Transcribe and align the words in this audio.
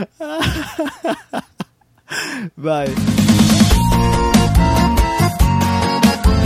Vai. 2.56 2.86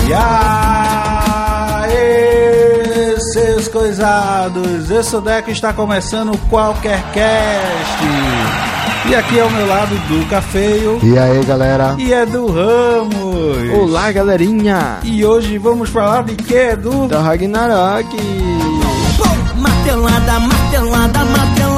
E 0.06 0.12
aí, 1.84 3.16
seus 3.32 3.68
coisados, 3.68 4.90
eu 4.90 5.02
sou 5.02 5.20
o 5.20 5.22
Deco 5.22 5.50
está 5.50 5.72
começando 5.72 6.36
Qualquer 6.50 7.02
Cast. 7.12 8.04
E 9.08 9.14
aqui 9.14 9.38
ao 9.38 9.50
meu 9.50 9.66
lado, 9.66 9.94
Duca 10.08 10.40
Feio 10.40 10.98
E 11.02 11.18
aí, 11.18 11.44
galera? 11.44 11.94
e 11.98 12.10
Edu 12.12 12.46
Ramos. 12.46 13.78
Olá, 13.78 14.10
galerinha. 14.12 14.98
E 15.02 15.24
hoje 15.24 15.58
vamos 15.58 15.90
falar 15.90 16.24
de 16.24 16.34
que, 16.36 16.54
Edu? 16.54 17.06
Da 17.08 17.20
Ragnarok. 17.20 18.16
Martelada, 19.56 20.40
martelada, 20.40 21.24
martelada. 21.24 21.73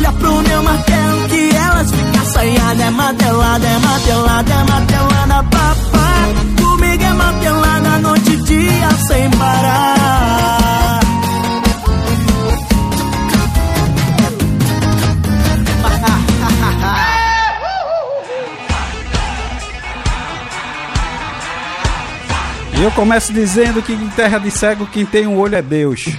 Olha 0.00 0.12
pro 0.14 0.42
meu 0.42 0.62
martelo 0.62 1.28
que 1.28 1.54
elas 1.54 1.90
ficam 1.90 2.22
assanhadas. 2.22 2.80
É 2.80 2.90
martelada, 2.90 3.66
é 3.66 3.78
martelada, 3.80 4.52
é 4.54 4.64
martelada, 4.64 5.44
papá. 5.44 6.62
Comigo 6.62 7.04
é 7.04 7.12
martelada, 7.12 7.98
noite 7.98 8.30
e 8.30 8.36
dia 8.36 8.90
sem 9.06 9.30
parar. 9.32 10.59
E 22.80 22.82
eu 22.82 22.90
começo 22.92 23.30
dizendo 23.30 23.82
que 23.82 23.92
em 23.92 24.08
terra 24.10 24.38
de 24.38 24.50
cego 24.50 24.86
quem 24.86 25.04
tem 25.04 25.26
um 25.26 25.38
olho 25.38 25.54
é 25.54 25.60
Deus. 25.62 26.06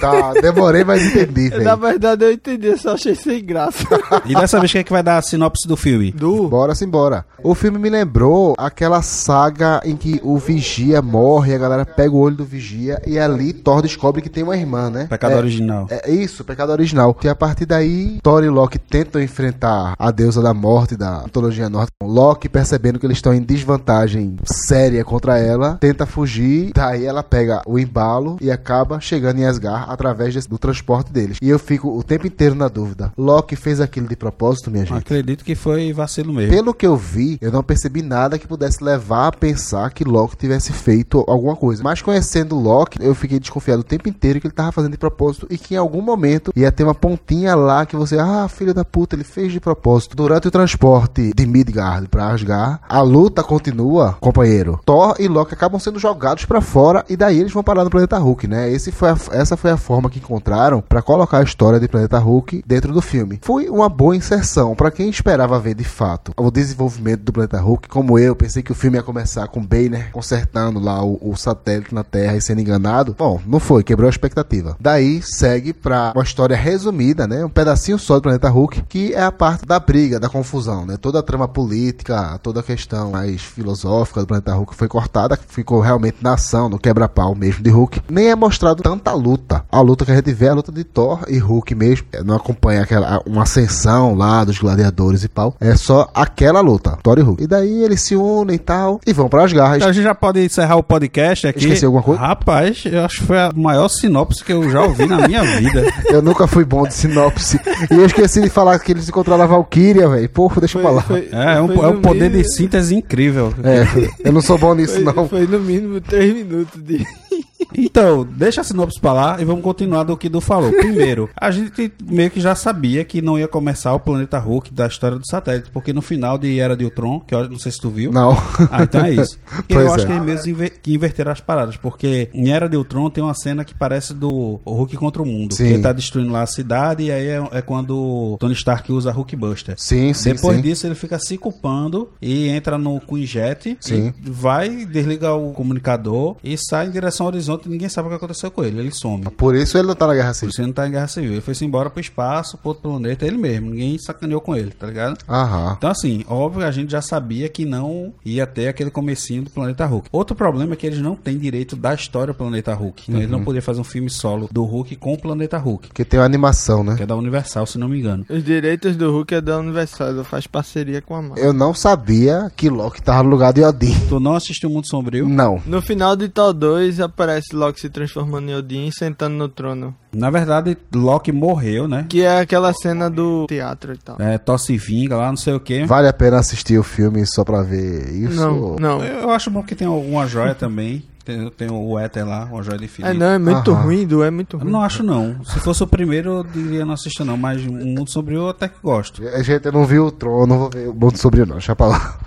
Tá, 0.00 0.32
demorei, 0.34 0.82
mas 0.84 1.00
entendi, 1.04 1.48
Na 1.62 1.76
velho. 1.76 1.78
verdade, 1.78 2.24
eu 2.24 2.32
entendi, 2.32 2.76
só 2.76 2.94
achei 2.94 3.14
sem 3.14 3.44
graça. 3.44 3.84
E 4.26 4.34
dessa 4.34 4.58
vez 4.58 4.70
quem 4.72 4.80
é 4.80 4.84
que 4.84 4.92
vai 4.92 5.02
dar 5.02 5.18
a 5.18 5.22
sinopse 5.22 5.66
do 5.66 5.76
filme? 5.76 6.10
Du, 6.12 6.48
Bora 6.48 6.74
simbora. 6.74 7.24
O 7.42 7.54
filme 7.54 7.78
me 7.78 7.88
lembrou 7.88 8.54
aquela 8.58 9.00
saga 9.02 9.80
em 9.84 9.96
que 9.96 10.20
o 10.24 10.38
vigia 10.38 11.00
morre, 11.00 11.54
a 11.54 11.58
galera 11.58 11.84
pega 11.86 12.12
o 12.14 12.18
olho 12.18 12.36
do 12.36 12.44
vigia 12.44 13.00
e 13.06 13.18
ali 13.18 13.52
Thor 13.52 13.80
descobre 13.82 14.20
que 14.22 14.28
tem 14.28 14.42
uma 14.42 14.56
irmã, 14.56 14.90
né? 14.90 15.06
Pecado 15.08 15.32
É- 15.34 15.36
original. 15.36 15.86
É 15.90 16.10
isso, 16.10 16.44
pecado 16.44 16.70
original. 16.72 17.16
E 17.22 17.28
a 17.28 17.34
partir 17.34 17.66
daí, 17.66 18.18
Thor 18.22 18.42
e 18.44 18.48
Loki 18.48 18.78
tentam 18.78 19.20
enfrentar 19.22 19.94
a 19.98 20.10
deusa 20.10 20.42
da 20.42 20.52
morte 20.54 20.96
da 20.96 21.22
mitologia 21.24 21.68
nórdica. 21.68 21.92
Loki, 22.02 22.48
percebendo 22.48 22.98
que 22.98 23.06
eles 23.06 23.18
estão 23.18 23.32
em 23.34 23.42
desvantagem 23.42 24.36
séria 24.44 25.04
contra 25.04 25.38
ela, 25.38 25.71
tenta 25.80 26.06
fugir. 26.06 26.72
Daí 26.74 27.04
ela 27.04 27.22
pega 27.22 27.62
o 27.66 27.78
embalo 27.78 28.36
e 28.40 28.50
acaba 28.50 29.00
chegando 29.00 29.38
em 29.38 29.44
Asgard 29.44 29.86
através 29.88 30.34
desse- 30.34 30.48
do 30.48 30.58
transporte 30.58 31.12
deles. 31.12 31.38
E 31.40 31.48
eu 31.48 31.58
fico 31.58 31.88
o 31.96 32.02
tempo 32.02 32.26
inteiro 32.26 32.54
na 32.54 32.68
dúvida. 32.68 33.12
Loki 33.16 33.56
fez 33.56 33.80
aquilo 33.80 34.08
de 34.08 34.16
propósito, 34.16 34.70
minha 34.70 34.84
gente? 34.84 34.98
Acredito 34.98 35.44
que 35.44 35.54
foi 35.54 35.92
vacilo 35.92 36.32
mesmo. 36.32 36.52
Pelo 36.52 36.74
que 36.74 36.86
eu 36.86 36.96
vi, 36.96 37.38
eu 37.40 37.50
não 37.52 37.62
percebi 37.62 38.02
nada 38.02 38.38
que 38.38 38.46
pudesse 38.46 38.82
levar 38.82 39.28
a 39.28 39.32
pensar 39.32 39.90
que 39.90 40.04
Loki 40.04 40.36
tivesse 40.36 40.72
feito 40.72 41.24
alguma 41.28 41.56
coisa. 41.56 41.82
Mas 41.82 42.02
conhecendo 42.02 42.56
Loki, 42.58 42.98
eu 43.00 43.14
fiquei 43.14 43.38
desconfiado 43.38 43.80
o 43.80 43.84
tempo 43.84 44.08
inteiro 44.08 44.40
que 44.40 44.46
ele 44.46 44.54
tava 44.54 44.72
fazendo 44.72 44.92
de 44.92 44.98
propósito 44.98 45.46
e 45.50 45.56
que 45.58 45.74
em 45.74 45.78
algum 45.78 46.02
momento 46.02 46.52
ia 46.54 46.70
ter 46.72 46.84
uma 46.84 46.94
pontinha 46.94 47.54
lá 47.54 47.84
que 47.86 47.96
você, 47.96 48.18
ah, 48.18 48.46
filho 48.48 48.74
da 48.74 48.84
puta, 48.84 49.16
ele 49.16 49.24
fez 49.24 49.52
de 49.52 49.60
propósito. 49.60 50.16
Durante 50.16 50.48
o 50.48 50.50
transporte 50.50 51.32
de 51.34 51.46
Midgard 51.46 52.08
pra 52.08 52.28
Asgard, 52.28 52.80
a 52.88 53.00
luta 53.02 53.42
continua, 53.42 54.16
companheiro. 54.20 54.80
Thor 54.84 55.14
e 55.18 55.28
Loki 55.28 55.54
acabam 55.62 55.78
sendo 55.78 55.98
jogados 55.98 56.44
pra 56.44 56.60
fora 56.60 57.04
e 57.08 57.16
daí 57.16 57.38
eles 57.38 57.52
vão 57.52 57.62
parar 57.62 57.84
no 57.84 57.90
planeta 57.90 58.18
Hulk, 58.18 58.48
né? 58.48 58.68
Esse 58.72 58.90
foi 58.90 59.10
a- 59.10 59.16
essa 59.30 59.56
foi 59.56 59.70
a 59.70 59.76
forma 59.76 60.10
que 60.10 60.18
encontraram 60.18 60.80
pra 60.80 61.00
colocar 61.00 61.38
a 61.38 61.42
história 61.44 61.78
de 61.78 61.86
Planeta 61.86 62.18
Hulk 62.18 62.64
dentro 62.66 62.92
do 62.92 63.00
filme. 63.00 63.38
Foi 63.42 63.68
uma 63.68 63.88
boa 63.88 64.16
inserção 64.16 64.74
pra 64.74 64.90
quem 64.90 65.08
esperava 65.08 65.60
ver 65.60 65.74
de 65.74 65.84
fato 65.84 66.32
o 66.36 66.50
desenvolvimento 66.50 67.20
do 67.20 67.32
Planeta 67.32 67.60
Hulk, 67.60 67.88
como 67.88 68.18
eu, 68.18 68.34
pensei 68.34 68.60
que 68.60 68.72
o 68.72 68.74
filme 68.74 68.96
ia 68.96 69.04
começar 69.04 69.46
com 69.46 69.64
Banner 69.64 70.10
consertando 70.10 70.80
lá 70.80 71.00
o, 71.04 71.16
o 71.22 71.36
satélite 71.36 71.94
na 71.94 72.02
Terra 72.02 72.36
e 72.36 72.40
sendo 72.40 72.60
enganado. 72.60 73.14
Bom, 73.16 73.40
não 73.46 73.60
foi, 73.60 73.84
quebrou 73.84 74.08
a 74.08 74.10
expectativa. 74.10 74.76
Daí 74.80 75.22
segue 75.22 75.72
pra 75.72 76.10
uma 76.16 76.24
história 76.24 76.56
resumida, 76.56 77.28
né? 77.28 77.44
Um 77.44 77.48
pedacinho 77.48 78.00
só 78.00 78.16
do 78.16 78.22
Planeta 78.22 78.48
Hulk, 78.48 78.82
que 78.88 79.14
é 79.14 79.22
a 79.22 79.30
parte 79.30 79.64
da 79.64 79.78
briga, 79.78 80.18
da 80.18 80.28
confusão, 80.28 80.84
né? 80.84 80.96
Toda 80.96 81.20
a 81.20 81.22
trama 81.22 81.46
política, 81.46 82.36
toda 82.42 82.58
a 82.58 82.62
questão 82.64 83.12
mais 83.12 83.40
filosófica 83.42 84.20
do 84.20 84.26
Planeta 84.26 84.52
Hulk 84.54 84.74
foi 84.74 84.88
cortada, 84.88 85.36
ficou 85.52 85.80
realmente 85.80 86.16
na 86.22 86.34
ação, 86.34 86.68
no 86.68 86.78
quebra-pau 86.78 87.34
mesmo 87.34 87.62
de 87.62 87.70
Hulk. 87.70 88.00
Nem 88.10 88.30
é 88.30 88.34
mostrado 88.34 88.82
tanta 88.82 89.12
luta. 89.12 89.64
A 89.70 89.80
luta 89.80 90.04
que 90.04 90.10
a 90.10 90.16
gente 90.16 90.32
vê 90.32 90.46
é 90.46 90.48
a 90.50 90.54
luta 90.54 90.72
de 90.72 90.84
Thor 90.84 91.20
e 91.28 91.38
Hulk 91.38 91.74
mesmo. 91.74 92.06
É, 92.12 92.22
Não 92.22 92.34
acompanha 92.34 92.82
aquela 92.82 93.20
uma 93.26 93.42
ascensão 93.42 94.14
lá 94.14 94.44
dos 94.44 94.58
gladiadores 94.58 95.22
e 95.24 95.28
pau. 95.28 95.54
É 95.60 95.76
só 95.76 96.08
aquela 96.14 96.60
luta, 96.60 96.98
Thor 97.02 97.18
e 97.18 97.22
Hulk. 97.22 97.42
E 97.44 97.46
daí 97.46 97.82
eles 97.84 98.00
se 98.00 98.16
unem 98.16 98.56
e 98.56 98.58
tal 98.58 99.00
e 99.06 99.12
vão 99.12 99.28
para 99.28 99.44
as 99.44 99.52
garras. 99.52 99.76
Então 99.76 99.88
a 99.88 99.92
gente 99.92 100.04
já 100.04 100.14
pode 100.14 100.44
encerrar 100.44 100.76
o 100.76 100.82
podcast 100.82 101.46
aqui. 101.46 101.60
Esqueci 101.60 101.84
alguma 101.84 102.02
coisa? 102.02 102.20
Rapaz, 102.20 102.84
eu 102.86 103.04
acho 103.04 103.20
que 103.20 103.26
foi 103.26 103.38
a 103.38 103.50
maior 103.54 103.88
sinopse 103.88 104.44
que 104.44 104.52
eu 104.52 104.70
já 104.70 104.82
ouvi 104.82 105.06
na 105.06 105.26
minha 105.28 105.42
vida. 105.42 105.82
Eu 106.08 106.20
nunca 106.20 106.46
fui 106.46 106.64
bom 106.64 106.86
de 106.86 106.92
sinopse. 106.94 107.58
e 107.90 107.94
eu 107.94 108.04
esqueci 108.04 108.40
de 108.42 108.50
falar 108.50 108.78
que 108.78 108.92
eles 108.92 109.08
encontraram 109.08 109.44
a 109.44 109.46
Valkyria, 109.46 110.08
velho. 110.08 110.28
Porra, 110.28 110.60
deixa 110.60 110.78
eu 110.78 110.82
falar. 110.82 111.04
É, 111.10 111.56
é 111.56 111.60
um, 111.60 111.68
foi 111.68 111.84
é 111.84 111.88
um 111.88 112.00
poder 112.00 112.30
de 112.30 112.44
síntese 112.52 112.94
incrível. 112.94 113.52
É, 113.64 113.86
eu 114.24 114.32
não 114.32 114.40
sou 114.42 114.58
bom 114.58 114.74
nisso, 114.74 114.94
Foi, 114.94 115.02
não. 115.04 115.28
foi 115.28 115.41
no 115.48 115.58
mínimo 115.58 116.00
3 116.00 116.34
minutos 116.34 116.84
de. 116.84 117.06
Então, 117.76 118.24
deixa 118.24 118.60
a 118.60 118.64
sinopse 118.64 119.00
pra 119.00 119.12
lá 119.12 119.36
e 119.40 119.44
vamos 119.44 119.62
continuar 119.62 120.04
do 120.04 120.16
que 120.16 120.28
Du 120.28 120.40
falou. 120.40 120.72
Primeiro, 120.72 121.28
a 121.36 121.50
gente 121.50 121.92
meio 122.04 122.30
que 122.30 122.40
já 122.40 122.54
sabia 122.54 123.04
que 123.04 123.22
não 123.22 123.38
ia 123.38 123.48
começar 123.48 123.92
o 123.94 124.00
planeta 124.00 124.38
Hulk 124.38 124.72
da 124.72 124.86
história 124.86 125.18
do 125.18 125.26
satélite, 125.26 125.70
porque 125.70 125.92
no 125.92 126.02
final 126.02 126.36
de 126.38 126.58
Era 126.58 126.76
de 126.76 126.84
Ultron, 126.84 127.20
que 127.20 127.34
eu 127.34 127.48
não 127.48 127.58
sei 127.58 127.72
se 127.72 127.80
tu 127.80 127.90
viu. 127.90 128.12
Não. 128.12 128.32
Ah, 128.70 128.82
então 128.82 129.04
é 129.04 129.12
isso. 129.12 129.38
E 129.68 129.74
eu 129.74 129.92
acho 129.92 130.04
é. 130.04 130.06
que 130.06 130.12
eles 130.12 130.24
mesmo 130.24 130.50
inver- 130.50 130.80
que 130.82 130.94
inverteram 130.94 131.30
as 131.32 131.40
paradas, 131.40 131.76
porque 131.76 132.28
em 132.34 132.50
Era 132.50 132.68
de 132.68 132.76
Ultron 132.76 133.08
tem 133.10 133.22
uma 133.22 133.34
cena 133.34 133.64
que 133.64 133.74
parece 133.74 134.12
do 134.14 134.60
Hulk 134.66 134.96
contra 134.96 135.22
o 135.22 135.26
mundo. 135.26 135.54
Sim. 135.54 135.64
Que 135.66 135.72
ele 135.74 135.82
tá 135.82 135.92
destruindo 135.92 136.32
lá 136.32 136.42
a 136.42 136.46
cidade 136.46 137.04
e 137.04 137.12
aí 137.12 137.26
é, 137.26 137.48
é 137.52 137.62
quando 137.62 137.96
o 137.96 138.36
Tony 138.38 138.54
Stark 138.54 138.90
usa 138.92 139.10
Hulk 139.12 139.36
Buster. 139.36 139.74
Sim, 139.78 140.12
sim, 140.12 140.32
Depois 140.34 140.56
sim. 140.56 140.62
disso 140.62 140.86
ele 140.86 140.94
fica 140.94 141.18
se 141.18 141.36
culpando 141.38 142.08
e 142.20 142.48
entra 142.48 142.76
no 142.78 143.00
Queen 143.00 143.24
Jet 143.26 143.76
Sim. 143.80 144.12
vai, 144.22 144.84
desliga 144.86 145.32
o 145.34 145.52
comunicador 145.52 146.36
e 146.42 146.56
sai 146.56 146.86
em 146.86 146.90
direção 146.90 147.26
ao 147.26 147.32
horizonte 147.32 147.51
e 147.66 147.68
ninguém 147.68 147.88
sabe 147.88 148.06
o 148.06 148.10
que 148.10 148.16
aconteceu 148.16 148.50
com 148.50 148.64
ele. 148.64 148.78
Ele 148.80 148.90
some. 148.92 149.24
Por 149.36 149.54
isso 149.54 149.76
ele 149.78 149.88
não 149.88 149.94
tá 149.94 150.06
na 150.06 150.14
Guerra 150.14 150.28
Por 150.28 150.34
Civil. 150.34 150.50
isso 150.50 150.60
ele 150.60 150.66
não 150.68 150.74
tá 150.74 150.88
em 150.88 150.90
guerra 150.90 151.08
civil. 151.08 151.32
Ele 151.32 151.40
foi-se 151.40 151.64
embora 151.64 151.90
pro 151.90 152.00
espaço, 152.00 152.56
pro 152.58 152.68
outro 152.68 152.82
planeta, 152.90 153.26
ele 153.26 153.36
mesmo. 153.38 153.70
Ninguém 153.70 153.98
sacaneou 153.98 154.40
com 154.40 154.54
ele, 154.56 154.70
tá 154.70 154.86
ligado? 154.86 155.18
Aham. 155.28 155.74
Então, 155.78 155.90
assim, 155.90 156.24
óbvio, 156.28 156.66
a 156.66 156.70
gente 156.70 156.90
já 156.90 157.00
sabia 157.02 157.48
que 157.48 157.64
não 157.64 158.12
ia 158.24 158.46
ter 158.46 158.68
aquele 158.68 158.90
comecinho 158.90 159.42
do 159.42 159.50
Planeta 159.50 159.84
Hulk. 159.86 160.08
Outro 160.12 160.34
problema 160.36 160.74
é 160.74 160.76
que 160.76 160.86
eles 160.86 161.00
não 161.00 161.14
têm 161.16 161.38
direito 161.38 161.76
da 161.76 161.94
história 161.94 162.32
do 162.32 162.36
Planeta 162.36 162.74
Hulk. 162.74 163.04
Então, 163.08 163.20
eles 163.20 163.30
não 163.30 163.42
podiam 163.44 163.62
fazer 163.62 163.80
um 163.80 163.84
filme 163.84 164.10
solo 164.10 164.48
do 164.52 164.64
Hulk 164.64 164.96
com 164.96 165.12
o 165.14 165.18
Planeta 165.18 165.58
Hulk, 165.58 165.88
Porque 165.88 166.04
tem 166.04 166.18
uma 166.20 166.26
animação, 166.26 166.82
né? 166.84 166.96
que 166.96 167.02
é 167.02 167.06
da 167.06 167.16
Universal, 167.16 167.66
se 167.66 167.78
não 167.78 167.88
me 167.88 167.98
engano. 167.98 168.24
Os 168.28 168.44
direitos 168.44 168.96
do 168.96 169.10
Hulk 169.10 169.34
é 169.34 169.40
da 169.40 169.58
Universal, 169.58 170.08
ela 170.08 170.24
faz 170.24 170.46
parceria 170.46 171.00
com 171.02 171.14
a 171.14 171.22
Marvel. 171.22 171.44
Eu 171.44 171.52
não 171.52 171.74
sabia 171.74 172.50
que 172.56 172.68
Loki 172.68 173.02
tava 173.02 173.22
no 173.22 173.30
lugar 173.30 173.52
de 173.52 173.62
Odin. 173.62 173.94
Tu 174.08 174.20
não 174.20 174.34
assistiu 174.34 174.70
Mundo 174.70 174.86
Sombrio? 174.86 175.28
Não. 175.28 175.60
No 175.66 175.80
final 175.82 176.14
de 176.16 176.28
Thor 176.28 176.52
2 176.52 177.00
aparece 177.00 177.41
Loki 177.52 177.80
se 177.80 177.88
transformando 177.90 178.48
em 178.50 178.54
Odin 178.54 178.86
e 178.86 178.92
sentando 178.92 179.36
no 179.36 179.48
trono. 179.48 179.94
Na 180.12 180.30
verdade, 180.30 180.76
Loki 180.94 181.32
morreu, 181.32 181.88
né? 181.88 182.06
Que 182.08 182.22
é 182.22 182.40
aquela 182.40 182.72
cena 182.72 183.08
do 183.10 183.46
teatro 183.48 183.92
e 183.94 183.98
tal. 183.98 184.16
É, 184.20 184.38
tosse 184.38 184.76
vinga 184.76 185.16
lá, 185.16 185.28
não 185.28 185.36
sei 185.36 185.54
o 185.54 185.60
quê. 185.60 185.84
Vale 185.86 186.08
a 186.08 186.12
pena 186.12 186.38
assistir 186.38 186.78
o 186.78 186.82
filme 186.82 187.24
só 187.26 187.44
pra 187.44 187.62
ver 187.62 188.08
isso? 188.12 188.34
Não, 188.36 188.76
não. 188.76 189.02
Eu 189.04 189.30
acho 189.30 189.50
bom 189.50 189.62
que 189.62 189.74
tem 189.74 189.86
alguma 189.86 190.26
joia 190.26 190.54
também. 190.54 191.04
Tem, 191.24 191.48
tem 191.50 191.70
o 191.70 191.96
Éter 191.96 192.26
lá, 192.26 192.46
uma 192.46 192.64
joia 192.64 192.76
de 192.78 192.90
É 193.00 193.14
não, 193.14 193.26
é 193.30 193.38
muito 193.38 193.70
Aham. 193.70 193.82
ruim, 193.82 194.04
Du, 194.04 194.24
é 194.24 194.30
muito 194.30 194.56
Eu 194.56 194.60
ruim. 194.62 194.72
não 194.72 194.82
acho 194.82 195.04
não. 195.04 195.36
Se 195.44 195.60
fosse 195.60 195.80
o 195.80 195.86
primeiro, 195.86 196.38
eu 196.38 196.42
diria 196.44 196.84
não 196.84 196.94
assista 196.94 197.24
não. 197.24 197.36
Mas 197.36 197.64
o 197.64 197.70
Mundo 197.72 198.10
Sombrio 198.10 198.38
eu 198.40 198.48
até 198.48 198.66
que 198.66 198.74
gosto. 198.82 199.22
Gente, 199.42 199.66
eu 199.66 199.70
não 199.72 199.86
vi 199.86 200.00
o 200.00 200.10
Tron, 200.10 200.46
não 200.48 200.58
vou 200.58 200.70
ver 200.70 200.88
o 200.88 200.92
Mundo 200.94 201.16
Sombrio 201.16 201.46
não, 201.46 201.52
deixa 201.54 201.76
pra 201.76 201.86
lá. 201.86 202.18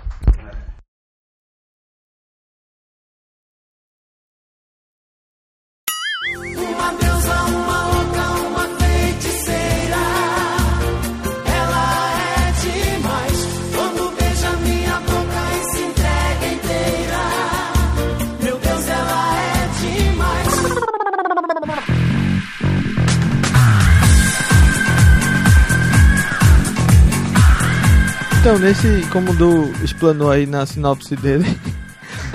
Então, 28.46 28.60
nesse, 28.60 29.04
como 29.10 29.32
o 29.32 29.34
Du 29.34 29.72
explanou 29.82 30.30
aí 30.30 30.46
na 30.46 30.64
sinopse 30.64 31.16
dele, 31.16 31.44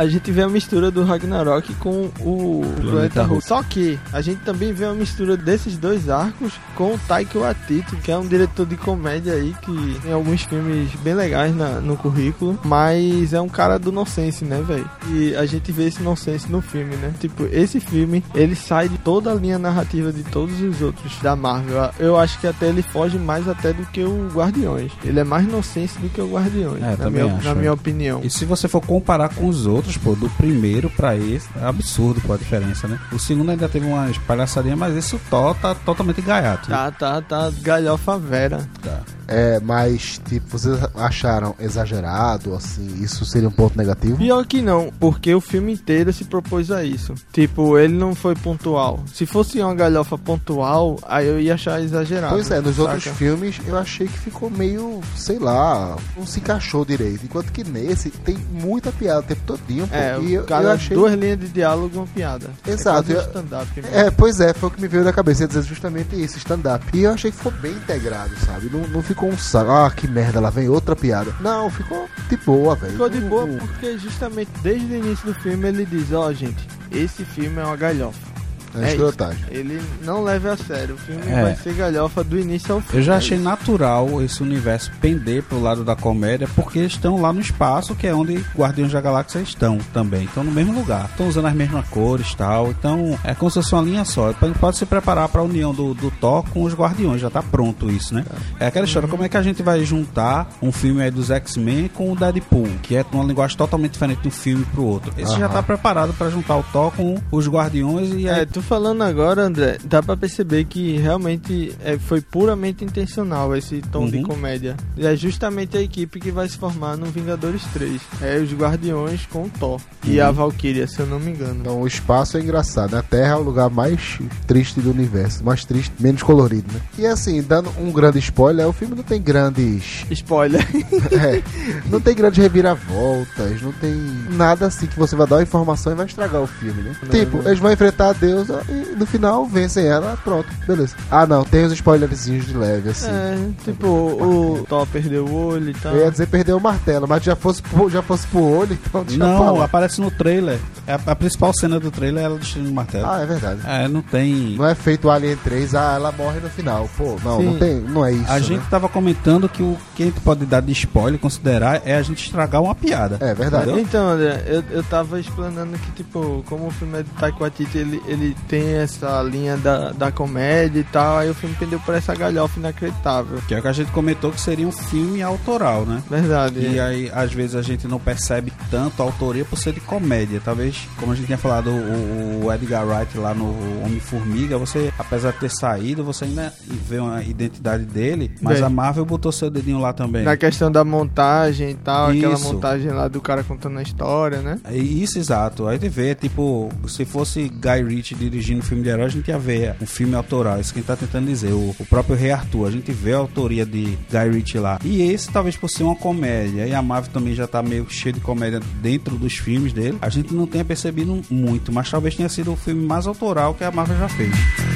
a 0.01 0.07
gente 0.07 0.31
vê 0.31 0.41
a 0.41 0.49
mistura 0.49 0.89
do 0.89 1.03
Ragnarok 1.03 1.73
com 1.75 2.09
o 2.21 2.61
Planeta 2.81 3.23
Hulk. 3.23 3.45
Só 3.45 3.61
que 3.61 3.99
a 4.11 4.19
gente 4.21 4.39
também 4.41 4.73
vê 4.73 4.85
a 4.85 4.93
mistura 4.93 5.37
desses 5.37 5.77
dois 5.77 6.09
arcos 6.09 6.53
com 6.75 6.95
o 6.95 6.99
Taika 7.07 7.37
Waititi, 7.39 7.95
que 7.97 8.11
é 8.11 8.17
um 8.17 8.25
diretor 8.27 8.65
de 8.65 8.75
comédia 8.75 9.33
aí 9.33 9.53
que 9.61 9.99
tem 10.01 10.11
alguns 10.11 10.41
filmes 10.43 10.89
bem 11.03 11.13
legais 11.13 11.55
na- 11.55 11.79
no 11.79 11.95
currículo, 11.95 12.59
mas 12.63 13.31
é 13.33 13.39
um 13.41 13.47
cara 13.49 13.77
do 13.77 13.91
nonsense, 13.91 14.43
né, 14.43 14.61
velho? 14.65 14.89
E 15.09 15.35
a 15.35 15.45
gente 15.45 15.71
vê 15.71 15.85
esse 15.87 16.01
nonsense 16.01 16.51
no 16.51 16.61
filme, 16.61 16.95
né? 16.95 17.13
Tipo, 17.19 17.45
esse 17.51 17.79
filme, 17.79 18.23
ele 18.33 18.55
sai 18.55 18.89
de 18.89 18.97
toda 18.97 19.31
a 19.31 19.35
linha 19.35 19.59
narrativa 19.59 20.11
de 20.11 20.23
todos 20.23 20.59
os 20.61 20.81
outros 20.81 21.13
da 21.21 21.35
Marvel. 21.35 21.89
Eu 21.99 22.17
acho 22.17 22.39
que 22.39 22.47
até 22.47 22.67
ele 22.69 22.81
foge 22.81 23.17
mais 23.19 23.47
até 23.47 23.71
do 23.71 23.85
que 23.87 24.03
o 24.03 24.29
Guardiões. 24.33 24.91
Ele 25.03 25.19
é 25.19 25.23
mais 25.23 25.47
nonsense 25.47 25.99
do 25.99 26.09
que 26.09 26.19
o 26.21 26.27
Guardiões, 26.31 26.81
É, 26.81 26.95
na, 26.97 27.09
minha, 27.09 27.25
acho, 27.35 27.45
na 27.45 27.51
é. 27.51 27.55
minha 27.55 27.73
opinião. 27.73 28.21
E 28.23 28.29
se 28.29 28.45
você 28.45 28.67
for 28.67 28.81
comparar 28.81 29.29
com 29.29 29.47
os 29.47 29.65
outros, 29.67 29.90
pô, 29.97 30.15
do 30.15 30.29
primeiro 30.31 30.89
pra 30.89 31.15
esse, 31.15 31.47
é 31.59 31.65
absurdo 31.65 32.21
pô, 32.21 32.33
a 32.33 32.37
diferença, 32.37 32.87
né? 32.87 32.99
O 33.11 33.19
segundo 33.19 33.51
ainda 33.51 33.67
teve 33.69 33.85
uma 33.85 34.09
palhaçadinha, 34.27 34.75
mas 34.75 34.95
esse 34.95 35.15
o 35.15 35.19
Thor 35.29 35.55
tá 35.55 35.73
totalmente 35.75 36.21
gaiato. 36.21 36.69
né? 36.69 36.75
Tá, 36.75 36.91
tá, 36.91 37.21
tá 37.21 37.51
galhofa 37.61 38.17
vera. 38.17 38.67
Tá. 38.81 39.01
É, 39.27 39.61
mas, 39.61 40.19
tipo, 40.25 40.57
vocês 40.57 40.77
acharam 40.93 41.55
exagerado, 41.57 42.53
assim, 42.53 43.01
isso 43.01 43.23
seria 43.23 43.47
um 43.47 43.51
ponto 43.51 43.77
negativo? 43.77 44.17
Pior 44.17 44.45
que 44.45 44.61
não, 44.61 44.91
porque 44.99 45.33
o 45.33 45.39
filme 45.39 45.71
inteiro 45.71 46.11
se 46.11 46.25
propôs 46.25 46.69
a 46.69 46.83
isso. 46.83 47.13
Tipo, 47.31 47.77
ele 47.77 47.93
não 47.93 48.13
foi 48.13 48.35
pontual. 48.35 48.99
Se 49.13 49.25
fosse 49.25 49.61
uma 49.61 49.73
galhofa 49.73 50.17
pontual, 50.17 50.99
aí 51.03 51.27
eu 51.27 51.39
ia 51.39 51.53
achar 51.53 51.81
exagerado. 51.81 52.33
Pois 52.33 52.51
é, 52.51 52.59
nos 52.59 52.75
saca? 52.75 52.89
outros 52.89 53.17
filmes 53.17 53.61
eu 53.65 53.77
achei 53.77 54.05
que 54.07 54.19
ficou 54.19 54.49
meio, 54.49 54.99
sei 55.15 55.39
lá, 55.39 55.95
não 56.17 56.25
se 56.25 56.39
encaixou 56.39 56.83
direito. 56.83 57.23
Enquanto 57.23 57.53
que 57.53 57.63
nesse 57.63 58.09
tem 58.09 58.37
muita 58.51 58.91
piada 58.91 59.21
o 59.21 59.23
tempo 59.23 59.41
todinho, 59.45 59.80
É, 59.91 60.17
e 60.21 60.33
eu, 60.33 60.45
eu 60.47 60.71
achei. 60.71 60.95
duas 60.95 61.13
linhas 61.13 61.39
de 61.39 61.47
diálogo 61.49 61.91
e 61.93 61.97
uma 61.97 62.07
piada. 62.07 62.49
Exato, 62.67 63.11
É 63.11 63.15
um 63.15 63.17
eu- 63.17 63.21
stand-up. 63.25 63.67
mesmo. 63.81 63.95
É, 63.97 64.11
pois 64.11 64.39
é, 64.39 64.53
foi 64.53 64.69
o 64.69 64.71
que 64.71 64.81
me 64.81 64.87
veio 64.87 65.03
na 65.03 65.13
cabeça, 65.13 65.47
dizer 65.47 65.63
justamente 65.63 66.15
isso, 66.21 66.37
stand-up. 66.37 66.85
E 66.93 67.03
eu 67.03 67.11
achei 67.11 67.31
que 67.31 67.37
ficou 67.37 67.51
bem 67.53 67.71
integrado, 67.73 68.31
sabe? 68.45 68.69
Não, 68.71 68.87
não 68.87 69.01
ficou 69.01 69.29
um 69.29 69.37
saco, 69.37 69.71
ah, 69.71 69.89
que 69.89 70.07
merda, 70.07 70.39
lá 70.39 70.49
vem 70.49 70.67
outra 70.69 70.95
piada. 70.95 71.33
Não, 71.39 71.69
ficou 71.69 72.07
de 72.29 72.37
boa, 72.37 72.75
velho. 72.75 72.91
Ficou 72.93 73.09
de 73.09 73.21
boa 73.21 73.47
porque 73.47 73.97
justamente 73.97 74.49
desde 74.61 74.85
o 74.93 74.95
início 74.97 75.25
do 75.25 75.33
filme 75.35 75.67
ele 75.67 75.85
diz, 75.85 76.11
ó 76.11 76.31
gente, 76.33 76.67
esse 76.91 77.23
filme 77.23 77.59
é 77.59 77.63
uma 77.63 77.75
galhofa. 77.75 78.30
É 78.75 78.85
É 78.85 78.91
escrotagem. 78.91 79.43
Ele 79.49 79.81
não 80.03 80.23
leve 80.23 80.47
a 80.49 80.57
sério, 80.57 80.95
o 80.95 80.97
filme 80.97 81.21
É. 81.27 81.41
vai 81.43 81.55
ser 81.55 81.73
galhofa 81.73 82.23
do 82.23 82.37
início 82.39 82.73
ao 82.75 82.81
fim. 82.81 82.97
Eu 82.97 83.03
já 83.03 83.13
É 83.13 83.17
achei 83.17 83.37
natural 83.37 84.21
esse 84.21 84.41
universo 84.41 84.91
pender 85.01 85.43
pro 85.43 85.61
lado 85.61 85.83
da 85.83 85.95
comédia, 85.95 86.47
porque 86.55 86.79
eles 86.79 86.93
estão 86.93 87.19
lá 87.21 87.31
no 87.33 87.39
espaço, 87.41 87.95
que 87.95 88.07
é 88.07 88.13
onde 88.13 88.43
Guardiões 88.55 88.91
da 88.91 89.01
Galáxia 89.01 89.39
estão 89.39 89.77
também. 89.93 90.23
Estão 90.25 90.43
no 90.43 90.51
mesmo 90.51 90.73
lugar. 90.73 91.05
Estão 91.11 91.27
usando 91.27 91.47
as 91.47 91.53
mesmas 91.53 91.87
cores 91.89 92.31
e 92.31 92.37
tal. 92.37 92.69
Então 92.71 93.17
é 93.23 93.33
como 93.33 93.49
se 93.51 93.55
fosse 93.61 93.73
uma 93.73 93.81
linha 93.81 94.05
só. 94.05 94.33
Pode 94.59 94.77
se 94.77 94.85
preparar 94.85 95.27
pra 95.29 95.41
união 95.41 95.73
do, 95.73 95.93
do 95.93 96.11
Thor 96.11 96.43
com 96.49 96.63
os 96.63 96.73
Guardiões. 96.73 97.21
Já 97.21 97.29
tá 97.29 97.41
pronto 97.43 97.89
isso, 97.89 98.13
né? 98.13 98.25
É 98.59 98.67
aquela 98.67 98.85
história, 98.85 99.07
como 99.07 99.23
é 99.23 99.29
que 99.29 99.37
a 99.37 99.41
gente 99.43 99.61
vai 99.63 99.83
juntar 99.83 100.49
um 100.61 100.71
filme 100.71 101.01
aí 101.01 101.11
dos 101.11 101.29
X-Men 101.31 101.87
com 101.89 102.11
o 102.11 102.15
Deadpool, 102.15 102.67
que 102.81 102.95
é 102.95 103.05
uma 103.11 103.23
linguagem 103.23 103.57
totalmente 103.57 103.91
diferente 103.93 104.21
de 104.21 104.27
um 104.27 104.31
filme 104.31 104.65
pro 104.65 104.83
outro. 104.83 105.13
Esse 105.17 105.37
já 105.37 105.49
tá 105.49 105.61
preparado 105.61 106.13
pra 106.13 106.29
juntar 106.29 106.57
o 106.57 106.63
Thor 106.71 106.91
com 106.91 107.17
os 107.31 107.47
Guardiões 107.47 108.11
e 108.13 108.29
aí 108.29 108.41
É, 108.41 108.45
tu 108.45 108.60
falando 108.61 109.01
agora, 109.03 109.43
André, 109.43 109.77
dá 109.83 110.01
pra 110.01 110.15
perceber 110.17 110.65
que 110.65 110.97
realmente 110.97 111.75
é, 111.83 111.97
foi 111.97 112.21
puramente 112.21 112.83
intencional 112.83 113.55
esse 113.55 113.81
tom 113.91 114.07
de 114.07 114.17
Uhum. 114.17 114.23
comédia. 114.23 114.75
E 114.97 115.05
é 115.05 115.15
justamente 115.15 115.77
a 115.77 115.81
equipe 115.81 116.19
que 116.19 116.31
vai 116.31 116.47
se 116.47 116.57
formar 116.57 116.97
no 116.97 117.05
Vingadores 117.07 117.63
3. 117.73 118.01
É 118.21 118.37
os 118.37 118.51
Guardiões 118.53 119.25
com 119.25 119.43
o 119.43 119.49
Thor. 119.59 119.79
E 120.05 120.19
Uhum. 120.19 120.25
a 120.27 120.31
Valkyria, 120.31 120.87
se 120.87 120.99
eu 120.99 121.05
não 121.07 121.19
me 121.19 121.31
engano. 121.31 121.59
Então 121.61 121.81
o 121.81 121.87
espaço 121.87 122.37
é 122.37 122.41
engraçado? 122.41 122.95
A 122.95 123.01
Terra 123.03 123.33
é 123.33 123.37
o 123.37 123.41
lugar 123.43 123.69
mais 123.69 124.19
triste 124.47 124.79
do 124.79 124.91
universo, 124.91 125.43
mais 125.43 125.65
triste, 125.65 125.91
menos 125.99 126.23
colorido, 126.23 126.65
né? 126.73 126.79
E 126.97 127.05
assim, 127.05 127.41
dando 127.41 127.69
um 127.79 127.91
grande 127.91 128.19
spoiler, 128.19 128.67
o 128.67 128.73
filme 128.73 128.95
não 128.95 129.03
tem 129.03 129.21
grandes. 129.21 130.05
Spoiler. 130.11 130.61
é, 131.11 131.41
não 131.89 131.99
tem 131.99 132.15
grandes 132.15 132.39
reviravoltas, 132.39 133.61
não 133.61 133.71
tem 133.73 133.93
nada 134.31 134.67
assim 134.67 134.85
que 134.87 134.97
você 134.97 135.15
vai 135.15 135.27
dar 135.27 135.37
uma 135.37 135.43
informação 135.43 135.91
e 135.91 135.95
vai 135.95 136.05
estragar 136.05 136.41
o 136.41 136.47
filme, 136.47 136.81
né? 136.81 136.95
Não, 137.03 137.09
tipo, 137.09 137.37
não. 137.37 137.47
eles 137.47 137.59
vão 137.59 137.71
enfrentar 137.71 138.09
a 138.09 138.13
deusa 138.51 138.65
e 138.69 138.95
no 138.95 139.05
final 139.05 139.45
vencem 139.45 139.85
ela, 139.85 140.17
pronto, 140.23 140.47
beleza. 140.67 140.95
Ah 141.09 141.25
não, 141.25 141.43
tem 141.43 141.65
os 141.65 141.73
spoilerzinhos 141.73 142.45
de 142.45 142.55
leve, 142.55 142.89
assim. 142.89 143.09
É, 143.09 143.37
tipo, 143.63 143.87
o 143.87 144.65
Thor 144.67 144.85
perdeu 144.87 145.25
o 145.25 145.47
olho 145.47 145.69
e 145.69 145.73
tal. 145.73 145.93
Eu 145.93 146.05
ia 146.05 146.11
dizer 146.11 146.27
perder 146.27 146.53
o 146.53 146.59
martelo, 146.59 147.07
mas 147.07 147.23
já 147.23 147.35
fosse 147.35 147.61
pro, 147.61 147.89
já 147.89 148.01
fosse 148.01 148.27
pro 148.27 148.41
olho, 148.43 148.77
então 148.85 149.03
deixa 149.03 149.23
Não, 149.23 149.37
falar. 149.37 149.65
aparece 149.65 150.01
no 150.01 150.11
trailer. 150.11 150.59
É 150.87 150.93
A, 150.93 150.99
a 151.07 151.15
principal 151.15 151.51
cena 151.53 151.79
do 151.79 151.91
trailer 151.91 152.23
é 152.23 152.25
ela 152.25 152.37
destruindo 152.37 152.69
o 152.69 152.73
martelo. 152.73 153.05
Ah, 153.07 153.21
é 153.21 153.25
verdade. 153.25 153.61
É, 153.65 153.87
não 153.87 154.01
tem. 154.01 154.55
Não 154.57 154.65
é 154.65 154.75
feito 154.75 155.09
Alien 155.09 155.37
3, 155.37 155.75
ah, 155.75 155.93
ela 155.95 156.11
morre 156.11 156.39
no 156.39 156.49
final. 156.49 156.89
Pô, 156.97 157.17
não, 157.23 157.37
Sim. 157.39 157.45
não 157.45 157.59
tem, 157.59 157.79
não 157.81 158.05
é 158.05 158.13
isso. 158.13 158.31
A 158.31 158.35
né? 158.35 158.41
gente 158.41 158.69
tava 158.69 158.89
comentando 158.89 159.47
que 159.47 159.61
o 159.63 159.77
que 159.95 160.03
a 160.03 160.05
gente 160.07 160.19
pode 160.21 160.45
dar 160.45 160.61
de 160.61 160.71
spoiler 160.71 161.19
considerar 161.19 161.81
é 161.85 161.95
a 161.95 162.01
gente 162.01 162.23
estragar 162.25 162.61
uma 162.61 162.75
piada. 162.75 163.17
É 163.19 163.33
verdade. 163.33 163.63
Entendeu? 163.63 163.83
Então, 163.83 164.07
André, 164.07 164.43
eu, 164.47 164.63
eu 164.71 164.83
tava 164.83 165.19
explanando 165.19 165.77
que, 165.77 165.91
tipo, 165.91 166.43
como 166.47 166.67
o 166.67 166.71
filme 166.71 166.99
é 166.99 167.03
de 167.03 167.09
Taika 167.11 167.37
Waititi, 167.39 167.77
ele, 167.77 168.01
ele 168.07 168.35
tem 168.47 168.73
essa 168.73 169.21
linha 169.23 169.57
da, 169.57 169.91
da 169.91 170.11
comédia 170.11 170.79
e 170.79 170.83
tal, 170.83 171.17
aí 171.17 171.29
o 171.29 171.33
filme 171.33 171.55
pendeu 171.55 171.79
por 171.79 171.95
essa 171.95 172.13
galhofa 172.15 172.59
inacreditável. 172.59 173.39
Que 173.47 173.55
é 173.55 173.59
o 173.59 173.61
que 173.61 173.67
a 173.67 173.73
gente 173.73 173.91
comentou 173.91 174.31
que 174.31 174.41
seria 174.41 174.67
um 174.67 174.71
filme 174.71 175.21
autoral, 175.21 175.85
né? 175.85 176.01
Verdade. 176.09 176.59
E 176.59 176.79
aí, 176.79 177.11
às 177.13 177.31
vezes, 177.33 177.55
a 177.55 177.61
gente 177.61 177.87
não 177.87 177.99
percebe 177.99 178.51
tanto 178.69 179.01
a 179.01 179.05
autoria 179.05 179.45
por 179.45 179.57
ser 179.57 179.73
de 179.73 179.79
comédia. 179.79 180.41
Talvez, 180.43 180.87
como 180.97 181.11
a 181.11 181.15
gente 181.15 181.25
tinha 181.25 181.37
falado, 181.37 181.69
o, 181.69 182.45
o 182.45 182.53
Edgar 182.53 182.85
Wright 182.85 183.17
lá 183.17 183.33
no 183.33 183.55
Homem-Formiga, 183.85 184.57
você, 184.57 184.93
apesar 184.97 185.31
de 185.31 185.39
ter 185.39 185.49
saído, 185.49 186.03
você 186.03 186.25
ainda 186.25 186.53
vê 186.67 186.99
uma 186.99 187.23
identidade 187.23 187.85
dele, 187.85 188.31
mas 188.41 188.57
Bem. 188.57 188.65
a 188.65 188.69
Marvel 188.69 189.05
botou 189.05 189.31
seu 189.31 189.49
dedinho 189.49 189.79
lá 189.79 189.93
também. 189.93 190.23
Na 190.23 190.37
questão 190.37 190.71
da 190.71 190.83
montagem 190.83 191.71
e 191.71 191.75
tal, 191.75 192.09
aquela 192.09 192.33
Isso. 192.33 192.53
montagem 192.53 192.91
lá 192.91 193.07
do 193.07 193.21
cara 193.21 193.43
contando 193.43 193.77
a 193.77 193.81
história, 193.81 194.39
né? 194.39 194.59
É 194.65 194.75
Isso, 194.75 195.17
exato. 195.17 195.67
Aí 195.67 195.77
você 195.77 195.89
vê, 195.89 196.15
tipo, 196.15 196.69
se 196.87 197.05
fosse 197.05 197.49
Guy 197.49 197.83
Ritchie 197.83 198.15
dirigindo 198.31 198.63
filme 198.63 198.83
de 198.83 198.89
herói, 198.89 199.05
a 199.05 199.09
gente 199.09 199.27
ia 199.27 199.37
ver 199.37 199.75
um 199.81 199.85
filme 199.85 200.15
autoral. 200.15 200.59
Isso 200.59 200.73
que 200.73 200.79
a 200.79 200.81
gente 200.81 200.87
tá 200.87 200.95
tentando 200.95 201.27
dizer. 201.27 201.51
O, 201.51 201.75
o 201.77 201.85
próprio 201.85 202.15
Rei 202.15 202.31
Arthur, 202.31 202.67
a 202.67 202.71
gente 202.71 202.91
vê 202.91 203.13
a 203.13 203.17
autoria 203.17 203.65
de 203.65 203.97
Guy 204.09 204.29
Ritchie 204.31 204.59
lá. 204.59 204.79
E 204.83 205.01
esse, 205.01 205.29
talvez 205.29 205.55
por 205.55 205.69
ser 205.69 205.83
uma 205.83 205.95
comédia, 205.95 206.65
e 206.65 206.73
a 206.73 206.81
Marvel 206.81 207.11
também 207.11 207.35
já 207.35 207.47
tá 207.47 207.61
meio 207.61 207.87
cheio 207.89 208.13
de 208.13 208.21
comédia 208.21 208.59
dentro 208.81 209.17
dos 209.17 209.37
filmes 209.37 209.73
dele, 209.73 209.97
a 210.01 210.09
gente 210.09 210.33
não 210.33 210.47
tenha 210.47 210.65
percebido 210.65 211.21
muito, 211.29 211.71
mas 211.71 211.89
talvez 211.89 212.15
tenha 212.15 212.29
sido 212.29 212.53
o 212.53 212.55
filme 212.55 212.85
mais 212.85 213.05
autoral 213.05 213.53
que 213.53 213.63
a 213.63 213.71
Marvel 213.71 213.97
já 213.97 214.09
fez. 214.09 214.70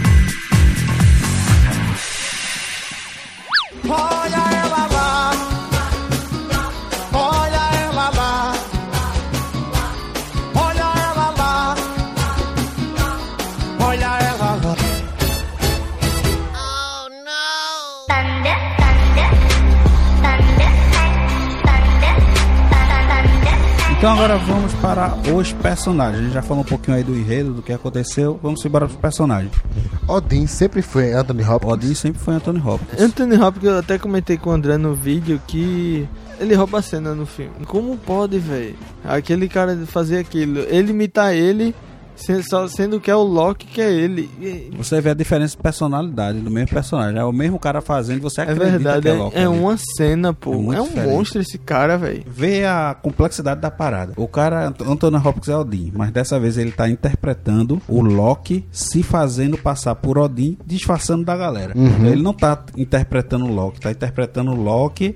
Agora 24.26 24.38
vamos 24.40 24.74
para 24.76 25.16
os 25.36 25.54
personagens. 25.54 26.20
A 26.20 26.24
gente 26.24 26.34
já 26.34 26.42
falou 26.42 26.64
um 26.64 26.66
pouquinho 26.66 26.98
aí 26.98 27.04
do 27.04 27.16
enredo, 27.16 27.54
do 27.54 27.62
que 27.62 27.72
aconteceu. 27.72 28.40
Vamos 28.42 28.66
embora 28.66 28.88
para 28.88 28.96
os 28.96 29.00
personagens. 29.00 29.52
Odin 30.08 30.48
sempre 30.48 30.82
foi 30.82 31.14
Anthony 31.14 31.44
Hopkins. 31.44 31.72
Odin 31.72 31.94
sempre 31.94 32.20
foi 32.20 32.34
Anthony 32.34 32.60
Hopkins. 32.60 33.00
Anthony 33.00 33.36
Hopkins, 33.36 33.72
eu 33.72 33.78
até 33.78 34.00
comentei 34.00 34.36
com 34.36 34.50
o 34.50 34.54
André 34.54 34.78
no 34.78 34.96
vídeo 34.96 35.40
que 35.46 36.10
ele 36.40 36.56
rouba 36.56 36.80
a 36.80 36.82
cena 36.82 37.14
no 37.14 37.28
filme. 37.28 37.54
Como 37.68 37.96
pode, 37.98 38.40
velho? 38.40 38.76
Aquele 39.04 39.48
cara 39.48 39.78
fazer 39.86 40.18
aquilo. 40.18 40.62
Ele 40.62 40.90
imitar 40.90 41.32
ele, 41.32 41.76
só 42.44 42.68
sendo 42.68 43.00
que 43.00 43.12
é 43.12 43.16
o 43.16 43.24
Loki 43.24 43.66
que 43.68 43.82
é 43.82 43.92
ele. 43.92 44.30
Você 44.78 45.00
vê 45.02 45.10
a 45.10 45.14
diferença 45.14 45.56
de 45.56 45.62
personalidade 45.62 46.40
do 46.40 46.50
mesmo 46.50 46.70
personagem. 46.70 47.20
É 47.20 47.24
o 47.24 47.32
mesmo 47.32 47.60
cara 47.60 47.82
fazendo, 47.82 48.22
você 48.22 48.42
É 48.42 48.44
acredita 48.44 48.70
verdade, 48.72 49.02
que 49.02 49.08
é 49.08 49.12
é, 49.12 49.14
Loki. 49.18 49.38
é 49.38 49.46
ali. 49.46 49.58
uma 49.60 49.78
cena, 49.98 50.34
pô. 50.34 50.52
É 50.74 50.78
É, 50.78 50.82
um 50.82 50.88
diferente. 50.88 51.10
monstro 51.14 51.42
esse 51.42 51.58
cara, 51.58 51.98
velho. 51.98 52.24
Vê 52.28 52.66
a 52.66 52.96
complexidade 53.00 53.62
da 53.62 53.70
parada. 53.70 54.14
O 54.16 54.28
cara, 54.28 54.68
Ant- 54.68 54.82
Anthony 54.82 55.18
Hopkins 55.18 55.50
é 55.50 55.56
Odin, 55.58 55.92
mas 55.96 56.12
dessa 56.12 56.40
vez 56.40 56.58
ele 56.58 56.72
tá 56.72 56.90
interpretando 56.90 57.82
o 57.88 58.02
Loki 58.02 58.66
se 58.72 59.04
fazendo 59.04 59.58
passar 59.58 59.96
por 59.96 60.18
Odin, 60.18 60.58
disfarçando 60.66 61.24
da 61.26 61.36
galera. 61.36 61.74
Ele 61.76 62.22
não 62.22 62.34
tá 62.34 62.64
interpretando 62.78 63.46
o 63.46 63.52
Loki, 63.54 63.80
tá 63.80 63.92
interpretando 63.92 64.52
o 64.52 64.56
Loki 64.56 65.16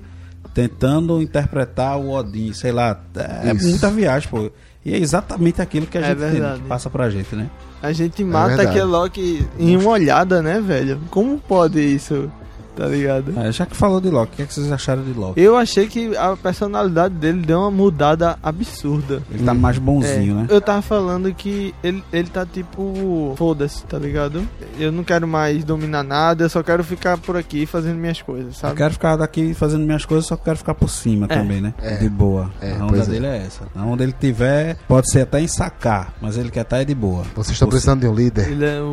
tentando 0.52 1.22
interpretar 1.22 1.96
o 1.98 2.10
Odin, 2.10 2.52
sei 2.52 2.72
lá. 2.72 2.98
É 3.44 3.52
Isso. 3.54 3.68
muita 3.68 3.88
viagem, 3.90 4.28
pô. 4.28 4.50
E 4.84 4.94
é 4.94 4.98
exatamente 4.98 5.60
aquilo 5.60 5.86
que 5.86 5.98
a 5.98 6.00
É 6.00 6.04
gente 6.08 6.18
tem, 6.18 6.30
verdade. 6.30 6.62
passa 6.62 6.88
pra 6.88 7.10
gente, 7.10 7.34
né? 7.36 7.50
A 7.82 7.92
gente 7.92 8.22
mata 8.24 8.48
verdade. 8.48 8.68
aquele 8.70 8.84
Loki 8.84 9.46
em 9.58 9.76
uma 9.76 9.90
olhada, 9.90 10.42
né, 10.42 10.60
velho? 10.60 11.00
Como 11.10 11.38
pode 11.38 11.80
isso? 11.80 12.30
Tá 12.76 12.86
ligado? 12.86 13.38
É, 13.38 13.52
já 13.52 13.66
que 13.66 13.76
falou 13.76 14.00
de 14.00 14.10
Loki, 14.10 14.32
o 14.32 14.36
que, 14.36 14.42
é 14.42 14.46
que 14.46 14.54
vocês 14.54 14.70
acharam 14.70 15.02
de 15.02 15.12
Loki? 15.12 15.40
Eu 15.40 15.56
achei 15.56 15.86
que 15.86 16.16
a 16.16 16.36
personalidade 16.36 17.14
dele 17.14 17.42
deu 17.42 17.58
uma 17.60 17.70
mudada 17.70 18.38
absurda. 18.42 19.22
Ele 19.30 19.44
tá 19.44 19.54
mais 19.54 19.78
bonzinho, 19.78 20.32
É, 20.32 20.42
né? 20.42 20.46
Eu 20.48 20.60
tava 20.60 20.82
falando 20.82 21.32
que 21.34 21.74
ele, 21.82 22.02
ele 22.12 22.28
tá 22.28 22.44
tipo, 22.46 23.34
foda-se, 23.36 23.84
tá 23.84 23.98
ligado? 23.98 24.46
Eu 24.78 24.90
não 24.92 25.04
quero 25.04 25.26
mais 25.26 25.64
dominar 25.64 26.02
nada, 26.02 26.44
eu 26.44 26.48
só 26.50 26.62
quero 26.62 26.82
ficar 26.84 27.18
por 27.18 27.36
aqui 27.36 27.66
fazendo 27.66 27.96
minhas 27.98 28.20
coisas, 28.22 28.54
Eu 28.54 28.60
sabe? 28.60 28.76
quero 28.76 28.92
ficar 28.92 29.16
daqui 29.16 29.54
fazendo 29.54 29.84
minhas 29.84 30.04
coisas, 30.04 30.26
só 30.26 30.36
que 30.36 30.44
quero 30.44 30.56
ficar 30.58 30.74
por 30.74 30.88
cima 30.88 31.26
É. 31.28 31.36
também, 31.36 31.60
né? 31.60 31.74
É. 31.82 31.96
De 31.96 32.08
boa. 32.08 32.50
É, 32.60 32.72
a 32.76 32.84
onda 32.84 32.98
é. 33.02 33.06
dele 33.06 33.26
é. 33.26 33.36
essa. 33.46 33.64
Onde 33.76 34.02
ele 34.02 34.12
tiver, 34.18 34.76
pode 34.88 35.10
ser 35.10 35.22
até 35.22 35.40
em 35.40 35.48
sacar, 35.48 36.14
mas 36.20 36.36
ele 36.36 36.50
quer 36.50 36.62
estar 36.62 36.82
de 36.84 36.94
boa. 36.94 37.24
Vocês 37.34 37.52
estão 37.52 37.68
precisando 37.68 38.00
de 38.00 38.06
um 38.08 38.14
líder? 38.14 38.48
Ele 38.50 38.64
é 38.64 38.80
o, 38.80 38.84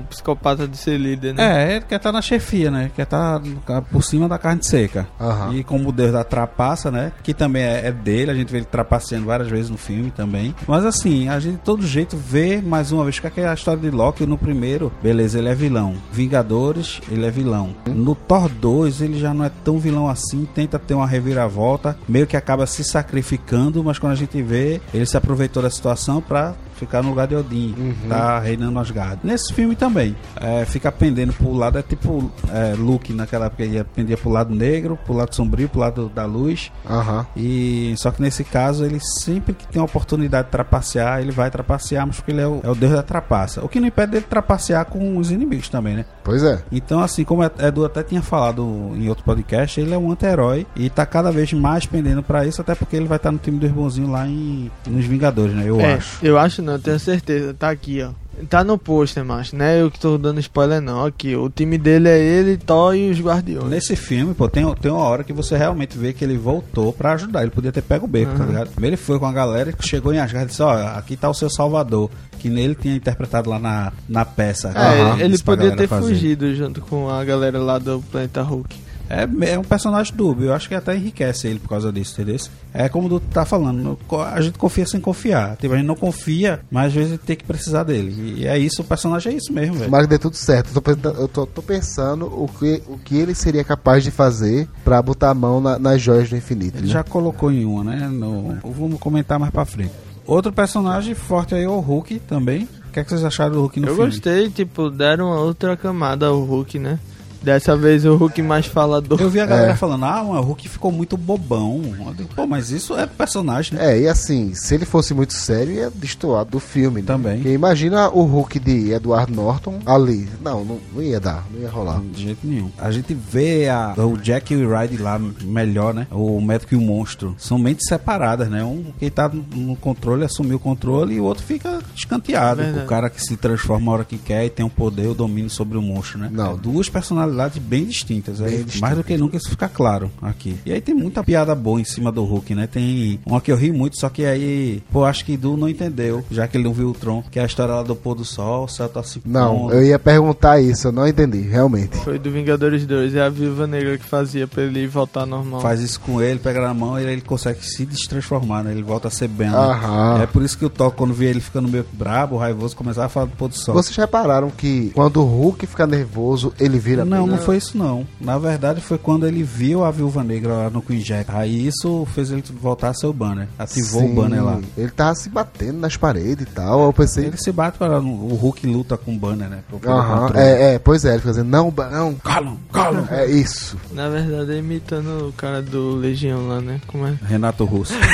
o 0.00 0.04
psicopata 0.10 0.66
de 0.66 0.76
ser 0.76 0.98
líder, 0.98 1.34
né? 1.34 1.72
É, 1.72 1.76
ele 1.76 1.84
quer 1.84 1.96
estar 1.96 2.12
na 2.12 2.22
chefia, 2.22 2.70
né? 2.70 2.90
Quer 2.94 3.02
estar 3.10 3.82
por 3.82 4.02
cima 4.02 4.28
da 4.28 4.38
carne 4.38 4.64
seca. 4.64 5.06
Aham. 5.20 5.54
E 5.54 5.64
como 5.64 5.90
o 5.90 5.92
Deus 5.92 6.12
da 6.12 6.24
trapaça, 6.24 6.90
né? 6.90 7.12
Que 7.22 7.34
também 7.34 7.62
é, 7.62 7.86
é 7.88 7.92
dele, 7.92 8.30
a 8.30 8.34
gente 8.34 8.50
vê 8.50 8.58
ele 8.58 8.66
trapaceando 8.66 9.26
várias 9.26 9.48
vezes 9.48 9.70
no 9.70 9.76
filme 9.76 10.10
também. 10.10 10.54
Mas 10.66 10.84
assim, 10.84 11.28
a 11.28 11.38
gente 11.38 11.50
de 11.50 11.58
todo 11.58 11.86
jeito 11.86 12.16
vê 12.16 12.62
mais 12.62 12.92
uma 12.92 13.04
vez 13.04 13.18
que 13.18 13.40
é 13.40 13.48
a 13.48 13.54
história 13.54 13.80
de 13.80 13.90
Loki 13.90 14.24
no 14.24 14.38
primeiro, 14.38 14.92
beleza, 15.02 15.38
ele 15.38 15.48
é 15.48 15.54
vilão. 15.54 15.96
Vingadores, 16.12 17.00
ele 17.10 17.26
é 17.26 17.30
vilão. 17.30 17.74
No 17.86 18.14
Thor 18.14 18.48
2, 18.48 19.02
ele 19.02 19.18
já 19.18 19.34
não 19.34 19.44
é 19.44 19.50
tão 19.64 19.78
vilão 19.78 20.08
assim, 20.08 20.48
tenta 20.54 20.78
ter 20.78 20.94
uma 20.94 21.06
reviravolta, 21.06 21.96
meio 22.08 22.26
que 22.26 22.36
acaba 22.36 22.66
se 22.66 22.84
sacrificando, 22.84 23.82
mas 23.82 23.98
quando 23.98 24.12
a 24.12 24.16
gente 24.16 24.40
vê, 24.42 24.80
ele 24.94 25.06
se 25.06 25.16
aproveitou 25.16 25.62
da 25.62 25.70
situação 25.70 26.20
pra 26.20 26.54
ficar 26.80 27.02
no 27.02 27.10
lugar 27.10 27.26
de 27.28 27.36
Odin, 27.36 27.94
tá 28.08 28.38
reinando 28.40 28.78
Asgard. 28.78 29.20
Nesse 29.22 29.52
filme 29.52 29.76
também, 29.76 30.16
é, 30.40 30.64
fica 30.64 30.90
pendendo 30.90 31.32
pro 31.32 31.52
lado, 31.52 31.78
é 31.78 31.82
tipo 31.82 32.30
é, 32.52 32.74
Luke 32.76 33.12
naquela 33.12 33.46
época, 33.46 33.64
ia 33.64 33.84
pendia 33.84 34.16
pro 34.16 34.30
lado 34.30 34.54
negro, 34.54 34.98
pro 35.04 35.14
lado 35.14 35.34
sombrio, 35.34 35.68
pro 35.68 35.80
lado 35.80 36.08
da 36.14 36.24
luz. 36.24 36.72
Aham. 36.88 37.26
E 37.36 37.94
só 37.96 38.10
que 38.10 38.20
nesse 38.22 38.42
caso, 38.44 38.84
ele 38.84 38.98
sempre 39.00 39.52
que 39.54 39.66
tem 39.68 39.80
a 39.80 39.84
oportunidade 39.84 40.46
de 40.46 40.50
trapacear, 40.52 41.20
ele 41.20 41.30
vai 41.30 41.50
trapacear, 41.50 42.06
mas 42.06 42.16
porque 42.16 42.30
ele 42.32 42.40
é 42.40 42.46
o, 42.46 42.60
é 42.64 42.68
o 42.70 42.74
deus 42.74 42.92
da 42.92 43.02
trapaça. 43.02 43.64
O 43.64 43.68
que 43.68 43.78
não 43.78 43.88
impede 43.88 44.12
dele 44.12 44.26
trapacear 44.28 44.84
com 44.86 45.16
os 45.18 45.30
inimigos 45.30 45.68
também, 45.68 45.96
né? 45.96 46.04
Pois 46.24 46.42
é. 46.42 46.62
Então, 46.72 47.00
assim, 47.00 47.24
como 47.24 47.42
o 47.42 47.50
Edu 47.66 47.84
até 47.84 48.02
tinha 48.02 48.22
falado 48.22 48.62
em 48.94 49.08
outro 49.08 49.24
podcast, 49.24 49.80
ele 49.80 49.92
é 49.94 49.98
um 49.98 50.10
anti-herói 50.10 50.66
e 50.74 50.88
tá 50.88 51.04
cada 51.04 51.30
vez 51.30 51.52
mais 51.52 51.84
pendendo 51.86 52.22
pra 52.22 52.46
isso, 52.46 52.60
até 52.60 52.74
porque 52.74 52.96
ele 52.96 53.06
vai 53.06 53.16
estar 53.16 53.30
no 53.32 53.38
time 53.38 53.58
dos 53.58 53.70
bonzinhos 53.70 54.10
lá 54.10 54.26
em, 54.26 54.70
nos 54.86 55.04
Vingadores, 55.04 55.54
né? 55.54 55.64
Eu 55.66 55.80
É, 55.80 55.94
acho. 55.94 56.24
eu 56.24 56.38
acho 56.38 56.62
não, 56.62 56.69
eu 56.74 56.78
tenho 56.78 56.98
certeza. 56.98 57.54
Tá 57.54 57.70
aqui, 57.70 58.02
ó. 58.02 58.10
Tá 58.48 58.64
no 58.64 58.78
pôster, 58.78 59.22
macho, 59.22 59.54
né? 59.54 59.82
Eu 59.82 59.90
que 59.90 60.00
tô 60.00 60.16
dando 60.16 60.40
spoiler 60.40 60.80
não. 60.80 61.04
Aqui, 61.04 61.36
o 61.36 61.50
time 61.50 61.76
dele 61.76 62.08
é 62.08 62.18
ele, 62.18 62.56
Thor 62.56 62.94
e 62.94 63.10
os 63.10 63.20
Guardiões. 63.20 63.68
Nesse 63.68 63.94
filme, 63.94 64.32
pô, 64.32 64.48
tem, 64.48 64.64
tem 64.76 64.90
uma 64.90 65.02
hora 65.04 65.22
que 65.22 65.32
você 65.32 65.58
realmente 65.58 65.98
vê 65.98 66.14
que 66.14 66.24
ele 66.24 66.38
voltou 66.38 66.90
pra 66.90 67.12
ajudar. 67.12 67.42
Ele 67.42 67.50
podia 67.50 67.70
ter 67.70 67.82
pego 67.82 68.06
o 68.06 68.08
beco, 68.08 68.32
tá 68.34 68.40
Uhum. 68.44 68.46
ligado? 68.48 68.70
Ele 68.80 68.96
foi 68.96 69.18
com 69.18 69.26
a 69.26 69.32
galera 69.32 69.72
que 69.74 69.86
chegou 69.86 70.14
em 70.14 70.18
Asgard 70.18 70.46
e 70.46 70.48
disse: 70.48 70.62
Ó, 70.62 70.72
aqui 70.96 71.16
tá 71.16 71.28
o 71.28 71.34
seu 71.34 71.50
Salvador. 71.50 72.10
Que 72.38 72.48
nele 72.48 72.74
tinha 72.74 72.96
interpretado 72.96 73.50
lá 73.50 73.58
na, 73.58 73.92
na 74.08 74.24
peça. 74.24 74.72
É, 74.74 75.02
Aham. 75.02 75.20
ele 75.20 75.36
pra 75.36 75.56
podia 75.56 75.76
ter 75.76 75.86
fazer. 75.86 76.08
fugido 76.08 76.54
junto 76.54 76.80
com 76.80 77.10
a 77.10 77.22
galera 77.22 77.58
lá 77.58 77.78
do 77.78 78.00
Planeta 78.10 78.40
Hulk. 78.40 78.74
É, 79.10 79.52
é 79.54 79.58
um 79.58 79.64
personagem 79.64 80.14
dúbio. 80.14 80.46
Eu 80.46 80.54
acho 80.54 80.68
que 80.68 80.74
até 80.74 80.94
enriquece 80.96 81.48
ele 81.48 81.58
por 81.58 81.68
causa 81.68 81.92
disso, 81.92 82.12
entendeu? 82.20 82.36
É 82.72 82.88
como 82.88 83.12
o 83.12 83.18
tá 83.18 83.44
falando. 83.44 83.98
A 84.32 84.40
gente 84.40 84.56
confia 84.56 84.86
sem 84.86 85.00
confiar. 85.00 85.56
Tipo, 85.56 85.74
a 85.74 85.76
gente 85.76 85.86
não 85.86 85.96
confia, 85.96 86.60
mas 86.70 86.86
às 86.86 86.92
vezes 86.92 87.18
tem 87.26 87.34
que 87.34 87.42
precisar 87.44 87.82
dele. 87.82 88.36
E 88.38 88.46
é 88.46 88.56
isso, 88.56 88.82
o 88.82 88.84
personagem 88.84 89.32
é 89.32 89.36
isso 89.36 89.52
mesmo, 89.52 89.74
velho. 89.74 89.90
Mas 89.90 90.06
dê 90.06 90.16
tudo 90.16 90.36
certo. 90.36 90.68
Eu 90.68 90.74
tô, 90.74 90.80
pensando- 90.82 91.20
eu 91.20 91.28
tô- 91.28 91.46
tô 91.46 91.60
pensando 91.62 92.26
o 92.26 92.46
que, 92.48 92.82
o 92.86 92.96
que 92.98 93.16
ele 93.16 93.34
seria 93.34 93.64
capaz 93.64 94.04
de 94.04 94.12
fazer 94.12 94.68
pra 94.84 95.02
botar 95.02 95.30
a 95.30 95.34
mão 95.34 95.60
na- 95.60 95.76
nas 95.78 96.00
joias 96.00 96.30
do 96.30 96.36
infinito. 96.36 96.78
Ele 96.78 96.86
né? 96.86 96.92
já 96.92 97.02
colocou 97.02 97.50
em 97.50 97.64
uma, 97.64 97.82
né? 97.82 98.06
No... 98.06 98.56
Vamos 98.64 99.00
comentar 99.00 99.40
mais 99.40 99.50
pra 99.52 99.64
frente. 99.64 99.90
Outro 100.24 100.52
personagem 100.52 101.14
forte 101.16 101.52
aí 101.56 101.64
é 101.64 101.68
o 101.68 101.80
Hulk 101.80 102.20
também. 102.20 102.68
O 102.88 102.92
que, 102.92 103.00
é 103.00 103.04
que 103.04 103.10
vocês 103.10 103.24
acharam 103.24 103.54
do 103.54 103.60
Hulk 103.62 103.80
no 103.80 103.88
eu 103.88 103.94
filme? 103.96 104.10
gostei, 104.10 104.48
tipo, 104.50 104.88
deram 104.88 105.26
uma 105.26 105.40
outra 105.40 105.76
camada 105.76 106.26
ao 106.26 106.40
Hulk, 106.44 106.78
né? 106.78 106.98
Dessa 107.42 107.76
vez 107.76 108.04
o 108.04 108.16
Hulk 108.16 108.42
mais 108.42 108.66
falador. 108.66 109.20
Eu 109.20 109.30
vi 109.30 109.40
a 109.40 109.46
galera 109.46 109.72
É. 109.72 109.76
falando, 109.76 110.04
ah, 110.04 110.22
o 110.22 110.40
Hulk 110.40 110.68
ficou 110.68 110.92
muito 110.92 111.16
bobão. 111.16 111.80
Digo, 112.16 112.28
Pô, 112.34 112.46
mas 112.46 112.70
isso 112.70 112.96
é 112.98 113.06
personagem, 113.06 113.78
né? 113.78 113.92
É, 113.96 114.00
e 114.02 114.08
assim, 114.08 114.52
se 114.54 114.74
ele 114.74 114.84
fosse 114.84 115.14
muito 115.14 115.32
sério, 115.32 115.72
ia 115.72 115.90
destoar 115.90 116.44
do 116.44 116.60
filme. 116.60 117.00
Né? 117.00 117.06
Também. 117.06 117.36
Porque 117.36 117.52
imagina 117.52 118.08
o 118.10 118.22
Hulk 118.24 118.58
de 118.58 118.92
Edward 118.92 119.32
Norton 119.32 119.78
ali. 119.86 120.28
Não, 120.42 120.64
não, 120.64 120.78
não 120.94 121.02
ia 121.02 121.18
dar, 121.20 121.44
não 121.52 121.60
ia 121.60 121.70
rolar. 121.70 122.00
De 122.00 122.22
jeito 122.22 122.46
nenhum. 122.46 122.70
A 122.78 122.90
gente 122.90 123.14
vê 123.14 123.68
a, 123.68 123.94
o 123.96 124.16
Jack 124.18 124.52
e 124.52 124.64
o 124.64 124.70
Ryde 124.76 124.98
lá 124.98 125.18
melhor, 125.42 125.94
né? 125.94 126.06
O 126.10 126.40
médico 126.40 126.74
e 126.74 126.76
o 126.76 126.80
monstro. 126.80 127.34
São 127.38 127.58
mentes 127.58 127.86
separadas, 127.88 128.48
né? 128.50 128.62
Um 128.64 128.84
que 128.98 129.10
tá 129.10 129.28
no- 129.28 129.76
controle, 129.76 130.24
assumiu 130.24 130.56
o 130.56 130.60
controle 130.60 131.14
e 131.14 131.20
o 131.20 131.24
outro 131.24 131.42
fica 131.44 131.78
escanteado. 131.96 132.62
Verdade. 132.62 132.84
O 132.84 132.88
cara 132.88 133.08
que 133.08 133.22
se 133.22 133.36
transforma 133.36 133.90
a 133.90 133.94
hora 133.94 134.04
que 134.04 134.18
quer 134.18 134.44
e 134.44 134.50
tem 134.50 134.64
o 134.66 134.70
poder, 134.70 135.06
o 135.08 135.14
domínio 135.14 135.48
sobre 135.50 135.78
o 135.78 135.82
monstro, 135.82 136.18
né? 136.18 136.28
Não. 136.30 136.52
É 136.54 136.56
duas 136.56 136.88
personalidades 136.88 137.29
bem 137.60 137.84
distintas. 137.84 138.40
é 138.40 138.44
Bem 138.48 138.64
mais 138.80 138.96
do 138.96 139.04
que 139.04 139.16
nunca 139.16 139.36
isso 139.36 139.48
fica 139.50 139.68
claro 139.68 140.10
aqui. 140.22 140.56
E 140.64 140.72
aí 140.72 140.80
tem 140.80 140.94
muita 140.94 141.22
piada 141.22 141.54
boa 141.54 141.80
em 141.80 141.84
cima 141.84 142.10
do 142.12 142.24
Hulk, 142.24 142.54
né? 142.54 142.66
Tem 142.66 143.18
uma 143.26 143.40
que 143.40 143.50
eu 143.52 143.56
ri 143.56 143.72
muito, 143.72 143.98
só 143.98 144.08
que 144.08 144.24
aí, 144.24 144.82
pô, 144.92 145.04
acho 145.04 145.24
que 145.24 145.36
Du 145.36 145.56
não 145.56 145.68
entendeu, 145.68 146.24
já 146.30 146.46
que 146.46 146.56
ele 146.56 146.64
não 146.64 146.72
viu 146.72 146.88
o 146.90 146.92
Tron, 146.94 147.22
que 147.30 147.38
é 147.38 147.42
a 147.42 147.46
história 147.46 147.74
lá 147.74 147.82
do 147.82 147.94
pôr 147.96 148.14
do 148.14 148.24
sol, 148.24 148.64
o 148.64 148.68
céu 148.68 148.88
tá 148.88 149.02
se 149.02 149.20
Não, 149.24 149.56
pondo. 149.60 149.74
eu 149.74 149.82
ia 149.84 149.98
perguntar 149.98 150.60
isso, 150.60 150.88
eu 150.88 150.92
não 150.92 151.06
entendi, 151.06 151.40
realmente. 151.40 151.96
Foi 151.98 152.18
do 152.18 152.30
Vingadores 152.30 152.84
2, 152.86 153.14
é 153.14 153.22
a 153.22 153.28
Viúva 153.28 153.66
Negra 153.66 153.96
que 153.98 154.04
fazia 154.04 154.46
pra 154.46 154.62
ele 154.62 154.86
voltar 154.86 155.24
normal. 155.26 155.60
faz 155.60 155.80
isso 155.80 156.00
com 156.00 156.20
ele, 156.20 156.38
pega 156.38 156.60
na 156.60 156.74
mão 156.74 156.98
e 156.98 157.04
ele 157.04 157.20
consegue 157.20 157.64
se 157.64 157.84
destransformar, 157.86 158.64
né? 158.64 158.72
Ele 158.72 158.82
volta 158.82 159.08
a 159.08 159.10
ser 159.10 159.28
Ben. 159.28 159.50
né? 159.50 159.56
Aham. 159.56 160.22
É 160.22 160.26
por 160.26 160.42
isso 160.42 160.56
que 160.58 160.64
o 160.64 160.70
Thor, 160.70 160.90
quando 160.92 161.14
vê 161.14 161.26
ele 161.26 161.40
ficando 161.40 161.68
meio 161.68 161.84
brabo, 161.92 162.36
raivoso, 162.36 162.76
começava 162.76 163.06
a 163.06 163.08
falar 163.08 163.26
do 163.26 163.36
pôr 163.36 163.48
do 163.48 163.56
sol. 163.56 163.74
Vocês 163.74 163.96
repararam 163.96 164.50
que 164.50 164.90
quando 164.94 165.18
o 165.22 165.24
Hulk 165.24 165.66
fica 165.66 165.86
nervoso, 165.86 166.52
ele 166.58 166.78
vira 166.78 167.04
Não, 167.04 167.19
bem? 167.26 167.36
não 167.36 167.42
foi 167.42 167.56
isso 167.56 167.76
não. 167.76 168.06
Na 168.20 168.38
verdade 168.38 168.80
foi 168.80 168.98
quando 168.98 169.26
ele 169.26 169.42
viu 169.42 169.84
a 169.84 169.90
Viúva 169.90 170.22
Negra 170.22 170.52
lá 170.54 170.70
no 170.70 170.82
Queen 170.82 171.00
Jack. 171.00 171.30
Aí 171.32 171.66
isso 171.66 172.06
fez 172.14 172.30
ele 172.30 172.42
voltar 172.60 172.88
a 172.88 172.94
ser 172.94 173.06
o 173.06 173.12
banner. 173.12 173.48
Ativou 173.58 174.00
Sim, 174.02 174.12
o 174.12 174.14
banner 174.14 174.44
lá. 174.44 174.60
Ele 174.76 174.90
tava 174.90 175.14
se 175.14 175.28
batendo 175.28 175.78
nas 175.78 175.96
paredes 175.96 176.46
e 176.46 176.50
tal. 176.50 176.84
Eu 176.84 176.92
pensei. 176.92 177.26
Ele 177.26 177.36
se 177.36 177.52
bate 177.52 177.78
para 177.78 177.98
o 178.00 178.34
Hulk 178.34 178.66
luta 178.66 178.96
com 178.96 179.14
o 179.14 179.18
banner, 179.18 179.48
né? 179.48 179.58
Aham, 179.86 180.32
é, 180.34 180.74
é, 180.74 180.78
pois 180.78 181.04
é, 181.04 181.10
ele 181.10 181.18
fica 181.18 181.30
dizendo, 181.30 181.48
não, 181.48 181.72
não. 181.90 182.14
Calam, 182.14 182.56
calam. 182.72 183.06
É 183.10 183.26
isso. 183.26 183.76
Na 183.92 184.08
verdade 184.08 184.52
é 184.52 184.58
imitando 184.58 185.28
o 185.28 185.32
cara 185.32 185.62
do 185.62 185.94
Legião 185.96 186.46
lá, 186.48 186.60
né? 186.60 186.80
Como 186.86 187.06
é? 187.06 187.14
Renato 187.26 187.64
Russo. 187.64 187.94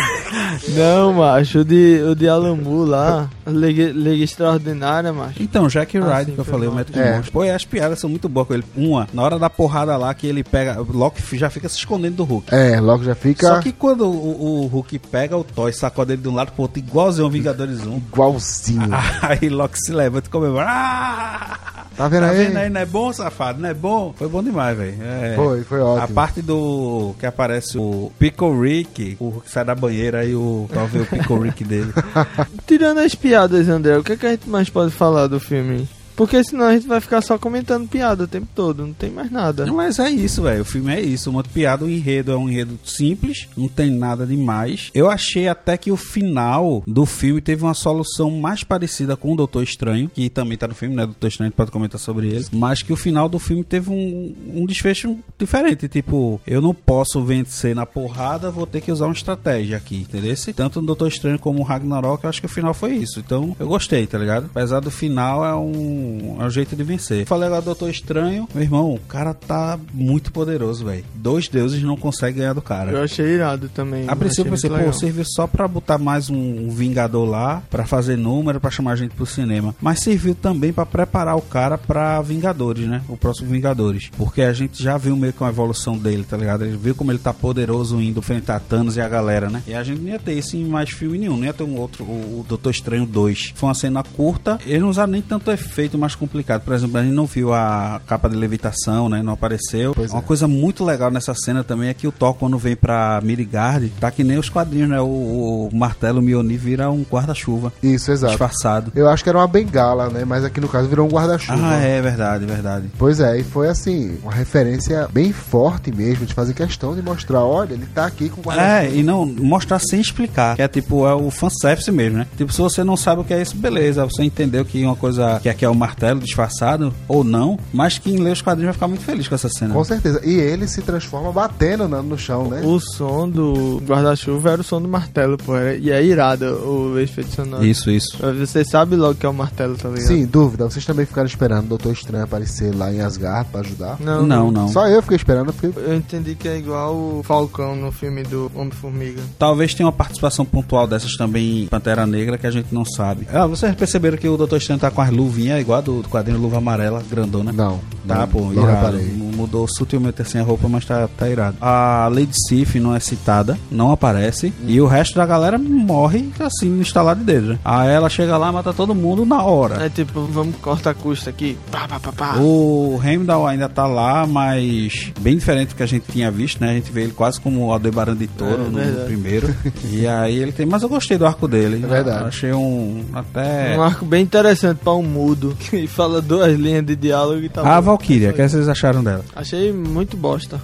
Não, 0.74 1.12
macho, 1.14 1.60
o 1.60 1.64
de, 1.64 2.02
o 2.02 2.14
de 2.14 2.28
Alamu 2.28 2.84
lá, 2.84 3.28
Liga, 3.46 3.90
Liga 3.92 4.24
Extraordinária, 4.24 5.12
macho. 5.12 5.42
Então, 5.42 5.68
Jack 5.68 5.96
Ah, 5.98 6.00
Ryder, 6.18 6.26
sim, 6.26 6.32
que 6.32 6.38
eu 6.40 6.44
falei, 6.44 6.68
o 6.68 6.72
médico 6.74 6.98
É. 6.98 7.16
monstro. 7.16 7.32
Pô, 7.32 7.44
e 7.44 7.50
as 7.50 7.64
piadas 7.64 7.98
são 8.00 8.10
muito 8.10 8.28
boas 8.28 8.46
com 8.48 8.54
ele. 8.54 8.64
Uma, 8.96 9.08
na 9.12 9.22
hora 9.22 9.38
da 9.38 9.50
porrada 9.50 9.96
lá, 9.96 10.12
que 10.14 10.26
ele 10.26 10.42
pega. 10.42 10.80
O 10.80 10.96
Loki 10.96 11.22
já 11.36 11.50
fica 11.50 11.68
se 11.68 11.76
escondendo 11.76 12.16
do 12.16 12.24
Hulk. 12.24 12.54
É, 12.54 12.80
logo 12.80 13.04
já 13.04 13.14
fica 13.14 13.46
Só 13.46 13.60
que 13.60 13.72
quando 13.72 14.06
o, 14.06 14.62
o 14.62 14.66
Hulk 14.68 14.98
pega 14.98 15.36
o 15.36 15.44
Thor 15.44 15.68
e 15.68 15.72
sacode 15.72 16.12
ele 16.12 16.22
de 16.22 16.28
um 16.28 16.34
lado 16.34 16.52
pro 16.52 16.62
outro, 16.62 16.78
igualzinho 16.78 17.26
o 17.26 17.30
Vingadores 17.30 17.84
1. 17.86 17.96
igualzinho. 17.98 18.88
Aí 19.22 19.48
Loki 19.48 19.78
se 19.78 19.92
levanta 19.92 20.28
e 20.28 20.30
comemora. 20.30 20.66
Ah! 20.68 21.58
tá 21.96 22.08
vendo 22.08 22.22
Tá 22.24 22.30
aí? 22.30 22.46
vendo 22.46 22.56
aí? 22.58 22.68
Não 22.70 22.80
é 22.80 22.84
bom, 22.86 23.10
safado? 23.12 23.58
Não 23.60 23.68
é 23.70 23.74
bom? 23.74 24.12
Foi 24.16 24.28
bom 24.28 24.42
demais, 24.42 24.76
velho. 24.76 24.96
É. 25.02 25.34
Foi, 25.34 25.62
foi 25.64 25.80
A 25.80 25.84
ótimo. 25.84 26.14
parte 26.14 26.42
do 26.42 27.14
que 27.18 27.24
aparece 27.26 27.78
o 27.78 28.12
Pickle 28.18 28.60
Rick, 28.60 29.16
o 29.18 29.28
Hulk 29.30 29.50
sai 29.50 29.64
da 29.64 29.74
banheira 29.74 30.24
e 30.24 30.34
o 30.34 30.68
Thor 30.72 30.86
vê 30.88 30.98
o 31.00 31.06
Pickle 31.06 31.38
Rick 31.40 31.64
dele. 31.64 31.92
Tirando 32.66 32.98
as 33.00 33.14
piadas, 33.14 33.68
André, 33.68 33.96
o 33.96 34.04
que, 34.04 34.12
é 34.12 34.16
que 34.16 34.26
a 34.26 34.30
gente 34.30 34.48
mais 34.48 34.68
pode 34.68 34.90
falar 34.92 35.26
do 35.26 35.40
filme? 35.40 35.88
Porque 36.16 36.42
senão 36.42 36.66
a 36.66 36.72
gente 36.72 36.86
vai 36.86 37.00
ficar 37.00 37.20
só 37.20 37.38
comentando 37.38 37.86
piada 37.86 38.24
o 38.24 38.28
tempo 38.28 38.48
todo, 38.54 38.86
não 38.86 38.94
tem 38.94 39.10
mais 39.10 39.30
nada. 39.30 39.66
Mas 39.72 39.98
é 39.98 40.10
isso, 40.10 40.42
velho. 40.42 40.62
O 40.62 40.64
filme 40.64 40.94
é 40.94 41.00
isso. 41.00 41.30
Uma 41.30 41.44
piada, 41.44 41.84
o 41.84 41.90
enredo 41.90 42.32
é 42.32 42.36
um 42.36 42.48
enredo 42.48 42.78
simples, 42.84 43.46
não 43.56 43.68
tem 43.68 43.90
nada 43.90 44.26
demais. 44.26 44.90
Eu 44.94 45.10
achei 45.10 45.46
até 45.46 45.76
que 45.76 45.92
o 45.92 45.96
final 45.96 46.82
do 46.86 47.04
filme 47.04 47.40
teve 47.40 47.62
uma 47.62 47.74
solução 47.74 48.30
mais 48.30 48.64
parecida 48.64 49.16
com 49.16 49.34
o 49.34 49.36
Doutor 49.36 49.62
Estranho, 49.62 50.10
que 50.12 50.30
também 50.30 50.56
tá 50.56 50.66
no 50.66 50.74
filme, 50.74 50.94
né? 50.94 51.04
Doutor 51.04 51.28
Estranho, 51.28 51.52
pode 51.52 51.70
comentar 51.70 52.00
sobre 52.00 52.28
ele. 52.28 52.46
Mas 52.50 52.82
que 52.82 52.92
o 52.92 52.96
final 52.96 53.28
do 53.28 53.38
filme 53.38 53.62
teve 53.62 53.90
um, 53.90 54.34
um 54.54 54.66
desfecho 54.66 55.18
diferente. 55.38 55.88
Tipo, 55.88 56.40
eu 56.46 56.62
não 56.62 56.74
posso 56.74 57.22
vencer 57.22 57.74
na 57.74 57.84
porrada, 57.84 58.50
vou 58.50 58.66
ter 58.66 58.80
que 58.80 58.90
usar 58.90 59.06
uma 59.06 59.12
estratégia 59.12 59.76
aqui, 59.76 59.96
entendeu? 59.96 60.34
Tanto 60.54 60.80
no 60.80 60.86
Doutor 60.86 61.08
Estranho 61.08 61.38
como 61.38 61.60
o 61.60 61.62
Ragnarok, 61.62 62.24
eu 62.24 62.30
acho 62.30 62.40
que 62.40 62.46
o 62.46 62.50
final 62.50 62.72
foi 62.72 62.94
isso. 62.94 63.20
Então, 63.20 63.54
eu 63.60 63.68
gostei, 63.68 64.06
tá 64.06 64.16
ligado? 64.16 64.46
Apesar 64.46 64.80
do 64.80 64.90
final, 64.90 65.44
é 65.44 65.54
um 65.54 66.05
um, 66.06 66.42
é 66.42 66.46
um 66.46 66.50
jeito 66.50 66.76
de 66.76 66.82
vencer. 66.82 67.26
Falei 67.26 67.46
agora, 67.46 67.62
Doutor 67.62 67.90
Estranho, 67.90 68.48
meu 68.54 68.62
irmão, 68.62 68.94
o 68.94 68.98
cara 69.00 69.34
tá 69.34 69.78
muito 69.92 70.32
poderoso, 70.32 70.84
velho. 70.84 71.04
Dois 71.14 71.48
deuses 71.48 71.82
não 71.82 71.96
conseguem 71.96 72.40
ganhar 72.40 72.52
do 72.52 72.62
cara. 72.62 72.92
Eu 72.92 73.02
achei 73.02 73.26
irado 73.26 73.68
também. 73.68 74.04
A 74.08 74.14
princípio 74.14 74.50
pensei, 74.50 74.70
pô, 74.70 74.76
legal. 74.76 74.92
serviu 74.92 75.24
só 75.24 75.46
pra 75.46 75.66
botar 75.66 75.98
mais 75.98 76.30
um, 76.30 76.68
Vingador 76.70 77.28
lá, 77.28 77.62
pra 77.70 77.86
fazer 77.86 78.16
número, 78.16 78.60
pra 78.60 78.70
chamar 78.70 78.92
a 78.92 78.96
gente 78.96 79.14
pro 79.14 79.26
cinema. 79.26 79.74
Mas 79.80 80.00
serviu 80.00 80.34
também 80.34 80.72
pra 80.72 80.86
preparar 80.86 81.36
o 81.36 81.42
cara 81.42 81.78
pra 81.78 82.20
Vingadores, 82.22 82.86
né? 82.86 83.02
O 83.08 83.16
próximo 83.16 83.50
Vingadores. 83.50 84.10
Porque 84.16 84.42
a 84.42 84.52
gente 84.52 84.82
já 84.82 84.96
viu 84.98 85.16
meio 85.16 85.32
que 85.32 85.42
uma 85.42 85.50
evolução 85.50 85.96
dele, 85.96 86.24
tá 86.24 86.36
ligado? 86.36 86.64
Ele 86.64 86.76
viu 86.76 86.94
como 86.94 87.10
ele 87.10 87.18
tá 87.18 87.32
poderoso 87.32 88.00
indo 88.00 88.20
enfrentar 88.20 88.60
Thanos 88.60 88.96
e 88.96 89.00
a 89.00 89.08
galera, 89.08 89.48
né? 89.48 89.62
E 89.66 89.74
a 89.74 89.82
gente 89.82 90.00
não 90.00 90.10
ia 90.10 90.18
ter 90.18 90.34
isso 90.34 90.56
em 90.56 90.64
mais 90.64 90.90
filme 90.90 91.18
nenhum, 91.18 91.36
não 91.36 91.44
ia 91.44 91.52
ter 91.52 91.62
um 91.62 91.76
outro, 91.76 92.04
o, 92.04 92.44
Doutor 92.48 92.70
Estranho 92.70 93.06
2. 93.06 93.52
Foi 93.54 93.68
uma 93.68 93.74
cena 93.74 94.02
curta, 94.02 94.58
ele 94.66 94.80
não 94.80 94.90
usaram 94.90 95.12
nem 95.12 95.22
tanto 95.22 95.50
efeito 95.50 95.95
mais 95.96 96.14
complicado. 96.14 96.62
Por 96.62 96.74
exemplo, 96.74 96.98
a 96.98 97.02
gente 97.02 97.14
não 97.14 97.26
viu 97.26 97.52
a 97.52 98.00
capa 98.06 98.28
de 98.28 98.36
levitação, 98.36 99.08
né? 99.08 99.22
Não 99.22 99.32
apareceu. 99.32 99.92
Pois 99.94 100.12
uma 100.12 100.20
é. 100.20 100.22
coisa 100.22 100.46
muito 100.48 100.84
legal 100.84 101.10
nessa 101.10 101.34
cena 101.34 101.62
também 101.64 101.88
é 101.88 101.94
que 101.94 102.06
o 102.06 102.12
Thor, 102.12 102.34
quando 102.34 102.58
vem 102.58 102.76
pra 102.76 103.20
Midgard, 103.22 103.88
tá 104.00 104.10
que 104.10 104.24
nem 104.24 104.38
os 104.38 104.48
quadrinhos, 104.48 104.88
né? 104.88 105.00
O, 105.00 105.68
o 105.70 105.70
martelo 105.72 106.22
Mjolnir 106.22 106.58
vira 106.58 106.90
um 106.90 107.02
guarda-chuva 107.02 107.72
Isso, 107.82 108.10
exato. 108.10 108.32
disfarçado. 108.32 108.92
Eu 108.94 109.08
acho 109.08 109.22
que 109.22 109.28
era 109.28 109.38
uma 109.38 109.46
bengala, 109.46 110.08
né? 110.08 110.24
Mas 110.24 110.44
aqui 110.44 110.60
no 110.60 110.68
caso 110.68 110.88
virou 110.88 111.06
um 111.06 111.10
guarda-chuva. 111.10 111.58
Ah, 111.62 111.76
é 111.76 112.00
verdade, 112.00 112.46
verdade. 112.46 112.86
Pois 112.98 113.20
é, 113.20 113.38
e 113.38 113.44
foi 113.44 113.68
assim, 113.68 114.18
uma 114.22 114.32
referência 114.32 115.08
bem 115.12 115.32
forte 115.32 115.92
mesmo, 115.92 116.26
de 116.26 116.34
fazer 116.34 116.54
questão 116.54 116.94
de 116.94 117.02
mostrar, 117.02 117.44
olha, 117.44 117.74
ele 117.74 117.86
tá 117.86 118.06
aqui 118.06 118.28
com 118.28 118.40
o 118.40 118.44
guarda-chuva. 118.44 118.84
É, 118.84 118.94
e 118.94 119.02
não 119.02 119.26
mostrar 119.26 119.78
sem 119.78 120.00
explicar. 120.00 120.56
Que 120.56 120.62
é 120.62 120.68
tipo, 120.68 121.06
é 121.06 121.14
o 121.14 121.30
fanservice 121.30 121.90
mesmo, 121.90 122.18
né? 122.18 122.26
Tipo, 122.36 122.52
se 122.52 122.60
você 122.60 122.82
não 122.84 122.96
sabe 122.96 123.20
o 123.20 123.24
que 123.24 123.34
é 123.34 123.40
isso, 123.40 123.56
beleza. 123.56 124.04
Você 124.04 124.22
entendeu 124.22 124.64
que 124.64 124.84
uma 124.84 124.96
coisa 124.96 125.40
que 125.40 125.48
aqui 125.48 125.64
é 125.64 125.68
o 125.68 125.74
martelo 125.86 126.20
disfarçado, 126.20 126.92
ou 127.08 127.22
não, 127.22 127.58
mas 127.72 127.98
quem 127.98 128.16
lê 128.16 128.30
os 128.30 128.42
quadrinhos 128.42 128.66
vai 128.68 128.74
ficar 128.74 128.88
muito 128.88 129.04
feliz 129.04 129.28
com 129.28 129.34
essa 129.34 129.48
cena. 129.48 129.72
Com 129.74 129.84
certeza. 129.84 130.20
E 130.24 130.34
ele 130.34 130.66
se 130.66 130.82
transforma 130.82 131.30
batendo 131.32 131.86
no, 131.88 132.02
no 132.02 132.18
chão, 132.18 132.48
né? 132.48 132.60
O 132.64 132.78
som 132.80 133.28
do 133.28 133.80
guarda-chuva 133.86 134.50
era 134.52 134.60
o 134.60 134.64
som 134.64 134.80
do 134.82 134.88
martelo, 134.88 135.36
pô. 135.38 135.56
era- 135.56 135.76
E 135.76 135.90
é 135.90 136.02
irado 136.04 136.44
o 136.46 136.98
efeito 136.98 137.30
sonoro. 137.34 137.64
Isso, 137.64 137.90
isso. 137.90 138.16
Você 138.38 138.64
sabe 138.64 138.96
logo 138.96 139.14
que 139.14 139.24
é 139.26 139.28
o 139.28 139.34
martelo, 139.34 139.76
tá 139.76 139.88
ligado? 139.88 140.06
Sim, 140.08 140.26
dúvida. 140.26 140.64
Vocês 140.64 140.84
também 140.84 141.06
ficaram 141.06 141.26
esperando 141.26 141.64
o 141.66 141.68
Doutor 141.68 141.92
Estranho 141.92 142.24
aparecer 142.24 142.74
lá 142.74 142.92
em 142.92 143.00
Asgard 143.00 143.48
pra 143.50 143.60
ajudar? 143.60 143.96
Não, 144.00 144.26
Não, 144.26 144.50
não. 144.50 144.68
Só 144.68 144.88
eu 144.88 145.00
fiquei 145.02 145.16
esperando 145.16 145.52
porque. 145.52 145.78
Eu 145.78 145.94
entendi 145.96 146.34
que 146.34 146.48
é 146.48 146.56
igual 146.58 146.94
o 146.94 147.22
Falcão 147.22 147.76
no 147.76 147.92
filme 147.92 148.22
do 148.22 148.50
Homem-Formiga. 148.54 149.20
Talvez 149.38 149.74
tenha 149.74 149.86
uma 149.86 149.92
participação 149.92 150.44
pontual 150.44 150.86
dessas 150.86 151.12
também 151.16 151.62
em 151.62 151.66
Pantera 151.66 152.06
Negra 152.06 152.36
que 152.38 152.46
a 152.46 152.50
gente 152.50 152.74
não 152.74 152.84
sabe. 152.84 153.26
Ah, 153.32 153.46
vocês 153.46 153.74
perceberam 153.74 154.16
que 154.16 154.28
o 154.28 154.36
Doutor 154.36 154.56
Estranho 154.58 154.80
tá 154.80 154.90
com 154.90 155.00
as 155.00 155.10
luvinhas 155.10 155.60
igual 155.60 155.75
a 155.76 155.80
do, 155.80 156.02
do 156.02 156.08
quadrinho 156.08 156.38
Luva 156.40 156.58
Amarela, 156.58 157.02
grandona? 157.08 157.52
Não. 157.52 157.80
Tá, 158.06 158.18
não, 158.20 158.28
pô, 158.28 158.40
não 158.52 158.62
irado. 158.62 158.98
Mudou 159.36 159.66
sutilmente 159.68 160.22
assim 160.22 160.38
a 160.38 160.42
roupa, 160.42 160.68
mas 160.68 160.84
tá, 160.84 161.08
tá 161.16 161.28
irado. 161.28 161.56
A 161.60 162.08
Lady 162.10 162.32
Sif 162.48 162.78
não 162.78 162.94
é 162.94 163.00
citada, 163.00 163.58
não 163.70 163.90
aparece. 163.90 164.52
E 164.66 164.80
o 164.80 164.86
resto 164.86 165.16
da 165.16 165.26
galera 165.26 165.58
morre 165.58 166.30
assim 166.40 166.68
no 166.68 166.80
instalar 166.80 167.16
de 167.16 167.24
dedo. 167.24 167.48
né? 167.48 167.58
Aí 167.64 167.90
ela 167.90 168.08
chega 168.08 168.36
lá, 168.36 168.50
mata 168.52 168.72
todo 168.72 168.94
mundo 168.94 169.26
na 169.26 169.42
hora. 169.42 169.84
É 169.84 169.88
tipo, 169.88 170.20
vamos 170.26 170.56
cortar 170.56 170.94
custo 170.94 171.28
aqui. 171.28 171.58
Pá, 171.70 171.86
pá, 171.88 171.98
pá, 172.00 172.12
pá. 172.12 172.36
O 172.38 173.00
Heimdall 173.04 173.46
ainda 173.46 173.68
tá 173.68 173.86
lá, 173.86 174.26
mas 174.26 175.12
bem 175.20 175.36
diferente 175.36 175.70
do 175.70 175.74
que 175.74 175.82
a 175.82 175.86
gente 175.86 176.04
tinha 176.10 176.30
visto, 176.30 176.60
né? 176.60 176.70
A 176.70 176.74
gente 176.74 176.90
vê 176.92 177.02
ele 177.02 177.12
quase 177.12 177.40
como 177.40 177.66
o 177.66 177.72
Aldebaran 177.72 178.14
de 178.16 178.26
Touro 178.28 178.54
É, 178.54 178.58
no, 178.58 178.70
no 178.70 178.78
verdade. 178.78 179.04
primeiro. 179.06 179.54
e 179.90 180.06
aí 180.06 180.36
ele 180.36 180.52
tem. 180.52 180.64
Mas 180.64 180.82
eu 180.82 180.88
gostei 180.88 181.18
do 181.18 181.26
arco 181.26 181.48
dele. 181.48 181.80
É 181.84 181.86
verdade. 181.86 182.20
Eu 182.20 182.26
achei 182.26 182.52
um. 182.52 183.04
Até. 183.12 183.76
Um 183.76 183.82
arco 183.82 184.04
bem 184.04 184.22
interessante 184.22 184.78
pra 184.82 184.92
um 184.94 185.02
mudo 185.02 185.56
que 185.70 185.86
fala 185.88 186.20
duas 186.20 186.58
linhas 186.58 186.84
de 186.84 186.96
diálogo 186.96 187.40
e 187.42 187.48
tá 187.48 187.60
A 187.60 187.80
bom. 187.80 187.92
Valkyria, 187.92 188.30
o 188.30 188.32
que 188.32 188.48
vocês 188.48 188.68
acharam 188.68 189.02
dela? 189.02 189.24
Achei 189.34 189.72
muito 189.72 190.16
bosta. 190.16 190.60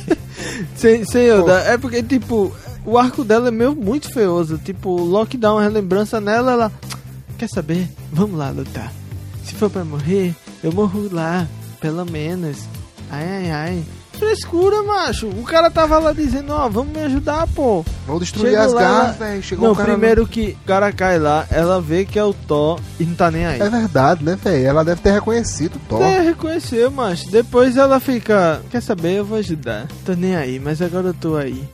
sem, 0.76 1.04
sem 1.04 1.22
eu 1.24 1.44
dar. 1.44 1.60
É 1.66 1.78
porque, 1.78 2.02
tipo, 2.02 2.54
o 2.84 2.98
arco 2.98 3.24
dela 3.24 3.48
é 3.48 3.50
meio 3.50 3.74
muito 3.74 4.12
feioso. 4.12 4.58
Tipo, 4.58 4.90
o 4.90 5.04
Loki 5.04 5.36
dá 5.36 5.52
uma 5.52 5.62
relembrança 5.62 6.20
nela, 6.20 6.52
ela. 6.52 6.72
Quer 7.38 7.48
saber? 7.48 7.88
Vamos 8.12 8.38
lá 8.38 8.50
lutar. 8.50 8.92
Se 9.44 9.54
for 9.54 9.68
pra 9.70 9.84
morrer, 9.84 10.34
eu 10.62 10.72
morro 10.72 11.08
lá, 11.12 11.46
pelo 11.80 12.04
menos. 12.04 12.58
Ai, 13.10 13.26
ai, 13.28 13.50
ai. 13.50 13.84
Frescura, 14.18 14.82
macho. 14.82 15.28
O 15.28 15.42
cara 15.42 15.70
tava 15.70 15.98
lá 15.98 16.12
dizendo, 16.12 16.52
ó, 16.52 16.68
vamos 16.68 16.92
me 16.92 17.02
ajudar, 17.02 17.46
pô. 17.48 17.84
Vão 18.06 18.18
destruir 18.18 18.56
Asgard, 18.56 18.74
lá, 18.74 19.10
velho. 19.12 19.42
Chegou 19.42 19.66
Não, 19.66 19.72
o 19.72 19.76
cara 19.76 19.90
primeiro 19.90 20.26
que 20.26 20.56
o 20.62 20.66
cara 20.66 20.92
cai 20.92 21.18
lá, 21.18 21.46
ela 21.50 21.80
vê 21.80 22.04
que 22.04 22.18
é 22.18 22.24
o 22.24 22.32
Thor 22.32 22.80
e 22.98 23.04
não 23.04 23.14
tá 23.14 23.30
nem 23.30 23.46
aí. 23.46 23.60
É 23.60 23.68
verdade, 23.68 24.24
né, 24.24 24.38
velho? 24.42 24.66
Ela 24.66 24.84
deve 24.84 25.00
ter 25.00 25.12
reconhecido 25.12 25.76
o 25.76 25.80
Thor. 25.80 26.02
É, 26.02 26.20
reconheceu, 26.20 26.90
mas 26.90 27.24
depois 27.24 27.76
ela 27.76 28.00
fica. 28.00 28.62
Quer 28.70 28.82
saber? 28.82 29.18
Eu 29.18 29.24
vou 29.24 29.38
ajudar. 29.38 29.86
Tô 30.04 30.14
nem 30.14 30.36
aí, 30.36 30.58
mas 30.58 30.80
agora 30.80 31.08
eu 31.08 31.14
tô 31.14 31.36
aí. 31.36 31.68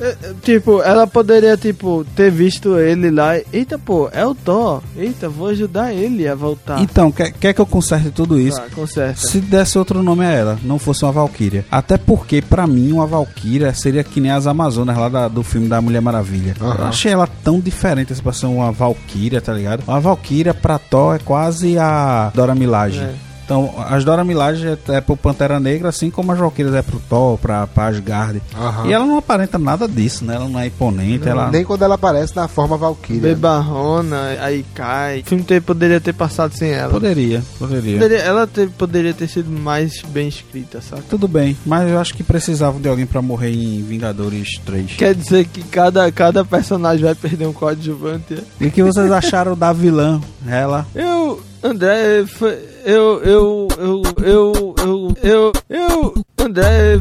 É, 0.00 0.08
é, 0.08 0.32
Tipo, 0.42 0.82
ela 0.82 1.06
poderia, 1.06 1.56
tipo, 1.56 2.04
ter 2.16 2.30
visto 2.30 2.78
ele 2.78 3.10
lá. 3.10 3.36
Eita, 3.52 3.78
pô, 3.78 4.08
é 4.12 4.24
o 4.26 4.34
Thor. 4.34 4.82
Eita, 4.96 5.28
vou 5.28 5.48
ajudar 5.48 5.92
ele 5.92 6.26
a 6.26 6.34
voltar. 6.34 6.80
Então, 6.80 7.10
quer, 7.12 7.30
quer 7.32 7.52
que 7.52 7.60
eu 7.60 7.66
conserte 7.66 8.10
tudo 8.10 8.38
isso? 8.40 8.56
Tá, 8.60 8.66
conserta. 8.74 9.20
Se 9.26 9.38
desse 9.40 9.78
outro 9.78 10.02
nome 10.02 10.24
a 10.24 10.30
ela, 10.30 10.58
não 10.64 10.78
fosse 10.78 11.04
uma 11.04 11.12
Valkyria. 11.12 11.64
Até 11.70 11.96
porque, 11.96 12.42
pra 12.42 12.66
mim, 12.66 12.92
uma 12.92 13.06
Valkyria 13.06 13.72
seria 13.74 14.02
que 14.02 14.20
nem 14.20 14.30
as 14.30 14.46
Amazonas 14.46 14.96
lá 14.96 15.08
da- 15.08 15.28
do 15.28 15.42
filme 15.42 15.68
da 15.68 15.80
Mulher 15.80 16.00
Maravilha. 16.00 16.54
Aham. 16.60 16.76
Eu 16.78 16.84
achei 16.86 17.12
ela 17.12 17.28
tão 17.44 17.60
diferente 17.60 18.12
assim, 18.12 18.22
pra 18.22 18.32
ser 18.32 18.46
uma 18.46 18.72
Valkyria, 18.72 19.40
tá 19.40 19.52
ligado? 19.52 19.82
Uma 19.86 20.00
Valkyria 20.00 20.52
pra 20.54 20.78
Thor 20.78 21.14
é 21.16 21.18
quase 21.18 21.78
a 21.78 22.30
Dora 22.34 22.54
Milaje. 22.54 23.00
É. 23.00 23.31
Então, 23.52 23.70
as 23.86 24.02
Dora 24.02 24.24
Milaje 24.24 24.66
é, 24.66 24.78
é 24.94 25.00
pro 25.02 25.14
Pantera 25.14 25.60
Negra, 25.60 25.90
assim 25.90 26.10
como 26.10 26.32
as 26.32 26.38
Valkyrias 26.38 26.74
é 26.74 26.80
pro 26.80 26.98
Thor, 27.00 27.36
pra, 27.36 27.66
pra 27.66 27.88
Asgard. 27.88 28.40
Aham. 28.56 28.86
E 28.88 28.92
ela 28.94 29.04
não 29.04 29.18
aparenta 29.18 29.58
nada 29.58 29.86
disso, 29.86 30.24
né? 30.24 30.36
Ela 30.36 30.48
não 30.48 30.58
é 30.58 30.68
imponente, 30.68 31.28
ela... 31.28 31.50
Nem 31.50 31.62
quando 31.62 31.82
ela 31.82 31.96
aparece 31.96 32.34
na 32.34 32.48
forma 32.48 32.78
Valkyria. 32.78 33.20
Bebarrona, 33.20 34.16
aí 34.40 34.64
cai. 34.74 35.20
O 35.20 35.24
filme 35.26 35.44
ter- 35.44 35.60
poderia 35.60 36.00
ter 36.00 36.14
passado 36.14 36.54
sem 36.56 36.70
ela. 36.70 36.90
Poderia, 36.90 37.42
poderia. 37.58 37.98
Poderia- 37.98 38.22
ela 38.24 38.46
ter- 38.46 38.70
poderia 38.70 39.12
ter 39.12 39.28
sido 39.28 39.50
mais 39.50 40.00
bem 40.08 40.28
escrita, 40.28 40.80
sabe? 40.80 41.02
Tudo 41.10 41.28
bem, 41.28 41.54
mas 41.66 41.90
eu 41.90 41.98
acho 42.00 42.14
que 42.14 42.22
precisavam 42.22 42.80
de 42.80 42.88
alguém 42.88 43.04
pra 43.04 43.20
morrer 43.20 43.50
em 43.50 43.82
Vingadores 43.82 44.48
3. 44.64 44.92
Quer 44.94 45.14
dizer 45.14 45.44
que 45.46 45.62
cada, 45.64 46.10
cada 46.10 46.42
personagem 46.42 47.04
vai 47.04 47.14
perder 47.14 47.46
um 47.46 47.52
coadjuvante. 47.52 48.38
E 48.58 48.66
o 48.66 48.70
que 48.70 48.82
vocês 48.82 49.12
acharam 49.12 49.54
da 49.54 49.74
vilã? 49.74 50.20
Ela. 50.48 50.86
Eu, 50.94 51.42
André, 51.62 52.24
foi, 52.26 52.58
eu, 52.84 53.22
eu, 53.22 53.68
eu, 53.78 54.02
eu, 54.24 54.74
eu, 54.82 55.14
eu, 55.22 55.52
eu, 55.68 56.14
André, 56.38 56.98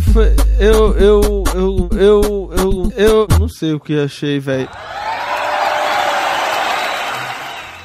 eu, 0.59 0.97
eu, 0.97 1.43
eu, 1.53 1.89
eu, 1.97 2.51
eu, 2.57 2.93
eu, 2.95 3.27
não 3.39 3.47
sei 3.49 3.73
o 3.73 3.79
que 3.79 3.99
achei, 3.99 4.39
velho. 4.39 4.69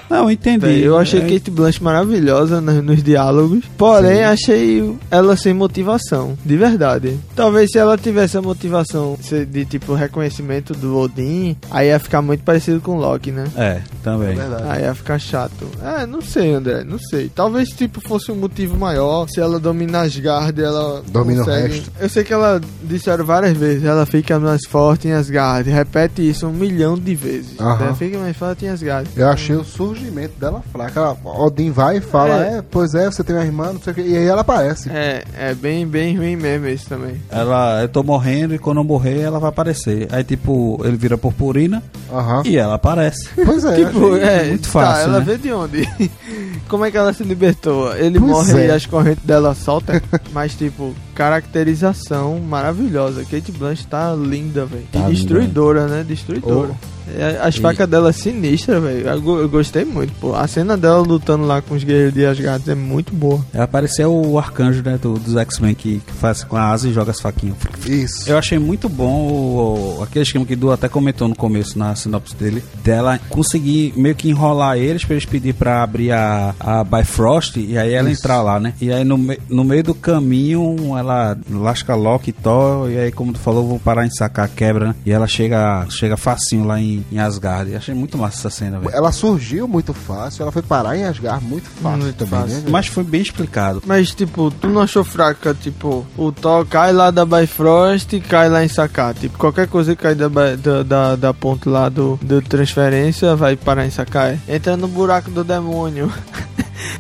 Não, 0.08 0.24
eu 0.24 0.30
entendi. 0.30 0.82
Eu 0.82 0.96
achei 0.98 1.20
É, 1.20 1.28
Kate 1.28 1.50
Blanche 1.50 1.82
maravilhosa 1.82 2.60
nos, 2.60 2.82
nos 2.82 3.02
diálogos, 3.02 3.64
porém 3.76 4.24
achei 4.24 4.94
ela 5.10 5.36
sem 5.36 5.52
motivação, 5.54 6.36
de 6.44 6.56
verdade. 6.56 7.18
Talvez 7.34 7.70
se 7.70 7.78
ela 7.78 7.96
tivesse 7.98 8.36
a 8.36 8.42
motivação 8.42 9.18
de 9.50 9.64
tipo 9.64 9.94
reconhecimento 9.94 10.72
do 10.74 10.96
Odin, 10.98 11.56
aí 11.70 11.88
ia 11.88 11.98
ficar 11.98 12.22
muito 12.22 12.42
parecido 12.44 12.80
com 12.80 12.96
Loki, 12.96 13.30
né? 13.32 13.44
É, 13.56 13.80
também. 14.02 14.34
Verdade. 14.36 14.64
Aí 14.68 14.82
ia 14.82 14.94
ficar 14.94 15.18
chato. 15.18 15.66
É, 15.82 16.06
não 16.06 16.20
sei, 16.20 16.52
André, 16.54 16.84
não 16.84 16.98
sei. 16.98 17.30
Talvez, 17.34 17.68
tipo, 17.70 18.00
fosse 18.00 18.30
um 18.30 18.36
motivo 18.36 18.76
maior. 18.76 19.26
Se 19.28 19.40
ela 19.40 19.58
domina 19.58 20.00
Asgard, 20.00 20.60
ela 20.60 21.02
Domina 21.08 21.42
o 21.42 21.44
consegue... 21.44 21.74
resto. 21.74 21.92
Eu 22.00 22.08
sei 22.08 22.24
que 22.24 22.32
ela 22.32 22.60
disseram 22.82 23.24
várias 23.24 23.56
vezes, 23.56 23.84
ela 23.84 24.06
fica 24.06 24.38
mais 24.38 24.62
forte 24.68 25.08
em 25.08 25.12
Asgard. 25.12 25.68
Repete 25.68 26.28
isso 26.28 26.46
um 26.46 26.52
milhão 26.52 26.96
de 26.96 27.14
vezes. 27.14 27.54
Ela 27.58 27.94
fica 27.94 28.18
mais 28.18 28.36
forte 28.36 28.64
em 28.64 28.68
Asgard. 28.68 29.08
Eu 29.16 29.28
achei 29.28 29.56
o 29.56 29.64
surgimento 29.96 30.38
dela 30.38 30.62
fraca. 30.72 31.00
Ela, 31.00 31.16
Odin 31.24 31.70
vai 31.70 31.98
e 31.98 32.00
fala, 32.00 32.44
É. 32.44 32.58
é. 32.58 32.62
pois 32.62 32.94
é, 32.94 33.06
você 33.06 33.24
tem 33.24 33.34
uma 33.34 33.44
irmã, 33.44 33.72
não 33.72 33.80
sei 33.80 33.92
o 33.92 33.94
que. 33.96 34.02
E 34.02 34.16
aí 34.16 34.26
ela 34.26 34.42
aparece. 34.42 34.90
É, 34.90 35.24
é 35.38 35.54
bem, 35.54 35.86
bem 35.86 36.16
ruim 36.16 36.36
mesmo 36.36 36.66
isso 36.68 36.88
também. 36.88 37.20
Ela, 37.30 37.82
eu 37.82 37.88
tô 37.88 38.02
morrendo 38.02 38.54
e 38.54 38.58
quando 38.58 38.78
eu 38.78 38.84
morrer 38.84 39.20
ela 39.20 39.38
vai 39.38 39.48
aparecer. 39.48 40.08
Aí, 40.12 40.22
tipo, 40.22 40.80
ele 40.84 40.96
vira 40.96 41.16
purpurina 41.18 41.82
Aham. 42.12 42.42
e 42.44 42.56
ela 42.56 42.74
aparece. 42.74 43.28
Pois 43.44 43.64
é. 43.64 43.76
Tipo, 43.86 44.16
é, 44.16 44.44
muito 44.44 44.64
tá, 44.64 44.70
fácil, 44.70 45.04
ela 45.04 45.18
né? 45.18 45.24
vê 45.24 45.36
de 45.38 45.52
onde? 45.52 45.88
Como 46.68 46.84
é 46.84 46.90
que 46.90 46.96
ela 46.96 47.12
se 47.12 47.22
libertou? 47.24 47.94
Ele 47.96 48.18
Pois 48.18 48.30
morre 48.30 48.62
é. 48.62 48.66
e 48.66 48.70
as 48.70 48.86
correntes 48.86 49.24
dela 49.24 49.54
soltam. 49.54 50.00
mas, 50.32 50.54
tipo, 50.54 50.94
caracterização 51.14 52.38
maravilhosa. 52.40 53.24
Kate 53.24 53.52
Blanche 53.52 53.86
tá 53.86 54.14
linda, 54.14 54.66
velho. 54.66 54.84
Tá 54.92 54.98
e 54.98 55.02
linda, 55.02 55.14
destruidora, 55.14 55.86
né? 55.86 56.04
Destruidora. 56.06 56.70
É, 57.16 57.38
As 57.40 57.54
E- 57.56 57.60
facas 57.60 57.88
dela 57.88 58.12
sinistras, 58.12 58.82
velho. 58.82 59.06
Eu, 59.06 59.38
eu 59.42 59.48
gostei 59.48 59.84
muito, 59.84 60.12
pô. 60.20 60.34
A 60.34 60.46
cena 60.48 60.76
dela 60.76 60.98
lutando 60.98 61.46
lá 61.46 61.62
com 61.62 61.76
os 61.76 61.84
guerreiros 61.84 62.14
de 62.14 62.26
Asgard 62.26 62.68
é 62.68 62.74
muito 62.74 63.14
boa. 63.14 63.44
Ela 63.54 63.62
apareceu 63.62 64.12
o 64.12 64.36
arcanjo, 64.36 64.82
né, 64.82 64.98
do- 65.00 65.14
dos 65.14 65.36
X-Men 65.36 65.72
que, 65.74 66.00
que 66.04 66.12
faz 66.14 66.42
com 66.42 66.56
a 66.56 66.68
asa 66.68 66.88
e 66.88 66.92
joga 66.92 67.12
as 67.12 67.20
faquinhas. 67.20 67.56
Isso. 67.86 68.28
Eu 68.28 68.36
achei 68.36 68.58
muito 68.58 68.88
bom 68.88 69.28
o, 69.28 69.98
o- 69.98 70.02
aquele 70.02 70.24
esquema 70.24 70.44
que 70.44 70.56
Du 70.56 70.72
até 70.72 70.88
comentou 70.88 71.28
no 71.28 71.36
começo, 71.36 71.78
na 71.78 71.94
sinopse 71.94 72.34
dele, 72.34 72.62
dela 72.82 73.20
conseguir 73.28 73.92
meio 73.96 74.16
que 74.16 74.28
enrolar 74.28 74.76
eles 74.76 75.04
pra 75.04 75.14
eles 75.14 75.24
pedir 75.24 75.54
pra 75.54 75.84
abrir 75.84 76.10
a, 76.10 76.45
a 76.60 76.84
Bifrost 76.84 77.56
e 77.56 77.76
aí 77.78 77.92
ela 77.94 78.10
Isso. 78.10 78.20
entrar 78.22 78.42
lá, 78.42 78.58
né? 78.60 78.74
E 78.80 78.92
aí 78.92 79.04
no, 79.04 79.16
me- 79.18 79.38
no 79.48 79.64
meio 79.64 79.82
do 79.82 79.94
caminho 79.94 80.96
ela 80.98 81.36
lasca 81.50 81.94
Loki 81.94 82.30
e 82.30 82.32
Thor, 82.32 82.90
e 82.90 82.98
aí 82.98 83.12
como 83.12 83.32
tu 83.32 83.38
falou, 83.38 83.66
vão 83.68 83.78
parar 83.78 84.06
em 84.06 84.10
sacar 84.10 84.48
quebra, 84.48 84.88
né? 84.88 84.94
E 85.04 85.10
ela 85.12 85.26
chega, 85.26 85.86
chega 85.90 86.16
facinho 86.16 86.64
lá 86.64 86.80
em, 86.80 87.04
em 87.10 87.18
Asgard. 87.18 87.70
E 87.70 87.76
achei 87.76 87.94
muito 87.94 88.16
massa 88.18 88.38
essa 88.38 88.50
cena, 88.50 88.78
velho. 88.78 88.94
Ela 88.94 89.12
surgiu 89.12 89.66
muito 89.68 89.92
fácil, 89.94 90.42
ela 90.42 90.52
foi 90.52 90.62
parar 90.62 90.96
em 90.96 91.04
Asgard 91.04 91.44
muito 91.44 91.68
fácil 91.68 91.98
Muito 91.98 92.16
também, 92.16 92.40
fácil. 92.40 92.56
né? 92.58 92.64
Mas 92.70 92.86
foi 92.86 93.04
bem 93.04 93.20
explicado. 93.22 93.82
Mas, 93.86 94.10
tipo, 94.14 94.50
tu 94.50 94.68
não 94.68 94.80
achou 94.82 95.04
fraca, 95.04 95.54
tipo, 95.54 96.06
o 96.16 96.32
Thor 96.32 96.64
cai 96.66 96.92
lá 96.92 97.10
da 97.10 97.24
Bifrost 97.24 98.12
e 98.12 98.20
cai 98.20 98.48
lá 98.48 98.64
em 98.64 98.68
Sacar. 98.68 99.14
Tipo, 99.14 99.38
qualquer 99.38 99.66
coisa 99.68 99.94
que 99.94 100.02
cai 100.02 100.14
da, 100.14 100.28
da, 100.28 100.82
da, 100.82 101.16
da 101.16 101.34
ponte 101.34 101.68
lá 101.68 101.88
do, 101.88 102.18
do 102.22 102.40
transferência 102.42 103.34
vai 103.36 103.56
parar 103.56 103.86
em 103.86 103.90
Sacar. 103.90 104.36
Entra 104.48 104.76
no 104.76 104.88
buraco 104.88 105.30
do 105.30 105.42
demônio. 105.44 106.12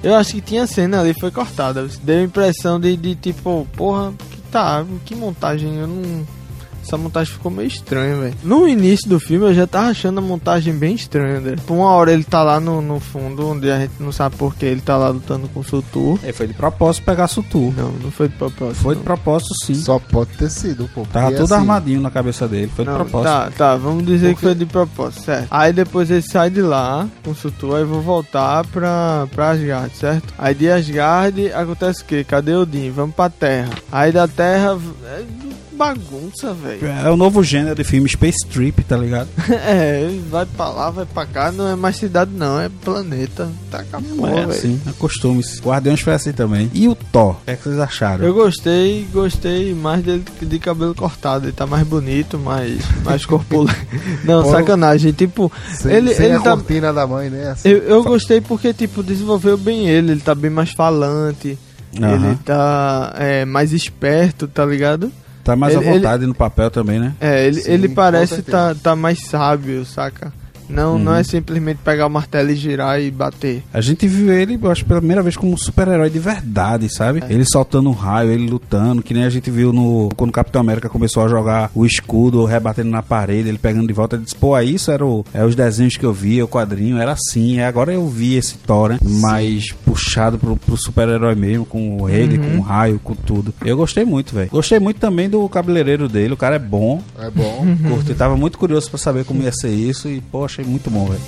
Eu 0.02 0.14
acho 0.14 0.32
que 0.32 0.40
tinha 0.40 0.66
cena 0.66 1.00
ali, 1.00 1.14
foi 1.18 1.30
cortada. 1.30 1.86
Deu 2.02 2.20
a 2.20 2.24
impressão 2.24 2.78
de, 2.80 2.96
de 2.96 3.14
tipo, 3.14 3.66
porra, 3.76 4.12
que 4.30 4.40
tá, 4.50 4.84
que 5.04 5.14
montagem, 5.14 5.76
eu 5.76 5.86
não. 5.86 6.35
Essa 6.86 6.96
montagem 6.96 7.32
ficou 7.32 7.50
meio 7.50 7.66
estranha, 7.66 8.14
velho. 8.16 8.34
No 8.44 8.68
início 8.68 9.08
do 9.08 9.18
filme 9.18 9.46
eu 9.46 9.54
já 9.54 9.66
tava 9.66 9.88
achando 9.88 10.18
a 10.18 10.22
montagem 10.22 10.72
bem 10.72 10.94
estranha, 10.94 11.40
velho. 11.40 11.60
Por 11.62 11.74
uma 11.74 11.90
hora 11.90 12.12
ele 12.12 12.22
tá 12.22 12.42
lá 12.44 12.60
no, 12.60 12.80
no 12.80 13.00
fundo, 13.00 13.48
onde 13.48 13.68
a 13.70 13.78
gente 13.80 13.94
não 13.98 14.12
sabe 14.12 14.36
por 14.36 14.54
que 14.54 14.64
ele 14.64 14.80
tá 14.80 14.96
lá 14.96 15.08
lutando 15.08 15.48
com 15.48 15.60
o 15.60 15.64
Sutur. 15.64 16.18
É, 16.22 16.32
foi 16.32 16.46
de 16.46 16.54
propósito 16.54 17.04
pegar 17.04 17.26
Sutur. 17.26 17.72
Não, 17.76 17.90
não 17.90 18.10
foi 18.10 18.28
de 18.28 18.36
propósito. 18.36 18.76
Foi 18.82 18.94
de 18.94 18.98
não. 19.00 19.04
propósito 19.04 19.54
sim. 19.64 19.74
Só 19.74 19.98
pode 19.98 20.30
ter 20.36 20.48
sido, 20.50 20.88
pô. 20.94 21.04
Tava 21.12 21.32
tudo 21.32 21.44
assim, 21.44 21.54
armadinho 21.54 22.00
na 22.00 22.10
cabeça 22.10 22.46
dele. 22.46 22.70
Foi 22.74 22.84
de 22.84 22.90
Não, 22.90 22.98
propósito. 22.98 23.24
tá, 23.32 23.50
tá, 23.50 23.76
vamos 23.76 24.06
dizer 24.06 24.28
que 24.28 24.34
Porque- 24.34 24.46
foi 24.46 24.54
de 24.54 24.66
propósito, 24.66 25.24
certo. 25.24 25.48
Aí 25.50 25.72
depois 25.72 26.08
ele 26.10 26.22
sai 26.22 26.50
de 26.50 26.62
lá 26.62 27.08
com 27.24 27.32
o 27.32 27.34
Sutur, 27.34 27.76
aí 27.76 27.84
vou 27.84 28.00
voltar 28.00 28.64
pra, 28.66 29.26
pra 29.34 29.50
Asgard, 29.50 29.90
certo? 29.96 30.32
Aí 30.38 30.54
de 30.54 30.70
Asgard 30.70 31.52
acontece 31.52 32.02
o 32.02 32.04
quê? 32.04 32.22
Cadê 32.22 32.54
Odin? 32.54 32.90
Vamos 32.90 33.14
pra 33.16 33.28
Terra. 33.28 33.70
Aí 33.90 34.12
da 34.12 34.28
Terra. 34.28 34.78
É 35.76 35.94
bagunça, 35.94 36.54
velho. 36.54 36.86
É 36.86 37.10
o 37.10 37.16
novo 37.16 37.42
gênero 37.44 37.74
de 37.74 37.84
filme 37.84 38.08
Space 38.08 38.46
Trip, 38.46 38.82
tá 38.82 38.96
ligado? 38.96 39.28
É, 39.68 40.08
vai 40.30 40.46
pra 40.46 40.68
lá, 40.68 40.90
vai 40.90 41.04
pra 41.06 41.26
cá, 41.26 41.50
não 41.50 41.66
é 41.68 41.74
mais 41.74 41.96
cidade 41.96 42.30
não, 42.34 42.60
é 42.60 42.68
planeta. 42.68 43.48
Tá 43.70 43.82
com 43.84 43.96
a 43.96 44.00
porra, 44.00 44.40
é 44.40 44.44
assim, 44.44 44.80
acostume-se. 44.86 45.60
Guardiões 45.60 46.00
foi 46.00 46.14
assim 46.14 46.32
também. 46.32 46.70
E 46.72 46.88
o 46.88 46.94
Thor? 46.94 47.32
O 47.32 47.44
que, 47.44 47.50
é 47.50 47.56
que 47.56 47.64
vocês 47.64 47.78
acharam? 47.78 48.24
Eu 48.24 48.32
gostei, 48.32 49.06
gostei 49.12 49.74
mais 49.74 50.02
dele 50.02 50.24
de 50.40 50.58
cabelo 50.58 50.94
cortado. 50.94 51.46
Ele 51.46 51.52
tá 51.52 51.66
mais 51.66 51.86
bonito, 51.86 52.38
mais, 52.38 52.80
mais 53.04 53.26
corpulento. 53.26 53.76
Não, 54.24 54.42
Pô, 54.42 54.50
sacanagem. 54.50 55.12
Tipo, 55.12 55.50
Sem, 55.72 55.92
ele, 55.92 56.14
sem 56.14 56.26
ele 56.26 56.36
a 56.36 56.40
tá. 56.40 56.50
cortina 56.52 56.92
da 56.92 57.06
mãe, 57.06 57.28
né? 57.28 57.50
Assim, 57.50 57.68
Eu, 57.68 57.78
eu 57.78 58.04
gostei 58.04 58.40
porque, 58.40 58.72
tipo, 58.72 59.02
desenvolveu 59.02 59.56
bem 59.56 59.88
ele. 59.88 60.12
Ele 60.12 60.20
tá 60.20 60.34
bem 60.34 60.50
mais 60.50 60.70
falante. 60.70 61.58
Aham. 62.00 62.14
Ele 62.14 62.36
tá 62.44 63.14
é, 63.16 63.44
mais 63.44 63.72
esperto, 63.72 64.46
tá 64.46 64.64
ligado? 64.64 65.10
Tá 65.46 65.56
mais 65.56 65.74
ele- 65.74 65.88
à 65.88 65.92
vontade 65.92 66.26
no 66.26 66.34
papel 66.34 66.70
também, 66.70 66.98
né? 66.98 67.14
É, 67.20 67.46
ele, 67.46 67.60
Sim, 67.60 67.70
ele 67.70 67.88
parece 67.88 68.42
tá, 68.42 68.74
tá 68.74 68.94
mais 68.96 69.20
sábio, 69.26 69.84
saca? 69.86 70.32
Não, 70.68 70.98
não 70.98 71.12
Uhum. 71.12 71.18
é 71.18 71.22
simplesmente 71.22 71.78
pegar 71.84 72.08
o 72.08 72.10
martelo 72.10 72.50
e 72.50 72.56
girar 72.56 73.00
e 73.00 73.08
bater. 73.08 73.62
A 73.72 73.80
gente 73.80 74.08
viu 74.08 74.32
ele, 74.32 74.58
eu 74.60 74.68
acho, 74.68 74.84
pela 74.84 74.98
primeira 74.98 75.22
vez 75.22 75.36
como 75.36 75.52
um 75.52 75.56
super-herói 75.56 76.10
de 76.10 76.18
verdade, 76.18 76.92
sabe? 76.92 77.22
É. 77.28 77.32
Ele 77.32 77.44
soltando 77.44 77.88
um 77.88 77.92
raio, 77.92 78.32
ele 78.32 78.48
lutando, 78.48 79.00
que 79.00 79.14
nem 79.14 79.22
a 79.22 79.30
gente 79.30 79.48
viu 79.48 79.72
no 79.72 80.08
quando 80.16 80.30
o 80.30 80.32
Capitão 80.32 80.60
América 80.60 80.88
começou 80.88 81.24
a 81.24 81.28
jogar 81.28 81.70
o 81.72 81.86
escudo, 81.86 82.44
rebatendo 82.44 82.90
na 82.90 83.00
parede, 83.00 83.48
ele 83.48 83.58
pegando 83.58 83.86
de 83.86 83.92
volta, 83.92 84.16
ele 84.16 84.24
disse, 84.24 84.34
pô, 84.34 84.56
aí 84.56 84.74
isso 84.74 84.90
era 84.90 85.06
o, 85.06 85.24
é 85.32 85.44
os 85.44 85.54
desenhos 85.54 85.96
que 85.96 86.04
eu 86.04 86.12
via, 86.12 86.44
o 86.44 86.48
quadrinho, 86.48 86.98
era 86.98 87.12
assim. 87.12 87.58
E 87.58 87.62
agora 87.62 87.92
eu 87.92 88.04
vi 88.08 88.34
esse 88.34 88.58
Thor, 88.58 88.88
né? 88.88 88.98
Mais 89.00 89.66
puxado 89.96 90.38
pro, 90.38 90.56
pro 90.56 90.76
super-herói 90.76 91.34
mesmo, 91.34 91.64
com 91.64 92.08
ele, 92.08 92.36
Uhum. 92.38 92.50
com 92.50 92.58
o 92.58 92.60
raio, 92.60 93.00
com 93.02 93.14
tudo. 93.14 93.52
Eu 93.64 93.76
gostei 93.76 94.04
muito, 94.04 94.34
velho. 94.34 94.50
Gostei 94.50 94.78
muito 94.78 95.00
também 95.00 95.28
do 95.28 95.48
cabeleireiro 95.48 96.08
dele, 96.08 96.34
o 96.34 96.36
cara 96.36 96.56
é 96.56 96.58
bom. 96.58 97.02
É 97.18 97.30
bom. 97.30 97.64
Curti, 97.88 98.14
tava 98.14 98.36
muito 98.36 98.58
curioso 98.58 98.88
pra 98.90 98.98
saber 98.98 99.24
como 99.24 99.42
ia 99.42 99.52
ser 99.52 99.70
isso 99.70 100.08
e, 100.08 100.20
pô, 100.20 100.44
achei 100.44 100.64
muito 100.64 100.90
bom, 100.90 101.06
velho. 101.06 101.20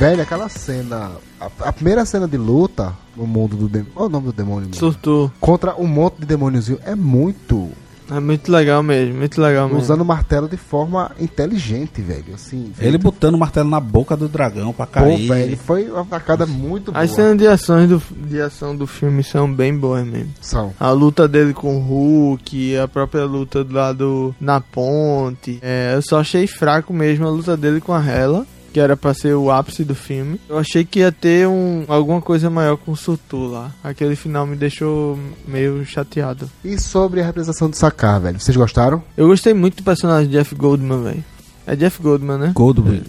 Velho, 0.00 0.22
aquela 0.22 0.48
cena. 0.48 1.10
A, 1.38 1.50
a 1.68 1.72
primeira 1.74 2.06
cena 2.06 2.26
de 2.26 2.38
luta 2.38 2.94
no 3.14 3.26
mundo 3.26 3.54
do 3.54 3.68
demônio. 3.68 3.92
Qual 3.92 4.06
é 4.06 4.08
o 4.08 4.10
nome 4.10 4.26
do 4.28 4.32
demônio? 4.32 4.74
Surtou. 4.74 5.30
Contra 5.38 5.74
um 5.78 5.86
monte 5.86 6.20
de 6.20 6.26
demôniozinho. 6.26 6.78
É 6.86 6.94
muito. 6.94 7.68
É 8.10 8.18
muito 8.18 8.50
legal 8.50 8.82
mesmo, 8.82 9.18
muito 9.18 9.38
legal 9.38 9.68
mesmo. 9.68 9.82
Usando 9.82 10.00
o 10.00 10.04
martelo 10.06 10.48
de 10.48 10.56
forma 10.56 11.12
inteligente, 11.20 12.00
velho. 12.00 12.34
Assim. 12.34 12.72
Ele 12.80 12.96
botando 12.96 13.34
o 13.34 13.38
martelo 13.38 13.68
na 13.68 13.78
boca 13.78 14.16
do 14.16 14.26
dragão 14.26 14.72
pra 14.72 14.86
Pô, 14.86 14.92
cair. 14.92 15.28
velho, 15.28 15.56
foi 15.58 15.90
uma 15.90 16.04
facada 16.06 16.46
muito 16.46 16.90
boa. 16.90 17.04
As 17.04 17.10
cenas 17.10 17.36
de, 17.36 17.46
ações 17.46 17.86
do, 17.86 18.02
de 18.26 18.40
ação 18.40 18.74
do 18.74 18.86
filme 18.86 19.22
são 19.22 19.52
bem 19.52 19.76
boas 19.76 20.04
mesmo. 20.06 20.32
São. 20.40 20.72
A 20.80 20.90
luta 20.92 21.28
dele 21.28 21.52
com 21.52 21.76
o 21.76 21.78
Hulk, 21.78 22.78
a 22.78 22.88
própria 22.88 23.26
luta 23.26 23.64
lá 23.70 23.92
do, 23.92 24.34
na 24.40 24.62
ponte. 24.62 25.58
É, 25.60 25.92
eu 25.94 26.00
só 26.00 26.20
achei 26.20 26.46
fraco 26.46 26.94
mesmo 26.94 27.26
a 27.26 27.30
luta 27.30 27.54
dele 27.54 27.82
com 27.82 27.92
a 27.92 28.02
Hela, 28.02 28.46
que 28.72 28.80
era 28.80 28.96
pra 28.96 29.14
ser 29.14 29.34
o 29.34 29.50
ápice 29.50 29.84
do 29.84 29.94
filme. 29.94 30.40
Eu 30.48 30.58
achei 30.58 30.84
que 30.84 31.00
ia 31.00 31.12
ter 31.12 31.46
um, 31.46 31.84
alguma 31.88 32.20
coisa 32.20 32.48
maior 32.48 32.76
com 32.76 32.92
o 32.92 32.96
Sutu 32.96 33.46
lá. 33.46 33.72
Aquele 33.82 34.16
final 34.16 34.46
me 34.46 34.56
deixou 34.56 35.18
meio 35.46 35.84
chateado. 35.84 36.50
E 36.64 36.78
sobre 36.78 37.20
a 37.20 37.24
representação 37.24 37.68
do 37.68 37.76
Sakar, 37.76 38.20
velho. 38.20 38.40
Vocês 38.40 38.56
gostaram? 38.56 39.02
Eu 39.16 39.28
gostei 39.28 39.54
muito 39.54 39.76
do 39.78 39.82
personagem 39.82 40.30
de 40.30 40.36
Jeff 40.36 40.54
Goldman, 40.54 41.02
velho. 41.02 41.24
É 41.66 41.76
Jeff 41.76 42.02
Goldman, 42.02 42.38
né? 42.38 42.52
Goldblum. 42.54 43.00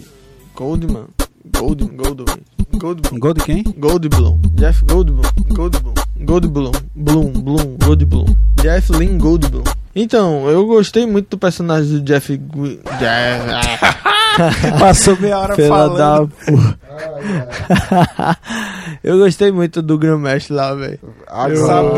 Goldman. 0.54 1.06
Goldman, 1.56 1.96
Goldman. 1.96 2.38
Goldblum. 2.78 3.18
Gold 3.18 3.44
quem? 3.44 3.62
Goldblum. 3.76 4.40
Jeff 4.54 4.84
Goldblum. 4.84 5.22
Goldblum. 5.48 5.94
Goldblum. 6.20 6.72
Bloom, 6.94 7.32
Bloom, 7.32 7.76
Goldblum. 7.84 8.26
Jeff 8.60 8.92
Lynn 8.92 9.18
Goldblum. 9.18 9.64
Então, 9.94 10.48
eu 10.48 10.66
gostei 10.66 11.06
muito 11.06 11.30
do 11.30 11.38
personagem 11.38 11.98
do 11.98 12.00
Jeff... 12.00 12.38
Jeff... 12.38 14.02
Passou 14.78 15.16
meia 15.18 15.38
hora 15.38 15.54
Pela 15.54 15.88
da 15.88 15.94
falando. 16.16 16.32
porra. 16.46 16.78
eu 19.02 19.18
gostei 19.18 19.50
muito 19.52 19.82
do 19.82 19.98
Grandmaster 19.98 20.56
lá, 20.56 20.74
velho. 20.74 20.98
Eu 21.50 21.66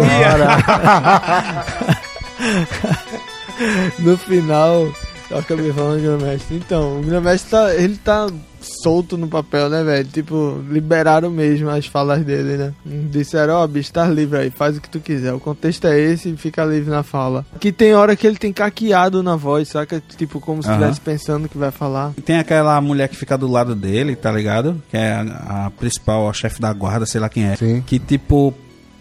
No 4.01 4.19
final, 4.19 4.89
eu 5.35 5.41
acabei 5.41 5.73
falando 5.73 5.97
do 5.97 6.03
Grandmaster. 6.03 6.57
Então, 6.57 7.01
o 7.01 7.03
Grandmaster 7.03 7.51
tá, 7.51 7.75
ele 7.75 7.97
tá 7.97 8.29
solto 8.61 9.17
no 9.19 9.29
papel, 9.29 9.69
né, 9.69 9.83
velho? 9.83 10.09
Tipo, 10.09 10.63
liberaram 10.71 11.31
mesmo 11.31 11.69
as 11.69 11.87
falas 11.87 12.25
dele, 12.25 12.57
né? 12.57 12.73
Disseram, 13.11 13.55
ó, 13.55 13.67
bicho, 13.67 13.93
tá 13.93 14.07
livre 14.07 14.39
aí, 14.39 14.51
faz 14.51 14.77
o 14.77 14.81
que 14.81 14.89
tu 14.89 15.01
quiser. 15.01 15.33
O 15.35 15.41
contexto 15.41 15.87
é 15.87 15.99
esse 15.99 16.31
e 16.31 16.37
fica 16.37 16.65
livre 16.65 16.91
na 16.91 17.03
fala. 17.03 17.45
Que 17.59 17.73
tem 17.73 17.95
hora 17.95 18.15
que 18.15 18.27
ele 18.27 18.37
tem 18.37 18.53
caqueado 18.53 19.23
na 19.23 19.37
voz, 19.37 19.69
saca? 19.69 20.03
Tipo, 20.17 20.41
como 20.41 20.63
se 20.63 20.71
estivesse 20.71 21.01
pensando 21.01 21.49
que 21.49 21.59
vai 21.59 21.71
falar. 21.71 22.13
E 22.17 22.23
Tem 22.23 22.39
aquela 22.39 22.81
mulher 22.81 23.09
que 23.09 23.17
fica 23.17 23.37
do 23.37 23.49
lado 23.49 23.75
dele, 23.75 24.15
tá 24.15 24.31
ligado? 24.31 24.81
Que 24.89 24.97
é 24.97 25.13
a, 25.15 25.67
a 25.67 25.71
principal, 25.71 26.29
a 26.29 26.33
chefe 26.33 26.61
da 26.61 26.73
guarda, 26.73 27.07
sei 27.07 27.21
lá 27.21 27.29
quem 27.29 27.45
é. 27.45 27.57
Sim. 27.57 27.83
Que 27.85 27.99
tipo. 27.99 28.55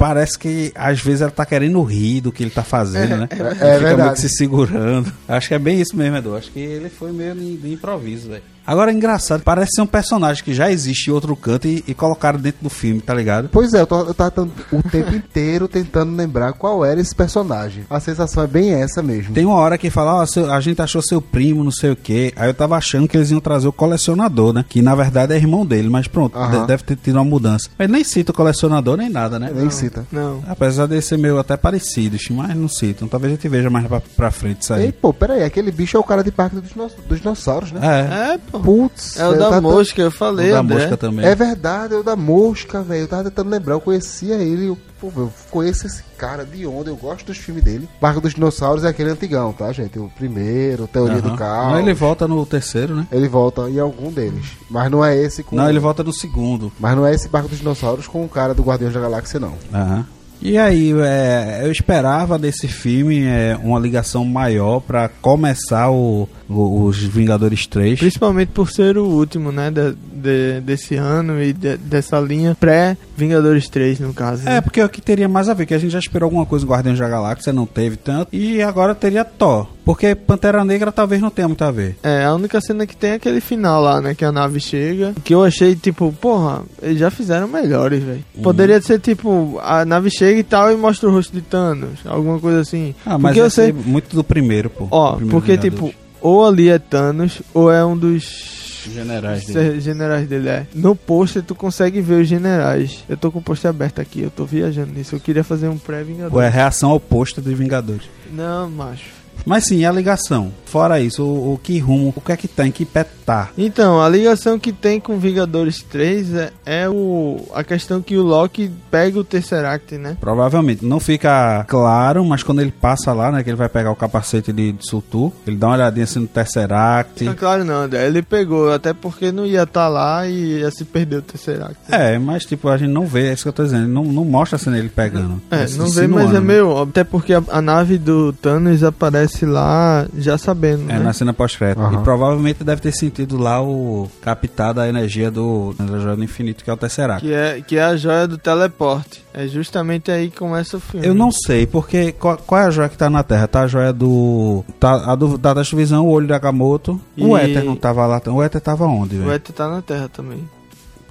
Parece 0.03 0.37
que 0.37 0.69
às 0.75 0.99
vezes 0.99 1.21
ela 1.21 1.31
tá 1.31 1.45
querendo 1.45 1.81
rir 1.81 2.19
do 2.19 2.29
que 2.29 2.43
ele 2.43 2.49
tá 2.49 2.61
fazendo, 2.61 3.15
né? 3.15 3.29
é 3.31 3.35
Ele 3.39 3.53
fica 3.55 3.79
verdade. 3.79 4.01
muito 4.01 4.19
se 4.19 4.27
segurando. 4.27 5.13
Acho 5.25 5.47
que 5.47 5.53
é 5.53 5.59
bem 5.59 5.79
isso 5.79 5.95
mesmo, 5.95 6.17
Edu. 6.17 6.35
Acho 6.35 6.51
que 6.51 6.59
ele 6.59 6.89
foi 6.89 7.13
meio 7.13 7.33
de 7.33 7.71
improviso, 7.71 8.27
velho. 8.27 8.43
Agora 8.65 8.91
é 8.91 8.93
engraçado, 8.93 9.41
parece 9.43 9.71
ser 9.75 9.81
um 9.81 9.85
personagem 9.87 10.43
que 10.43 10.53
já 10.53 10.71
existe 10.71 11.09
em 11.09 11.13
outro 11.13 11.35
canto 11.35 11.67
e, 11.67 11.83
e 11.87 11.93
colocaram 11.93 12.39
dentro 12.39 12.63
do 12.63 12.69
filme, 12.69 13.01
tá 13.01 13.13
ligado? 13.13 13.49
Pois 13.51 13.73
é, 13.73 13.81
eu, 13.81 13.87
tô, 13.87 14.01
eu 14.01 14.13
tava 14.13 14.47
o 14.71 14.83
tempo 14.83 15.11
inteiro 15.15 15.67
tentando 15.67 16.15
lembrar 16.15 16.53
qual 16.53 16.83
era 16.85 16.99
esse 17.01 17.13
personagem. 17.13 17.85
A 17.89 17.99
sensação 17.99 18.43
é 18.43 18.47
bem 18.47 18.73
essa 18.73 19.01
mesmo. 19.03 19.33
Tem 19.33 19.45
uma 19.45 19.55
hora 19.55 19.77
que 19.77 19.89
fala, 19.89 20.15
ó, 20.15 20.25
seu- 20.25 20.51
a 20.51 20.59
gente 20.61 20.81
achou 20.81 21.01
seu 21.01 21.21
primo, 21.21 21.63
não 21.63 21.71
sei 21.71 21.91
o 21.91 21.95
quê. 21.95 22.31
Aí 22.35 22.49
eu 22.49 22.53
tava 22.53 22.75
achando 22.77 23.07
que 23.07 23.17
eles 23.17 23.31
iam 23.31 23.39
trazer 23.39 23.67
o 23.67 23.73
colecionador, 23.73 24.53
né? 24.53 24.65
Que 24.67 24.81
na 24.81 24.95
verdade 24.95 25.33
é 25.33 25.37
irmão 25.37 25.65
dele, 25.65 25.89
mas 25.89 26.07
pronto, 26.07 26.37
Aham. 26.37 26.61
de- 26.61 26.67
deve 26.67 26.83
ter 26.83 26.95
tido 26.95 27.15
uma 27.15 27.23
mudança. 27.25 27.69
Mas 27.77 27.89
nem 27.89 28.03
cita 28.03 28.31
o 28.31 28.35
colecionador 28.35 28.97
nem 28.97 29.09
nada, 29.09 29.37
né? 29.39 29.51
Nem 29.53 29.69
cita. 29.69 30.05
Não. 30.11 30.43
Apesar 30.47 30.87
de 30.87 31.01
ser 31.01 31.17
meio 31.17 31.37
até 31.37 31.57
parecido, 31.57 32.17
mas 32.31 32.55
não 32.55 32.67
citam. 32.67 33.07
Talvez 33.07 33.33
a 33.33 33.35
gente 33.35 33.47
veja 33.49 33.69
mais 33.69 33.85
pra, 33.87 34.01
pra 34.15 34.31
frente 34.31 34.61
isso 34.61 34.73
Ei, 34.73 34.85
aí. 34.85 34.91
pô, 34.91 35.13
peraí, 35.13 35.43
aquele 35.43 35.71
bicho 35.71 35.97
é 35.97 35.99
o 35.99 36.03
cara 36.03 36.23
de 36.23 36.31
parque 36.31 36.55
dos, 36.55 36.69
dinoss- 36.71 36.95
dos 37.07 37.19
dinossauros, 37.19 37.71
né? 37.71 37.79
É. 37.83 38.33
É. 38.33 38.39
Putz, 38.59 39.17
É 39.19 39.27
o 39.27 39.37
da 39.37 39.59
mosca, 39.61 40.01
eu 40.01 40.11
falei, 40.11 40.49
O 40.51 40.53
da 40.53 40.59
André. 40.59 40.75
mosca 40.79 40.97
também. 40.97 41.25
É 41.25 41.33
verdade, 41.35 41.93
é 41.93 41.97
o 41.97 42.03
da 42.03 42.15
mosca, 42.15 42.81
velho. 42.81 43.01
Eu 43.03 43.07
tava 43.07 43.23
tentando 43.25 43.49
lembrar, 43.49 43.73
eu 43.75 43.81
conhecia 43.81 44.35
ele. 44.35 44.67
Eu, 44.67 44.77
pô, 45.01 45.11
eu 45.17 45.33
conheço 45.49 45.85
esse 45.87 46.03
cara 46.17 46.45
de 46.45 46.65
onde? 46.65 46.89
Eu 46.89 46.95
gosto 46.95 47.25
dos 47.25 47.37
filmes 47.37 47.63
dele. 47.63 47.87
Barco 48.01 48.21
dos 48.21 48.33
Dinossauros 48.33 48.83
é 48.83 48.89
aquele 48.89 49.09
antigão, 49.09 49.51
tá, 49.53 49.71
gente? 49.71 49.97
O 49.99 50.09
primeiro, 50.15 50.87
Teoria 50.87 51.21
do 51.21 51.29
Aham. 51.29 51.37
Caos. 51.37 51.71
Não, 51.73 51.79
ele 51.79 51.93
volta 51.93 52.27
no 52.27 52.45
terceiro, 52.45 52.95
né? 52.95 53.07
Ele 53.11 53.27
volta 53.27 53.69
em 53.69 53.79
algum 53.79 54.11
deles. 54.11 54.45
Mas 54.69 54.89
não 54.91 55.03
é 55.03 55.17
esse 55.17 55.43
com. 55.43 55.55
Não, 55.55 55.69
ele 55.69 55.79
volta 55.79 56.03
no 56.03 56.13
segundo. 56.13 56.71
Mas 56.79 56.95
não 56.95 57.05
é 57.05 57.13
esse 57.13 57.27
Barco 57.27 57.49
dos 57.49 57.57
Dinossauros 57.59 58.07
com 58.07 58.23
o 58.23 58.29
cara 58.29 58.53
do 58.53 58.61
Guardiões 58.63 58.93
da 58.93 58.99
Galáxia, 58.99 59.39
não. 59.39 59.53
Aham. 59.73 60.05
E 60.45 60.57
aí, 60.57 60.91
é, 60.91 61.61
eu 61.63 61.71
esperava 61.71 62.37
desse 62.37 62.67
filme 62.67 63.23
é, 63.23 63.57
uma 63.63 63.79
ligação 63.79 64.25
maior 64.25 64.81
pra 64.81 65.07
começar 65.07 65.89
o, 65.89 66.27
o- 66.49 66.83
os 66.83 67.01
Vingadores 67.01 67.65
3. 67.65 67.97
Principalmente 67.97 68.49
por 68.49 68.69
ser 68.69 68.97
o 68.97 69.05
último, 69.05 69.53
né, 69.53 69.71
de- 69.71 69.95
de- 70.23 70.61
desse 70.61 70.95
ano 70.95 71.41
e 71.43 71.51
de- 71.53 71.77
dessa 71.77 72.19
linha 72.19 72.55
pré-Vingadores 72.59 73.67
3, 73.69 73.99
no 73.99 74.13
caso. 74.13 74.43
É, 74.47 74.53
né? 74.55 74.61
porque 74.61 74.79
é 74.79 74.85
o 74.85 74.89
que 74.89 75.01
teria 75.01 75.27
mais 75.27 75.49
a 75.49 75.53
ver, 75.53 75.65
que 75.65 75.73
a 75.73 75.77
gente 75.77 75.91
já 75.91 75.99
esperou 75.99 76.27
alguma 76.27 76.45
coisa 76.45 76.65
no 76.65 76.71
Guardiões 76.71 76.97
da 76.99 77.07
Galáxia, 77.09 77.51
não 77.53 77.65
teve 77.65 77.97
tanto, 77.97 78.29
e 78.35 78.61
agora 78.61 78.95
teria 78.95 79.23
Thor. 79.25 79.67
Porque 79.85 80.15
Pantera 80.15 80.63
Negra 80.63 80.91
talvez 80.93 81.21
não 81.21 81.29
tenha 81.29 81.47
muito 81.47 81.61
a 81.63 81.69
ver. 81.69 81.97
É, 82.01 82.23
a 82.23 82.33
única 82.33 82.61
cena 82.61 82.87
que 82.87 82.95
tem 82.95 83.11
é 83.11 83.13
aquele 83.15 83.41
final 83.41 83.81
lá, 83.81 83.99
né? 83.99 84.15
Que 84.15 84.23
a 84.23 84.31
nave 84.31 84.59
chega. 84.61 85.13
Que 85.25 85.33
eu 85.33 85.43
achei, 85.43 85.75
tipo, 85.75 86.11
porra, 86.21 86.61
eles 86.81 86.97
já 86.99 87.11
fizeram 87.11 87.49
melhores, 87.49 88.01
velho. 88.01 88.23
Uhum. 88.33 88.43
Poderia 88.43 88.81
ser, 88.81 88.99
tipo, 89.01 89.59
a 89.61 89.83
nave 89.83 90.09
chega 90.09 90.39
e 90.39 90.43
tal 90.43 90.71
e 90.71 90.77
mostra 90.77 91.09
o 91.09 91.11
rosto 91.11 91.33
de 91.33 91.41
Thanos. 91.41 91.99
Alguma 92.05 92.39
coisa 92.39 92.61
assim. 92.61 92.95
Ah, 93.05 93.17
mas 93.17 93.31
porque 93.31 93.41
eu 93.41 93.49
sei. 93.49 93.65
ser 93.67 93.73
muito 93.73 94.15
do 94.15 94.23
primeiro, 94.23 94.69
pô. 94.69 94.87
Ó, 94.89 95.17
porque, 95.29 95.57
Vingadores. 95.57 95.61
tipo, 95.61 95.93
ou 96.21 96.45
ali 96.47 96.69
é 96.69 96.79
Thanos, 96.79 97.41
ou 97.53 97.69
é 97.69 97.83
um 97.85 97.97
dos. 97.97 98.62
Generais 98.91 99.45
dele. 99.45 99.81
generais 99.81 100.27
dele 100.27 100.49
é. 100.49 100.67
No 100.73 100.95
pôster 100.95 101.43
tu 101.43 101.55
consegue 101.55 102.01
ver 102.01 102.21
os 102.21 102.27
generais. 102.27 103.03
Eu 103.07 103.17
tô 103.17 103.31
com 103.31 103.39
o 103.39 103.41
pôster 103.41 103.69
aberto 103.69 103.99
aqui, 103.99 104.21
eu 104.21 104.31
tô 104.31 104.45
viajando 104.45 104.93
nisso. 104.93 105.15
Eu 105.15 105.19
queria 105.19 105.43
fazer 105.43 105.67
um 105.67 105.77
pré-vingador. 105.77 106.31
Pô, 106.31 106.41
é 106.41 106.49
reação 106.49 106.91
oposta 106.91 107.41
dos 107.41 107.53
Vingadores. 107.53 108.03
Não, 108.31 108.69
macho. 108.69 109.22
Mas 109.45 109.65
sim, 109.65 109.85
a 109.85 109.91
ligação. 109.91 110.51
Fora 110.65 110.99
isso, 110.99 111.23
o, 111.23 111.53
o 111.53 111.57
que 111.57 111.77
rumo, 111.77 112.13
o 112.15 112.21
que 112.21 112.31
é 112.31 112.37
que 112.37 112.47
tá, 112.47 112.65
em 112.65 112.71
que 112.71 112.85
pé 112.85 113.05
tá? 113.23 113.49
Então, 113.57 114.01
a 114.01 114.09
ligação 114.09 114.59
que 114.59 114.71
tem 114.71 114.99
com 114.99 115.17
Vingadores 115.17 115.81
3 115.81 116.33
é, 116.33 116.51
é 116.65 116.89
o, 116.89 117.39
a 117.53 117.63
questão 117.63 118.01
que 118.01 118.17
o 118.17 118.23
Loki 118.23 118.71
pega 118.91 119.19
o 119.19 119.23
Tesseract, 119.23 119.97
né? 119.97 120.17
Provavelmente. 120.19 120.85
Não 120.85 120.99
fica 120.99 121.63
claro, 121.67 122.23
mas 122.25 122.43
quando 122.43 122.61
ele 122.61 122.71
passa 122.71 123.13
lá, 123.13 123.31
né, 123.31 123.43
que 123.43 123.49
ele 123.49 123.57
vai 123.57 123.69
pegar 123.69 123.91
o 123.91 123.95
capacete 123.95 124.51
de, 124.51 124.73
de 124.73 124.89
Sultur, 124.89 125.31
ele 125.47 125.57
dá 125.57 125.67
uma 125.67 125.75
olhadinha 125.75 126.03
assim 126.03 126.19
no 126.19 126.27
Tesseract. 126.27 127.23
Não, 127.23 127.35
claro 127.35 127.63
não, 127.63 127.83
André. 127.83 128.05
Ele 128.05 128.21
pegou, 128.21 128.71
até 128.71 128.93
porque 128.93 129.31
não 129.31 129.45
ia 129.45 129.63
estar 129.63 129.87
lá 129.87 130.27
e 130.27 130.59
ia 130.59 130.71
se 130.71 130.83
perder 130.83 131.17
o 131.17 131.21
Tesseract. 131.21 131.77
É, 131.89 132.17
mas 132.17 132.45
tipo, 132.45 132.67
a 132.67 132.77
gente 132.77 132.91
não 132.91 133.05
vê, 133.05 133.29
é 133.29 133.33
isso 133.33 133.43
que 133.43 133.49
eu 133.49 133.53
tô 133.53 133.63
dizendo. 133.63 133.87
Não, 133.87 134.03
não 134.03 134.25
mostra 134.25 134.55
a 134.55 134.59
cena 134.59 134.77
ele 134.77 134.89
pegando. 134.89 135.41
É, 135.49 135.63
Isso 135.63 135.77
não 135.77 135.89
vê, 135.89 136.07
mas 136.07 136.33
é 136.33 136.39
meio. 136.39 136.81
Até 136.81 137.03
porque 137.03 137.33
a, 137.33 137.43
a 137.49 137.61
nave 137.61 137.97
do 137.97 138.33
Thanos 138.33 138.83
aparece 138.83 139.22
lá 139.45 140.05
já 140.17 140.37
sabendo, 140.37 140.83
É, 140.89 140.93
né? 140.93 140.99
na 140.99 141.13
cena 141.13 141.33
pós-crédito. 141.33 141.81
Aham. 141.81 141.99
E 142.01 142.03
provavelmente 142.03 142.63
deve 142.63 142.81
ter 142.81 142.91
sentido 142.91 143.37
lá 143.37 143.61
o 143.61 144.09
captar 144.21 144.73
da 144.73 144.87
energia 144.87 145.29
do 145.31 145.73
da 145.77 145.99
joia 145.99 146.15
do 146.15 146.23
infinito, 146.23 146.63
que 146.63 146.69
é 146.69 146.73
o 146.73 146.77
Tesseract. 146.77 147.25
Que 147.27 147.33
é, 147.33 147.61
que 147.61 147.77
é 147.77 147.83
a 147.83 147.95
joia 147.95 148.27
do 148.27 148.37
teleporte. 148.37 149.23
É 149.33 149.47
justamente 149.47 150.11
aí 150.11 150.29
que 150.29 150.37
começa 150.37 150.77
o 150.77 150.79
filme. 150.79 151.05
Eu 151.07 151.13
não 151.15 151.31
sei, 151.31 151.65
porque 151.65 152.11
qual, 152.11 152.37
qual 152.37 152.61
é 152.61 152.65
a 152.65 152.69
joia 152.71 152.89
que 152.89 152.97
tá 152.97 153.09
na 153.09 153.23
Terra? 153.23 153.47
Tá 153.47 153.61
a 153.61 153.67
joia 153.67 153.91
do. 153.91 154.63
Tá 154.79 155.11
a 155.11 155.15
do, 155.15 155.37
da 155.37 155.53
Visão, 155.63 156.05
o 156.05 156.09
olho 156.09 156.27
da 156.27 156.35
Agamotto. 156.35 156.99
O 157.17 157.37
E- 157.37 157.41
Éter 157.41 157.63
não 157.63 157.75
tava 157.75 158.05
lá. 158.05 158.21
O 158.27 158.43
Éter 158.43 158.61
tava 158.61 158.85
onde, 158.85 159.15
O 159.15 159.19
velho? 159.19 159.31
Éter 159.31 159.55
tá 159.55 159.67
na 159.69 159.81
Terra 159.81 160.07
também. 160.09 160.47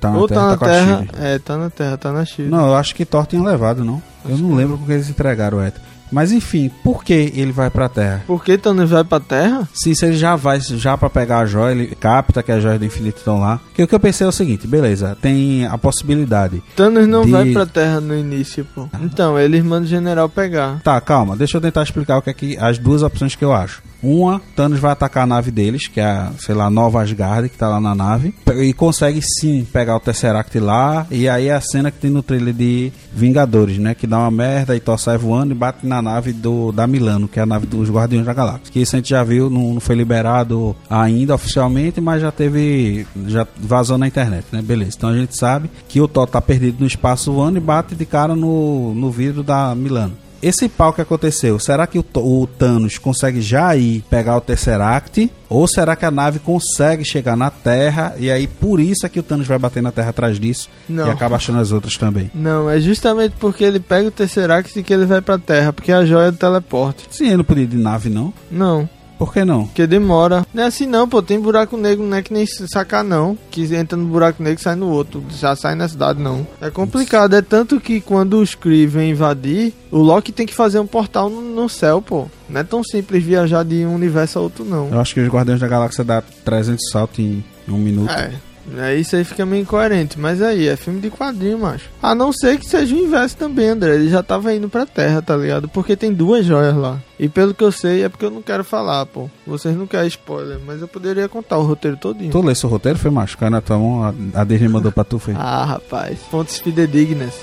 Tá 0.00 0.10
na 0.10 0.18
Ou 0.18 0.26
Terra, 0.26 0.40
tá 0.40 0.46
na 0.50 0.56
com 0.56 0.64
a 0.64 0.68
Terra. 0.68 1.06
É, 1.20 1.38
tá 1.38 1.56
na 1.56 1.70
Terra, 1.70 1.96
tá 1.96 2.12
na 2.12 2.24
Shield. 2.24 2.50
Não, 2.50 2.66
eu 2.66 2.74
acho 2.74 2.94
que 2.94 3.04
Thor 3.04 3.24
tinha 3.26 3.42
levado, 3.42 3.84
não. 3.84 4.02
Eu 4.28 4.36
não 4.36 4.54
lembro 4.54 4.76
porque 4.78 4.92
eles 4.92 5.08
entregaram 5.08 5.58
o 5.58 5.62
Éter. 5.62 5.80
Mas 6.12 6.30
enfim, 6.30 6.70
por 6.84 7.02
que 7.02 7.32
ele 7.34 7.50
vai 7.52 7.70
pra 7.70 7.88
Terra? 7.88 8.22
Por 8.26 8.44
que 8.44 8.58
Thanos 8.58 8.90
vai 8.90 9.02
pra 9.02 9.18
Terra? 9.18 9.66
Se, 9.72 9.94
se 9.94 10.04
ele 10.04 10.16
já 10.16 10.36
vai 10.36 10.60
já 10.60 10.96
para 10.96 11.08
pegar 11.10 11.38
a 11.38 11.46
joia, 11.46 11.72
ele 11.72 11.86
capta 11.94 12.42
que 12.42 12.52
as 12.52 12.62
joias 12.62 12.78
do 12.78 12.84
infinito 12.84 13.16
estão 13.18 13.40
lá. 13.40 13.58
Que 13.74 13.82
o 13.82 13.88
que 13.88 13.94
eu 13.94 14.00
pensei 14.00 14.26
é 14.26 14.28
o 14.28 14.32
seguinte, 14.32 14.66
beleza, 14.66 15.16
tem 15.20 15.66
a 15.66 15.76
possibilidade. 15.78 16.62
Thanos 16.76 17.08
não 17.08 17.24
De- 17.24 17.30
vai 17.30 17.50
pra 17.52 17.64
Terra 17.66 18.00
no 18.00 18.16
início, 18.16 18.66
pô. 18.74 18.88
Então, 19.00 19.38
eles 19.38 19.62
mandam 19.64 19.84
o 19.84 19.86
general 19.86 20.28
pegar. 20.28 20.80
Tá, 20.84 21.00
calma, 21.00 21.36
deixa 21.36 21.56
eu 21.56 21.60
tentar 21.60 21.82
explicar 21.82 22.18
o 22.18 22.22
que 22.22 22.30
é 22.30 22.34
que 22.34 22.58
as 22.58 22.78
duas 22.78 23.02
opções 23.02 23.34
que 23.34 23.44
eu 23.44 23.52
acho. 23.52 23.82
Uma, 24.02 24.40
Thanos 24.56 24.80
vai 24.80 24.92
atacar 24.92 25.24
a 25.24 25.26
nave 25.26 25.50
deles, 25.50 25.86
que 25.86 26.00
é 26.00 26.04
a, 26.04 26.32
sei 26.38 26.54
lá, 26.54 26.68
Nova 26.68 27.02
Asgard, 27.02 27.48
que 27.48 27.56
tá 27.56 27.68
lá 27.68 27.80
na 27.80 27.94
nave, 27.94 28.34
e 28.60 28.72
consegue 28.72 29.20
sim 29.22 29.66
pegar 29.72 29.96
o 29.96 30.00
Tesseract 30.00 30.58
lá, 30.58 31.06
e 31.10 31.28
aí 31.28 31.48
é 31.48 31.54
a 31.54 31.60
cena 31.60 31.90
que 31.90 31.98
tem 31.98 32.10
no 32.10 32.22
trailer 32.22 32.54
de 32.54 32.92
Vingadores, 33.14 33.78
né, 33.78 33.94
que 33.94 34.06
dá 34.06 34.18
uma 34.18 34.30
merda 34.30 34.74
e 34.74 34.80
Thor 34.80 34.98
sai 34.98 35.16
voando 35.18 35.52
e 35.52 35.56
bate 35.56 35.86
na 35.86 36.00
nave 36.00 36.32
do 36.32 36.72
da 36.72 36.86
Milano, 36.86 37.28
que 37.28 37.38
é 37.38 37.42
a 37.42 37.46
nave 37.46 37.66
dos 37.66 37.90
Guardiões 37.90 38.26
da 38.26 38.32
Galáxia. 38.32 38.72
Que 38.72 38.80
isso 38.80 38.96
a 38.96 38.98
gente 38.98 39.10
já 39.10 39.22
viu, 39.22 39.48
não, 39.50 39.74
não 39.74 39.80
foi 39.80 39.94
liberado 39.94 40.74
ainda 40.88 41.34
oficialmente, 41.34 42.00
mas 42.00 42.22
já 42.22 42.32
teve, 42.32 43.06
já 43.26 43.46
vazou 43.58 43.98
na 43.98 44.06
internet, 44.06 44.46
né, 44.50 44.62
beleza. 44.62 44.96
Então 44.96 45.10
a 45.10 45.16
gente 45.16 45.36
sabe 45.36 45.70
que 45.88 46.00
o 46.00 46.08
Thor 46.08 46.26
tá 46.26 46.40
perdido 46.40 46.80
no 46.80 46.86
espaço 46.86 47.32
voando 47.32 47.58
e 47.58 47.60
bate 47.60 47.94
de 47.94 48.06
cara 48.06 48.34
no, 48.34 48.94
no 48.94 49.10
vidro 49.10 49.42
da 49.42 49.74
Milano. 49.74 50.16
Esse 50.42 50.68
pau 50.68 50.92
que 50.92 51.00
aconteceu, 51.00 51.58
será 51.60 51.86
que 51.86 51.98
o, 51.98 52.04
o 52.16 52.46
Thanos 52.46 52.98
consegue 52.98 53.40
já 53.40 53.76
ir 53.76 54.02
pegar 54.10 54.36
o 54.36 54.40
Tesseract? 54.40 55.30
Ou 55.48 55.68
será 55.68 55.94
que 55.94 56.04
a 56.04 56.10
nave 56.10 56.38
consegue 56.40 57.04
chegar 57.04 57.36
na 57.36 57.48
Terra 57.50 58.14
e 58.18 58.30
aí 58.30 58.46
por 58.46 58.80
isso 58.80 59.06
é 59.06 59.08
que 59.08 59.20
o 59.20 59.22
Thanos 59.22 59.46
vai 59.46 59.58
bater 59.58 59.82
na 59.82 59.92
Terra 59.92 60.08
atrás 60.10 60.40
disso 60.40 60.68
Não. 60.88 61.06
e 61.06 61.10
acaba 61.10 61.36
achando 61.36 61.60
as 61.60 61.70
outras 61.70 61.96
também? 61.96 62.30
Não, 62.34 62.68
é 62.68 62.80
justamente 62.80 63.34
porque 63.38 63.62
ele 63.62 63.78
pega 63.78 64.08
o 64.08 64.10
Tesseract 64.10 64.82
que 64.82 64.92
ele 64.92 65.04
vai 65.04 65.20
pra 65.20 65.38
Terra, 65.38 65.72
porque 65.72 65.92
é 65.92 65.94
a 65.94 66.04
joia 66.04 66.32
do 66.32 66.38
teleporte. 66.38 67.06
Sim, 67.10 67.26
ele 67.26 67.36
não 67.36 67.44
podia 67.44 67.64
ir 67.64 67.68
de 67.68 67.76
nave 67.76 68.08
não. 68.10 68.32
Não, 68.50 68.88
Por 69.18 69.32
que 69.32 69.44
não? 69.44 69.66
porque 69.66 69.86
demora. 69.86 70.46
Não 70.52 70.62
é 70.62 70.66
assim 70.66 70.86
não, 70.86 71.08
pô, 71.08 71.22
tem 71.22 71.40
buraco 71.40 71.76
negro, 71.76 72.04
não 72.04 72.16
é 72.16 72.22
que 72.22 72.32
nem 72.32 72.44
sacar 72.46 73.02
não, 73.02 73.36
que 73.50 73.62
entra 73.74 73.96
no 73.96 74.06
buraco 74.06 74.42
negro 74.42 74.60
e 74.60 74.62
sai 74.62 74.74
no 74.74 74.88
outro, 74.88 75.24
já 75.30 75.56
sai 75.56 75.74
na 75.74 75.88
cidade 75.88 76.20
não. 76.20 76.46
É 76.60 76.70
complicado, 76.70 77.34
é 77.34 77.42
tanto 77.42 77.80
que 77.80 78.00
quando 78.00 78.38
os 78.40 78.54
Kree 78.54 78.86
vêm 78.86 79.10
invadir, 79.10 79.72
o 79.90 79.98
Loki 79.98 80.32
tem 80.32 80.46
que 80.46 80.54
fazer 80.54 80.78
um 80.78 80.86
portal 80.86 81.30
no, 81.30 81.40
no 81.40 81.68
céu, 81.68 82.02
pô. 82.02 82.26
Não 82.48 82.60
é 82.60 82.64
tão 82.64 82.82
simples 82.84 83.22
viajar 83.22 83.64
de 83.64 83.84
um 83.86 83.94
universo 83.94 84.38
a 84.38 84.42
outro 84.42 84.64
não. 84.64 84.88
Eu 84.90 85.00
acho 85.00 85.14
que 85.14 85.20
os 85.20 85.28
Guardiões 85.28 85.60
da 85.60 85.68
Galáxia 85.68 86.04
dá 86.04 86.22
300 86.44 86.90
saltos 86.90 87.18
em 87.18 87.44
um 87.68 87.78
minuto. 87.78 88.12
É. 88.12 88.32
É, 88.76 88.94
isso 88.94 89.16
aí 89.16 89.24
fica 89.24 89.44
meio 89.44 89.62
incoerente, 89.62 90.18
mas 90.18 90.40
aí, 90.40 90.68
é 90.68 90.76
filme 90.76 91.00
de 91.00 91.10
quadrinho, 91.10 91.58
macho. 91.58 91.90
A 92.02 92.14
não 92.14 92.32
ser 92.32 92.58
que 92.58 92.66
seja 92.66 92.94
o 92.94 92.98
inverso 92.98 93.36
também, 93.36 93.68
André. 93.68 93.94
Ele 93.94 94.08
já 94.08 94.22
tava 94.22 94.54
indo 94.54 94.68
pra 94.68 94.86
terra, 94.86 95.20
tá 95.20 95.36
ligado? 95.36 95.68
Porque 95.68 95.96
tem 95.96 96.12
duas 96.12 96.46
joias 96.46 96.76
lá. 96.76 96.98
E 97.18 97.28
pelo 97.28 97.54
que 97.54 97.62
eu 97.62 97.72
sei, 97.72 98.04
é 98.04 98.08
porque 98.08 98.24
eu 98.24 98.30
não 98.30 98.42
quero 98.42 98.64
falar, 98.64 99.04
pô. 99.06 99.28
Vocês 99.46 99.76
não 99.76 99.86
querem 99.86 100.08
spoiler, 100.08 100.58
mas 100.66 100.80
eu 100.80 100.88
poderia 100.88 101.28
contar 101.28 101.58
o 101.58 101.62
roteiro 101.62 101.96
todinho. 101.96 102.30
Tu 102.30 102.40
lê 102.40 102.54
seu 102.54 102.68
roteiro, 102.68 102.98
foi 102.98 103.10
macho? 103.10 103.36
Cai 103.38 103.50
na 103.50 103.60
tua 103.60 103.78
mão, 103.78 104.04
a, 104.04 104.40
a 104.40 104.44
Disney 104.44 104.68
mandou 104.68 104.92
pra 104.92 105.04
tu, 105.04 105.18
foi? 105.18 105.34
Ah, 105.36 105.64
rapaz. 105.64 106.18
Fontes 106.30 106.58
fidedignas. 106.58 107.34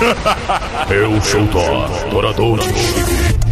Eu 0.90 1.20
sou 1.22 1.46
Thor, 1.48 2.14
orador 2.14 2.58
de 2.58 3.49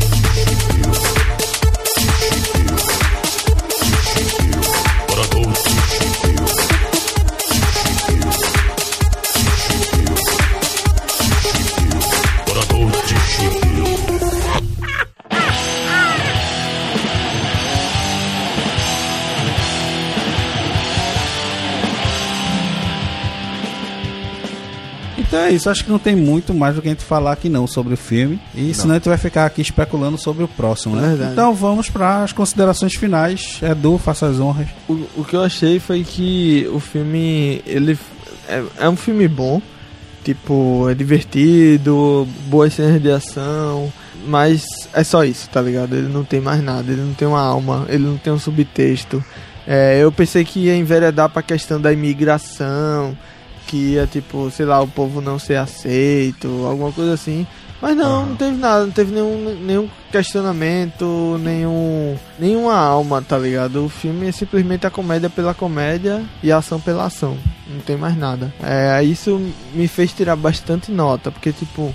é 25.48 25.52
isso, 25.52 25.70
acho 25.70 25.84
que 25.84 25.90
não 25.90 25.98
tem 25.98 26.14
muito 26.14 26.52
mais 26.54 26.74
do 26.74 26.82
que 26.82 26.88
a 26.88 26.90
gente 26.90 27.04
falar 27.04 27.32
aqui 27.32 27.48
não 27.48 27.66
sobre 27.66 27.94
o 27.94 27.96
filme. 27.96 28.40
E 28.54 28.72
senão 28.74 28.92
a 28.92 28.98
gente 28.98 29.08
vai 29.08 29.18
ficar 29.18 29.46
aqui 29.46 29.60
especulando 29.60 30.18
sobre 30.18 30.44
o 30.44 30.48
próximo, 30.48 30.96
né? 30.96 31.08
Verdade. 31.08 31.32
Então 31.32 31.54
vamos 31.54 31.88
para 31.88 32.22
as 32.22 32.32
considerações 32.32 32.94
finais. 32.94 33.60
Edu, 33.62 33.98
faça 33.98 34.26
as 34.26 34.38
honras. 34.40 34.68
O, 34.88 34.92
o 35.16 35.24
que 35.24 35.34
eu 35.34 35.42
achei 35.42 35.78
foi 35.78 36.04
que 36.04 36.68
o 36.72 36.80
filme, 36.80 37.62
ele 37.66 37.98
é, 38.48 38.62
é 38.78 38.88
um 38.88 38.96
filme 38.96 39.26
bom, 39.26 39.60
tipo, 40.24 40.88
é 40.88 40.94
divertido, 40.94 42.26
boas 42.46 42.74
cenas 42.74 43.00
de 43.00 43.10
ação, 43.10 43.92
mas 44.26 44.64
é 44.92 45.02
só 45.04 45.24
isso, 45.24 45.48
tá 45.48 45.60
ligado? 45.60 45.94
Ele 45.94 46.08
não 46.08 46.24
tem 46.24 46.40
mais 46.40 46.62
nada, 46.62 46.90
ele 46.92 47.02
não 47.02 47.14
tem 47.14 47.26
uma 47.26 47.40
alma, 47.40 47.86
ele 47.88 48.04
não 48.04 48.16
tem 48.16 48.32
um 48.32 48.38
subtexto. 48.38 49.24
É, 49.66 50.02
eu 50.02 50.10
pensei 50.10 50.44
que 50.44 50.60
ia 50.60 50.76
enveredar 50.76 51.28
pra 51.28 51.42
questão 51.42 51.80
da 51.80 51.92
imigração, 51.92 53.16
que 53.68 53.76
ia, 53.76 54.06
tipo, 54.06 54.50
sei 54.50 54.64
lá, 54.64 54.80
o 54.80 54.88
povo 54.88 55.20
não 55.20 55.38
ser 55.38 55.56
aceito, 55.56 56.48
alguma 56.66 56.90
coisa 56.90 57.12
assim. 57.12 57.46
Mas 57.80 57.96
não, 57.96 58.26
não 58.26 58.34
teve 58.34 58.56
nada, 58.56 58.86
não 58.86 58.90
teve 58.90 59.12
nenhum, 59.12 59.56
nenhum 59.60 59.88
questionamento, 60.10 61.38
nenhum, 61.40 62.16
nenhuma 62.38 62.74
alma, 62.74 63.22
tá 63.22 63.38
ligado? 63.38 63.84
O 63.84 63.88
filme 63.88 64.26
é 64.26 64.32
simplesmente 64.32 64.86
a 64.86 64.90
comédia 64.90 65.30
pela 65.30 65.54
comédia 65.54 66.24
e 66.42 66.50
a 66.50 66.56
ação 66.56 66.80
pela 66.80 67.04
ação. 67.04 67.36
Não 67.68 67.78
tem 67.80 67.96
mais 67.96 68.16
nada. 68.16 68.52
É, 68.60 69.04
isso 69.04 69.40
me 69.72 69.86
fez 69.86 70.12
tirar 70.12 70.34
bastante 70.34 70.90
nota, 70.90 71.30
porque, 71.30 71.52
tipo, 71.52 71.94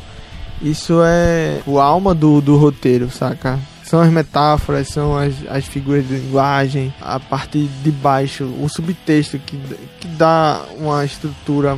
isso 0.61 1.01
é 1.03 1.59
o 1.65 1.79
alma 1.79 2.15
do, 2.15 2.39
do 2.39 2.55
roteiro, 2.55 3.09
saca? 3.09 3.59
São 3.93 4.01
as 4.01 4.09
metáforas, 4.09 4.87
são 4.87 5.15
as, 5.15 5.35
as 5.47 5.67
figuras 5.67 6.07
de 6.07 6.15
linguagem, 6.15 6.91
a 6.99 7.19
parte 7.19 7.69
de 7.83 7.91
baixo, 7.91 8.43
o 8.59 8.67
subtexto 8.67 9.37
que, 9.37 9.55
que 9.99 10.07
dá 10.07 10.63
uma 10.79 11.05
estrutura 11.05 11.77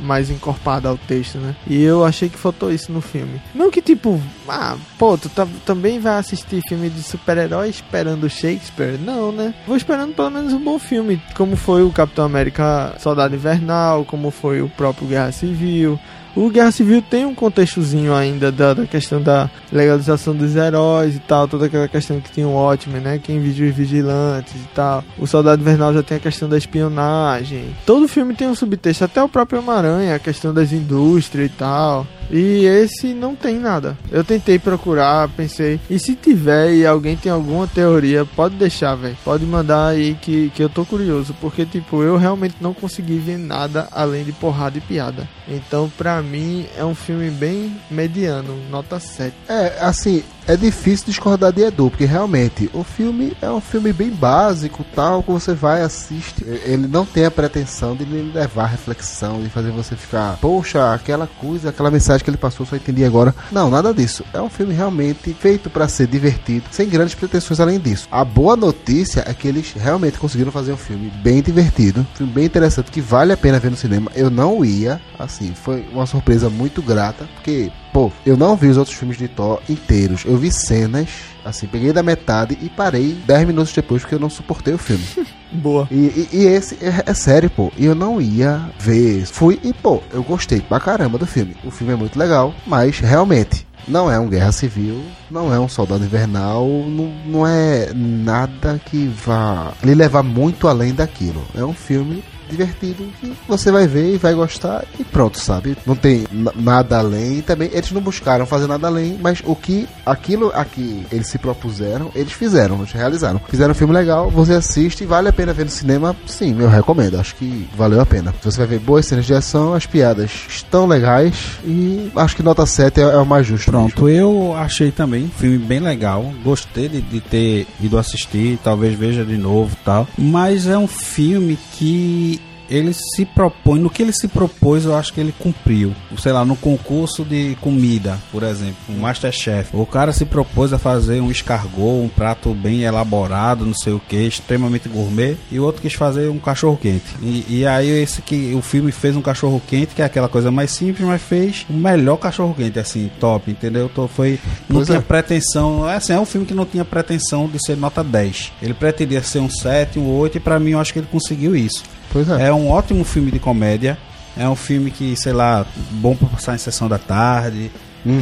mais 0.00 0.30
encorpada 0.30 0.88
ao 0.88 0.96
texto, 0.96 1.38
né? 1.38 1.56
E 1.66 1.82
eu 1.82 2.04
achei 2.04 2.28
que 2.28 2.38
faltou 2.38 2.70
isso 2.72 2.92
no 2.92 3.00
filme. 3.00 3.42
Não 3.52 3.68
que 3.68 3.82
tipo, 3.82 4.22
ah, 4.48 4.76
pô, 4.96 5.18
tu 5.18 5.28
tá- 5.28 5.48
também 5.64 5.98
vai 5.98 6.20
assistir 6.20 6.62
filme 6.68 6.88
de 6.88 7.02
super-herói 7.02 7.68
esperando 7.68 8.30
Shakespeare? 8.30 8.96
Não, 9.04 9.32
né? 9.32 9.52
Vou 9.66 9.76
esperando 9.76 10.14
pelo 10.14 10.30
menos 10.30 10.52
um 10.52 10.62
bom 10.62 10.78
filme, 10.78 11.20
como 11.34 11.56
foi 11.56 11.82
o 11.82 11.90
Capitão 11.90 12.26
América 12.26 12.94
Soldado 13.00 13.34
Invernal, 13.34 14.04
como 14.04 14.30
foi 14.30 14.62
o 14.62 14.68
próprio 14.68 15.08
Guerra 15.08 15.32
Civil. 15.32 15.98
O 16.36 16.50
Guerra 16.50 16.70
Civil 16.70 17.00
tem 17.00 17.24
um 17.24 17.34
contextozinho 17.34 18.14
ainda 18.14 18.52
da, 18.52 18.74
da 18.74 18.84
questão 18.86 19.22
da 19.22 19.48
legalização 19.72 20.36
dos 20.36 20.54
heróis 20.54 21.16
e 21.16 21.18
tal, 21.18 21.48
toda 21.48 21.64
aquela 21.64 21.88
questão 21.88 22.20
que 22.20 22.30
tinha 22.30 22.46
o 22.46 22.52
Watchmen, 22.52 23.00
né? 23.00 23.18
Quem 23.18 23.40
vigia 23.40 23.70
os 23.70 23.74
vigilantes 23.74 24.54
e 24.54 24.68
tal. 24.74 25.02
O 25.18 25.26
Soldado 25.26 25.62
Invernal 25.62 25.94
já 25.94 26.02
tem 26.02 26.18
a 26.18 26.20
questão 26.20 26.46
da 26.46 26.58
espionagem. 26.58 27.74
Todo 27.86 28.06
filme 28.06 28.34
tem 28.34 28.48
um 28.48 28.54
subtexto, 28.54 29.04
até 29.04 29.22
o 29.22 29.30
próprio 29.30 29.60
Homem-Aranha, 29.60 30.14
a 30.14 30.18
questão 30.18 30.52
das 30.52 30.72
indústrias 30.72 31.46
e 31.46 31.54
tal. 31.54 32.06
E 32.30 32.64
esse 32.64 33.14
não 33.14 33.34
tem 33.34 33.58
nada. 33.58 33.96
Eu 34.10 34.24
tentei 34.24 34.58
procurar, 34.58 35.28
pensei, 35.28 35.80
e 35.88 35.98
se 35.98 36.14
tiver 36.14 36.74
e 36.74 36.84
alguém 36.86 37.16
tem 37.16 37.30
alguma 37.30 37.66
teoria, 37.66 38.24
pode 38.24 38.56
deixar, 38.56 38.94
velho. 38.94 39.16
Pode 39.24 39.46
mandar 39.46 39.88
aí 39.88 40.14
que, 40.20 40.50
que 40.50 40.62
eu 40.62 40.68
tô 40.68 40.84
curioso. 40.84 41.34
Porque, 41.40 41.64
tipo, 41.64 42.02
eu 42.02 42.16
realmente 42.16 42.56
não 42.60 42.74
consegui 42.74 43.18
ver 43.18 43.38
nada 43.38 43.88
além 43.92 44.24
de 44.24 44.32
porrada 44.32 44.76
e 44.76 44.80
piada. 44.80 45.28
Então, 45.48 45.90
pra 45.96 46.20
mim, 46.26 46.66
é 46.76 46.84
um 46.84 46.94
filme 46.94 47.30
bem 47.30 47.76
mediano, 47.90 48.56
nota 48.70 48.98
7. 48.98 49.34
É, 49.48 49.78
assim, 49.80 50.22
é 50.46 50.56
difícil 50.56 51.06
discordar 51.06 51.52
de 51.52 51.62
Edu, 51.62 51.90
porque 51.90 52.04
realmente 52.04 52.70
o 52.72 52.84
filme 52.84 53.36
é 53.40 53.50
um 53.50 53.60
filme 53.60 53.92
bem 53.92 54.10
básico, 54.10 54.84
tal, 54.94 55.22
que 55.22 55.30
você 55.30 55.54
vai, 55.54 55.82
assiste. 55.82 56.44
Ele 56.64 56.86
não 56.86 57.04
tem 57.04 57.24
a 57.24 57.30
pretensão 57.30 57.96
de 57.96 58.04
lhe 58.04 58.30
levar 58.32 58.64
à 58.64 58.66
reflexão, 58.66 59.42
de 59.42 59.48
fazer 59.48 59.70
você 59.70 59.96
ficar, 59.96 60.36
poxa, 60.40 60.92
aquela 60.92 61.26
coisa, 61.26 61.70
aquela 61.70 61.90
mensagem 61.90 62.22
que 62.24 62.30
ele 62.30 62.36
passou, 62.36 62.66
só 62.66 62.76
entendi 62.76 63.04
agora. 63.04 63.34
Não, 63.50 63.70
nada 63.70 63.92
disso. 63.92 64.24
É 64.32 64.40
um 64.40 64.50
filme 64.50 64.74
realmente 64.74 65.34
feito 65.34 65.68
pra 65.68 65.88
ser 65.88 66.06
divertido, 66.06 66.66
sem 66.70 66.88
grandes 66.88 67.14
pretensões 67.14 67.58
além 67.58 67.80
disso. 67.80 68.06
A 68.10 68.24
boa 68.24 68.56
notícia 68.56 69.24
é 69.26 69.34
que 69.34 69.48
eles 69.48 69.72
realmente 69.72 70.18
conseguiram 70.18 70.52
fazer 70.52 70.72
um 70.72 70.76
filme 70.76 71.10
bem 71.22 71.42
divertido, 71.42 72.00
um 72.00 72.16
filme 72.16 72.32
bem 72.32 72.44
interessante, 72.44 72.90
que 72.90 73.00
vale 73.00 73.32
a 73.32 73.36
pena 73.36 73.58
ver 73.58 73.70
no 73.70 73.76
cinema. 73.76 74.10
Eu 74.14 74.30
não 74.30 74.64
ia, 74.64 75.00
assim, 75.18 75.52
foi 75.54 75.86
uma 75.92 76.06
surpresa 76.06 76.15
muito 76.50 76.82
grata, 76.82 77.26
porque 77.34 77.70
Pô, 77.92 78.12
eu 78.26 78.36
não 78.36 78.54
vi 78.56 78.66
os 78.68 78.76
outros 78.76 78.94
filmes 78.94 79.16
de 79.16 79.26
Thor 79.26 79.58
inteiros. 79.70 80.22
Eu 80.26 80.36
vi 80.36 80.52
cenas, 80.52 81.08
assim, 81.42 81.66
peguei 81.66 81.94
da 81.94 82.02
metade 82.02 82.58
e 82.60 82.68
parei 82.68 83.16
10 83.26 83.46
minutos 83.46 83.72
depois 83.72 84.02
porque 84.02 84.14
eu 84.14 84.18
não 84.18 84.28
suportei 84.28 84.74
o 84.74 84.78
filme. 84.78 85.02
Boa. 85.50 85.88
E, 85.90 85.94
e- 85.94 86.28
e 86.30 86.44
esse 86.44 86.74
é, 86.84 87.04
é 87.06 87.14
sério, 87.14 87.48
pô. 87.48 87.72
E 87.74 87.86
eu 87.86 87.94
não 87.94 88.20
ia 88.20 88.68
ver. 88.78 89.24
Fui 89.24 89.58
e, 89.64 89.72
pô, 89.72 90.02
eu 90.12 90.22
gostei 90.22 90.60
pra 90.60 90.78
caramba 90.78 91.16
do 91.16 91.26
filme. 91.26 91.56
O 91.64 91.70
filme 91.70 91.94
é 91.94 91.96
muito 91.96 92.18
legal, 92.18 92.54
mas 92.66 92.98
realmente. 93.00 93.66
Não 93.88 94.10
é 94.12 94.18
um 94.20 94.28
Guerra 94.28 94.50
Civil, 94.52 95.00
não 95.30 95.54
é 95.54 95.58
um 95.60 95.68
Soldado 95.68 96.04
Invernal, 96.04 96.66
não, 96.88 97.12
não 97.24 97.46
é 97.46 97.92
nada 97.94 98.78
que 98.84 99.06
vá 99.06 99.72
lhe 99.82 99.94
levar 99.94 100.22
muito 100.24 100.66
além 100.68 100.92
daquilo. 100.92 101.42
É 101.54 101.64
um 101.64 101.72
filme 101.72 102.22
divertido 102.48 103.04
que 103.20 103.32
você 103.48 103.70
vai 103.70 103.86
ver 103.86 104.14
e 104.14 104.18
vai 104.18 104.34
gostar 104.34 104.84
e 104.98 105.04
pronto, 105.04 105.38
sabe? 105.38 105.76
Não 105.86 105.94
tem 105.96 106.24
na- 106.32 106.52
nada 106.54 106.98
além. 106.98 107.40
Também 107.42 107.70
eles 107.72 107.90
não 107.92 108.00
buscaram 108.00 108.46
fazer 108.46 108.66
nada 108.66 108.86
além, 108.86 109.18
mas 109.20 109.42
o 109.44 109.54
que 109.54 109.86
aquilo 110.04 110.50
a 110.54 110.64
que 110.64 111.04
eles 111.10 111.26
se 111.26 111.38
propuseram, 111.38 112.10
eles 112.14 112.32
fizeram, 112.32 112.76
eles 112.78 112.92
realizaram. 112.92 113.40
Fizeram 113.48 113.72
um 113.72 113.74
filme 113.74 113.92
legal, 113.92 114.30
você 114.30 114.54
assiste, 114.54 115.04
vale 115.04 115.28
a 115.28 115.32
pena 115.32 115.52
ver 115.52 115.64
no 115.64 115.70
cinema? 115.70 116.14
Sim, 116.26 116.56
eu 116.58 116.68
recomendo. 116.68 117.18
Acho 117.18 117.34
que 117.36 117.68
valeu 117.76 118.00
a 118.00 118.06
pena. 118.06 118.34
Você 118.42 118.58
vai 118.58 118.66
ver 118.66 118.78
boas 118.78 119.06
cenas 119.06 119.24
de 119.24 119.34
ação, 119.34 119.74
as 119.74 119.86
piadas 119.86 120.30
estão 120.48 120.86
legais 120.86 121.34
e 121.64 122.10
acho 122.16 122.36
que 122.36 122.42
nota 122.42 122.64
7 122.66 123.00
é, 123.00 123.04
é 123.04 123.16
o 123.16 123.26
mais 123.26 123.46
justo. 123.46 123.70
Pronto, 123.70 124.08
eu 124.08 124.54
achei 124.56 124.90
também 124.90 125.24
um 125.24 125.28
filme 125.30 125.58
bem 125.58 125.80
legal. 125.80 126.32
Gostei 126.44 126.88
de, 126.88 127.00
de 127.00 127.20
ter 127.20 127.66
ido 127.80 127.98
assistir, 127.98 128.58
talvez 128.62 128.96
veja 128.98 129.24
de 129.24 129.36
novo 129.36 129.76
tal. 129.84 130.06
Mas 130.16 130.66
é 130.66 130.76
um 130.78 130.86
filme 130.86 131.58
que 131.72 132.35
ele 132.68 132.92
se 132.92 133.24
propõe, 133.24 133.80
no 133.80 133.90
que 133.90 134.02
ele 134.02 134.12
se 134.12 134.28
propôs, 134.28 134.84
eu 134.84 134.94
acho 134.94 135.12
que 135.12 135.20
ele 135.20 135.34
cumpriu. 135.38 135.94
Sei 136.18 136.32
lá, 136.32 136.44
no 136.44 136.56
concurso 136.56 137.24
de 137.24 137.56
comida, 137.60 138.18
por 138.32 138.42
exemplo, 138.42 138.76
um 138.88 138.98
Masterchef. 138.98 139.70
O 139.72 139.86
cara 139.86 140.12
se 140.12 140.24
propôs 140.24 140.72
a 140.72 140.78
fazer 140.78 141.20
um 141.20 141.30
escargot, 141.30 142.02
um 142.02 142.08
prato 142.08 142.54
bem 142.54 142.82
elaborado, 142.82 143.64
não 143.64 143.74
sei 143.74 143.92
o 143.92 144.00
que, 144.00 144.16
extremamente 144.16 144.88
gourmet, 144.88 145.36
e 145.50 145.58
o 145.58 145.64
outro 145.64 145.82
quis 145.82 145.94
fazer 145.94 146.28
um 146.28 146.38
cachorro 146.38 146.78
quente. 146.80 147.04
E, 147.22 147.44
e 147.48 147.66
aí 147.66 147.88
esse 147.88 148.22
que 148.22 148.54
o 148.54 148.62
filme 148.62 148.92
fez 148.92 149.16
um 149.16 149.22
cachorro 149.22 149.60
quente, 149.66 149.94
que 149.94 150.02
é 150.02 150.04
aquela 150.04 150.28
coisa 150.28 150.50
mais 150.50 150.70
simples, 150.70 151.06
mas 151.06 151.22
fez 151.22 151.66
o 151.68 151.72
melhor 151.72 152.16
cachorro 152.16 152.54
quente, 152.54 152.78
assim, 152.78 153.10
top, 153.20 153.50
entendeu? 153.50 153.90
Foi, 154.08 154.38
não 154.68 154.76
Pois 154.76 154.86
tinha 154.86 154.98
é. 154.98 155.02
pretensão, 155.02 155.84
assim, 155.84 156.12
é 156.12 156.20
um 156.20 156.26
filme 156.26 156.46
que 156.46 156.54
não 156.54 156.64
tinha 156.64 156.84
pretensão 156.84 157.48
de 157.48 157.58
ser 157.64 157.76
nota 157.76 158.02
10. 158.02 158.52
Ele 158.62 158.74
pretendia 158.74 159.22
ser 159.22 159.40
um 159.40 159.50
7, 159.50 159.98
um 159.98 160.08
8, 160.08 160.36
e 160.36 160.40
pra 160.40 160.58
mim 160.58 160.72
eu 160.72 160.80
acho 160.80 160.92
que 160.92 160.98
ele 160.98 161.08
conseguiu 161.10 161.54
isso. 161.54 161.82
Pois 162.16 162.30
é. 162.30 162.48
É 162.48 162.52
um 162.52 162.70
ótimo 162.70 163.04
filme 163.04 163.30
de 163.30 163.38
comédia. 163.38 163.98
É 164.38 164.48
um 164.48 164.56
filme 164.56 164.90
que, 164.90 165.14
sei 165.16 165.34
lá, 165.34 165.66
bom 165.92 166.16
pra 166.16 166.28
passar 166.28 166.54
em 166.54 166.58
sessão 166.58 166.88
da 166.88 166.96
tarde. 166.98 167.70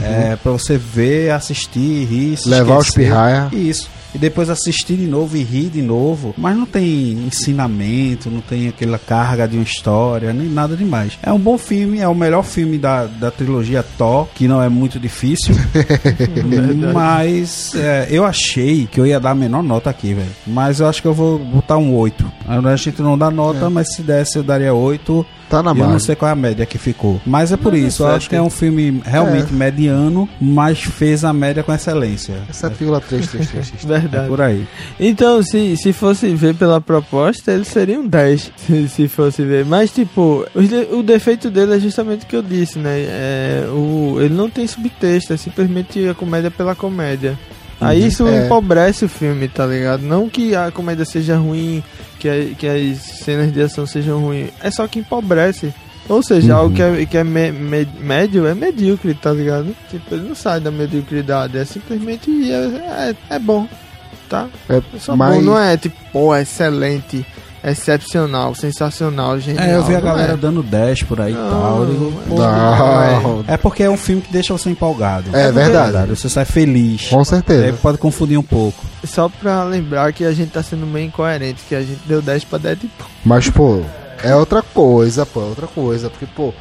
É 0.02 0.36
pra 0.36 0.50
você 0.50 0.78
ver, 0.78 1.30
assistir, 1.30 2.04
rir, 2.06 2.36
se 2.36 2.46
Uhum. 2.46 2.50
Levar 2.50 2.78
os 2.78 2.90
pirraia. 2.90 3.48
Isso. 3.52 3.88
E 4.14 4.18
depois 4.18 4.48
assistir 4.48 4.96
de 4.96 5.06
novo 5.06 5.36
e 5.36 5.42
rir 5.42 5.68
de 5.68 5.82
novo. 5.82 6.34
Mas 6.38 6.56
não 6.56 6.64
tem 6.64 7.12
ensinamento, 7.26 8.30
não 8.30 8.40
tem 8.40 8.68
aquela 8.68 8.96
carga 8.96 9.46
de 9.46 9.56
uma 9.56 9.64
história, 9.64 10.32
nem 10.32 10.48
nada 10.48 10.76
demais. 10.76 11.18
É 11.20 11.32
um 11.32 11.38
bom 11.38 11.58
filme, 11.58 11.98
é 11.98 12.06
o 12.06 12.14
melhor 12.14 12.44
filme 12.44 12.78
da, 12.78 13.06
da 13.06 13.30
trilogia 13.32 13.84
Thor, 13.98 14.28
que 14.32 14.46
não 14.46 14.62
é 14.62 14.68
muito 14.68 15.00
difícil. 15.00 15.54
mas 16.94 17.74
é, 17.74 18.06
eu 18.08 18.24
achei 18.24 18.86
que 18.86 19.00
eu 19.00 19.06
ia 19.06 19.18
dar 19.18 19.30
a 19.30 19.34
menor 19.34 19.62
nota 19.64 19.90
aqui, 19.90 20.14
velho. 20.14 20.30
Mas 20.46 20.78
eu 20.78 20.86
acho 20.86 21.02
que 21.02 21.08
eu 21.08 21.14
vou 21.14 21.38
botar 21.38 21.76
um 21.76 21.92
8. 21.94 22.24
A 22.46 22.76
gente 22.76 23.00
não 23.00 23.16
dá 23.16 23.30
nota, 23.30 23.70
mas 23.70 23.94
se 23.94 24.02
desse 24.02 24.36
eu 24.36 24.42
daria 24.42 24.74
8. 24.74 25.24
Tá 25.48 25.62
na 25.62 25.72
E 25.74 25.78
eu 25.78 25.88
não 25.88 25.98
sei 25.98 26.16
qual 26.16 26.28
é 26.30 26.32
a 26.32 26.36
média 26.36 26.64
que 26.64 26.78
ficou. 26.78 27.20
Mas 27.24 27.52
é 27.52 27.56
por 27.56 27.74
é 27.74 27.78
isso, 27.78 28.02
eu 28.02 28.08
acho 28.08 28.28
que 28.28 28.34
é 28.34 28.40
um 28.42 28.48
filme 28.50 29.00
realmente 29.04 29.52
mediano, 29.52 30.28
mas 30.40 30.80
fez 30.82 31.22
a 31.24 31.32
média 31.32 31.62
com 31.62 31.72
excelência. 31.72 32.34
7,333. 32.50 33.72
É 33.84 33.86
Verdade. 34.00 34.28
por 34.28 34.40
aí. 34.40 34.66
Então, 34.98 35.42
se, 35.42 35.76
se 35.76 35.92
fosse 35.92 36.34
ver 36.34 36.54
pela 36.54 36.80
proposta, 36.80 37.52
ele 37.52 37.64
seria 37.64 38.00
um 38.00 38.06
10. 38.06 38.52
Se, 38.64 38.88
se 38.88 39.08
fosse 39.08 39.42
ver. 39.44 39.64
Mas, 39.64 39.90
tipo, 39.90 40.46
de- 40.56 40.94
o 40.94 41.02
defeito 41.02 41.50
dele 41.50 41.74
é 41.76 41.78
justamente 41.78 42.24
o 42.24 42.26
que 42.26 42.36
eu 42.36 42.42
disse, 42.42 42.78
né? 42.78 43.00
É, 43.00 43.66
o, 43.70 44.16
ele 44.20 44.34
não 44.34 44.48
tem 44.48 44.66
subtexto, 44.66 45.32
é 45.32 45.36
simplesmente 45.36 46.08
a 46.08 46.14
comédia 46.14 46.50
pela 46.50 46.74
comédia. 46.74 47.38
Aí 47.80 48.06
isso 48.06 48.26
É. 48.26 48.46
empobrece 48.46 49.04
o 49.04 49.08
filme, 49.08 49.48
tá 49.48 49.66
ligado? 49.66 50.02
Não 50.02 50.28
que 50.28 50.54
a 50.54 50.70
comédia 50.70 51.04
seja 51.04 51.36
ruim, 51.36 51.82
que, 52.18 52.28
a- 52.28 52.54
que 52.56 52.66
as 52.66 52.98
cenas 52.98 53.52
de 53.52 53.60
ação 53.62 53.86
sejam 53.86 54.20
ruins. 54.20 54.50
É 54.62 54.70
só 54.70 54.86
que 54.86 55.00
empobrece. 55.00 55.72
Ou 56.08 56.22
seja, 56.22 56.52
Uhum. 56.54 56.58
algo 56.60 56.74
que 56.74 56.82
é, 56.82 57.06
que 57.06 57.16
é 57.16 57.24
me- 57.24 57.50
me- 57.50 57.88
médio 58.00 58.46
é 58.46 58.54
medíocre, 58.54 59.14
tá 59.14 59.32
ligado? 59.32 59.74
Tipo, 59.90 60.14
ele 60.14 60.28
não 60.28 60.34
sai 60.34 60.60
da 60.60 60.70
mediocridade, 60.70 61.56
é 61.56 61.64
simplesmente 61.64 62.30
é, 62.52 63.10
é, 63.30 63.34
é 63.36 63.38
bom, 63.38 63.66
tá? 64.28 64.46
É, 64.68 64.82
Só 64.98 65.16
mas 65.16 65.36
bom, 65.36 65.40
não 65.42 65.58
é 65.58 65.76
tipo, 65.78 65.96
pô, 66.12 66.36
excelente, 66.36 67.24
excepcional, 67.64 68.54
sensacional, 68.54 69.38
genial. 69.40 69.64
É, 69.64 69.76
eu 69.76 69.84
vi 69.84 69.94
a 69.94 69.98
não 70.00 70.04
galera 70.06 70.32
é. 70.34 70.36
dando 70.36 70.62
10 70.62 71.02
por 71.04 71.20
aí 71.20 71.32
e 71.32 71.36
tal. 71.36 71.86
Digo, 71.86 72.12
Não. 72.28 73.44
É 73.46 73.56
porque 73.56 73.82
é 73.82 73.90
um 73.90 73.96
filme 73.96 74.22
que 74.22 74.32
deixa 74.32 74.52
você 74.52 74.70
empolgado. 74.70 75.34
É 75.36 75.50
verdade. 75.50 76.08
Você 76.10 76.28
sai 76.28 76.44
feliz. 76.44 77.08
Com 77.08 77.24
certeza. 77.24 77.66
Aí 77.66 77.72
pode 77.72 77.98
confundir 77.98 78.38
um 78.38 78.42
pouco. 78.42 78.84
Só 79.04 79.28
pra 79.28 79.64
lembrar 79.64 80.12
que 80.12 80.24
a 80.24 80.32
gente 80.32 80.50
tá 80.50 80.62
sendo 80.62 80.86
meio 80.86 81.06
incoerente, 81.06 81.62
que 81.68 81.74
a 81.74 81.80
gente 81.80 82.00
deu 82.06 82.20
10 82.22 82.44
pra 82.44 82.58
Deadpool. 82.58 82.90
Mas, 83.24 83.48
pô, 83.50 83.80
é 84.22 84.34
outra 84.34 84.62
coisa, 84.62 85.24
pô, 85.26 85.40
é 85.40 85.44
outra 85.44 85.66
coisa. 85.66 86.10
Porque, 86.10 86.26
pô, 86.26 86.52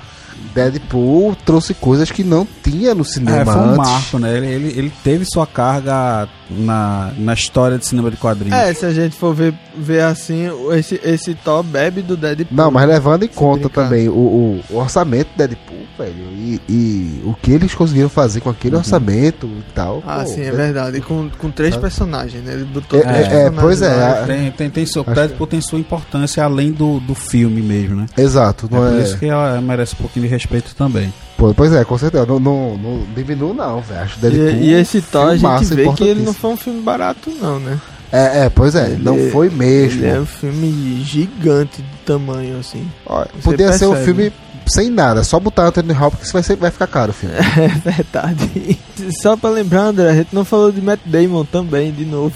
Deadpool 0.53 1.35
trouxe 1.45 1.73
coisas 1.73 2.11
que 2.11 2.23
não 2.23 2.47
tinha 2.63 2.93
no 2.95 3.01
É, 3.01 3.05
cinema 3.05 3.45
foi 3.45 3.61
um 3.61 3.65
antes. 3.65 3.77
marco, 3.77 4.19
né? 4.19 4.37
Ele, 4.37 4.47
ele, 4.47 4.67
ele 4.79 4.93
teve 5.03 5.25
sua 5.25 5.45
carga 5.47 6.27
na, 6.49 7.11
na 7.17 7.33
história 7.33 7.77
de 7.77 7.85
cinema 7.85 8.09
de 8.11 8.17
quadrinhos. 8.17 8.57
É, 8.57 8.73
se 8.73 8.85
a 8.85 8.93
gente 8.93 9.15
for 9.15 9.33
ver, 9.33 9.53
ver 9.75 10.01
assim, 10.03 10.49
esse, 10.73 10.99
esse 11.03 11.33
Thor 11.35 11.63
bebe 11.63 12.01
do 12.01 12.15
Deadpool. 12.15 12.55
Não, 12.55 12.69
mas 12.71 12.87
levando 12.87 13.23
em 13.23 13.27
conta 13.27 13.69
também 13.69 14.07
o, 14.09 14.13
o- 14.13 14.63
o 14.69 14.77
orçamento 14.77 15.27
do 15.29 15.37
Deadpool, 15.37 15.72
velho, 15.97 16.13
e, 16.31 16.61
e 16.69 17.21
o 17.25 17.33
que 17.33 17.51
eles 17.51 17.73
conseguiram 17.75 18.09
fazer 18.09 18.39
com 18.41 18.49
aquele 18.49 18.75
orçamento 18.75 19.45
e 19.47 19.63
tal. 19.73 20.03
Ah, 20.05 20.19
pô, 20.23 20.25
sim, 20.29 20.41
é 20.41 20.51
verdade. 20.51 20.97
E 20.97 21.01
com, 21.01 21.29
com 21.37 21.49
três 21.51 21.71
Sabe? 21.73 21.81
personagens, 21.81 22.43
né? 22.43 22.53
Ele 22.53 22.63
botou 22.65 22.99
É, 22.99 23.03
três 23.03 23.17
é, 23.19 23.29
personagens 23.49 23.61
pois 23.61 23.81
é, 23.81 24.23
Tem, 24.25 24.51
tem, 24.51 24.69
tem 24.69 24.85
seu, 24.85 25.01
Acho 25.03 25.11
Deadpool 25.13 25.47
tem 25.47 25.61
sua 25.61 25.79
importância 25.79 26.43
além 26.43 26.71
do, 26.71 26.99
do 26.99 27.13
filme 27.15 27.61
mesmo, 27.61 27.95
né? 27.95 28.05
Exato, 28.17 28.67
É 28.71 28.75
não 28.75 28.81
por 28.91 28.99
é. 28.99 29.03
isso 29.03 29.17
que 29.17 29.25
ela 29.25 29.59
merece 29.61 29.93
um 29.95 29.97
pouquinho 29.97 30.25
de 30.25 30.31
respeito 30.31 30.75
também. 30.75 31.13
Pô, 31.37 31.53
pois 31.53 31.73
é, 31.73 31.83
com 31.83 31.97
certeza. 31.97 32.25
Não, 32.25 32.39
não, 32.39 32.77
não 32.77 33.03
diminuo, 33.15 33.53
não, 33.53 33.81
velho. 33.81 34.01
Acho 34.01 34.19
Deadpool. 34.19 34.49
E, 34.49 34.69
e 34.69 34.73
esse 34.73 35.01
Thor, 35.01 35.29
a 35.29 35.35
gente 35.37 35.65
vê 35.75 35.91
que 35.93 36.03
ele 36.03 36.23
não 36.23 36.33
foi 36.33 36.51
um 36.51 36.57
filme 36.57 36.81
barato, 36.81 37.29
não, 37.41 37.59
né? 37.59 37.79
É, 38.11 38.45
é, 38.45 38.49
pois 38.49 38.75
é, 38.75 38.89
não 38.99 39.15
Ele- 39.17 39.31
foi 39.31 39.49
mesmo. 39.49 40.01
Ele 40.03 40.07
é 40.07 40.19
um 40.19 40.25
filme 40.25 41.01
gigante 41.03 41.81
de 41.81 41.97
tamanho, 42.05 42.59
assim. 42.59 42.87
Você 43.07 43.41
Podia 43.41 43.73
ser 43.73 43.87
um 43.87 43.93
percebe. 43.93 44.05
filme 44.05 44.33
sem 44.67 44.89
nada, 44.89 45.23
só 45.23 45.39
botar 45.39 45.67
Anthony 45.67 45.93
Hopkins 45.93 46.31
vai, 46.31 46.43
ser, 46.43 46.55
vai 46.55 46.71
ficar 46.71 46.87
caro 46.87 47.11
o 47.11 47.13
filme. 47.13 47.35
É 47.57 47.67
verdade. 47.91 48.79
Só 49.21 49.35
pra 49.37 49.49
lembrar, 49.49 49.81
André, 49.83 50.09
a 50.09 50.15
gente 50.15 50.33
não 50.33 50.45
falou 50.45 50.71
de 50.71 50.81
Matt 50.81 50.99
Damon 51.05 51.45
também, 51.45 51.91
de 51.91 52.05
novo. 52.05 52.35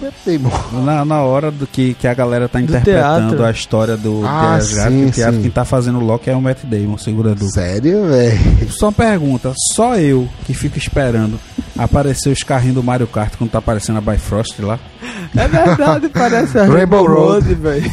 Matt 0.00 0.14
Damon. 0.26 0.50
Na, 0.84 1.04
na 1.04 1.22
hora 1.22 1.50
do 1.52 1.66
que, 1.68 1.94
que 1.94 2.06
a 2.08 2.14
galera 2.14 2.48
tá 2.48 2.60
interpretando 2.60 3.28
teatro. 3.28 3.44
a 3.44 3.50
história 3.50 3.96
do 3.96 4.22
Ah, 4.26 4.54
Asgard, 4.56 4.92
sim, 4.92 5.06
o 5.06 5.10
teatro, 5.10 5.36
sim. 5.36 5.42
quem 5.42 5.50
tá 5.52 5.64
fazendo 5.64 5.98
o 5.98 6.04
Loki 6.04 6.28
é 6.30 6.34
o 6.36 6.40
Matt 6.42 6.64
Damon, 6.64 6.98
segurador. 6.98 7.48
Sério, 7.50 8.08
velho? 8.08 8.70
Só 8.72 8.86
uma 8.86 8.92
pergunta, 8.92 9.52
só 9.72 9.96
eu 9.96 10.28
que 10.46 10.52
fico 10.52 10.76
esperando 10.78 11.38
aparecer 11.78 12.28
os 12.30 12.40
carrinhos 12.42 12.74
do 12.74 12.82
Mario 12.82 13.06
Kart 13.06 13.34
quando 13.36 13.50
tá 13.50 13.58
aparecendo 13.58 13.98
a 13.98 14.00
Bifrost 14.00 14.58
lá? 14.60 14.78
É 15.36 15.46
verdade, 15.48 16.08
parece 16.08 16.58
a 16.58 16.64
Rainbow 16.64 17.04
Rainbow 17.04 17.06
Road. 17.06 17.46
Road, 17.46 17.54
velho. 17.54 17.92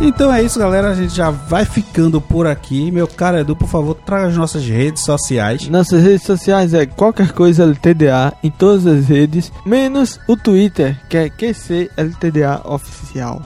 Então 0.00 0.32
é 0.32 0.42
isso, 0.42 0.58
galera. 0.58 0.90
A 0.90 0.94
gente 0.94 1.14
já 1.14 1.30
vai 1.30 1.64
ficando 1.64 2.20
por 2.20 2.46
aqui. 2.46 2.90
Meu 2.90 3.08
cara 3.08 3.40
Edu, 3.40 3.56
por 3.56 3.68
favor, 3.68 3.94
traga 3.94 4.26
as 4.26 4.36
nossas 4.36 4.64
redes 4.64 5.02
sociais. 5.02 5.68
Nossas 5.68 6.02
redes 6.02 6.22
sociais 6.22 6.74
é 6.74 6.84
qualquer 6.86 7.32
coisa 7.32 7.64
LTDA 7.64 8.34
em 8.42 8.50
todas 8.50 8.86
as 8.86 9.06
redes, 9.06 9.50
menos 9.64 10.20
o 10.28 10.36
Twitter, 10.36 10.98
que 11.08 11.16
é 11.16 11.28
QC 11.30 11.90
LTDA 11.96 12.60
Oficial. 12.64 13.40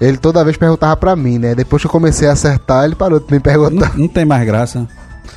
Ele 0.00 0.16
toda 0.18 0.44
vez 0.44 0.56
perguntava 0.56 0.96
pra 0.96 1.16
mim, 1.16 1.38
né? 1.38 1.54
Depois 1.54 1.82
que 1.82 1.86
eu 1.86 1.90
comecei 1.92 2.28
a 2.28 2.32
acertar, 2.32 2.84
ele 2.84 2.94
parou 2.94 3.18
de 3.18 3.26
me 3.26 3.32
Não, 3.38 3.40
perguntar. 3.40 3.96
não 3.98 4.06
tem 4.08 4.24
mais 4.24 4.46
graça. 4.46 4.86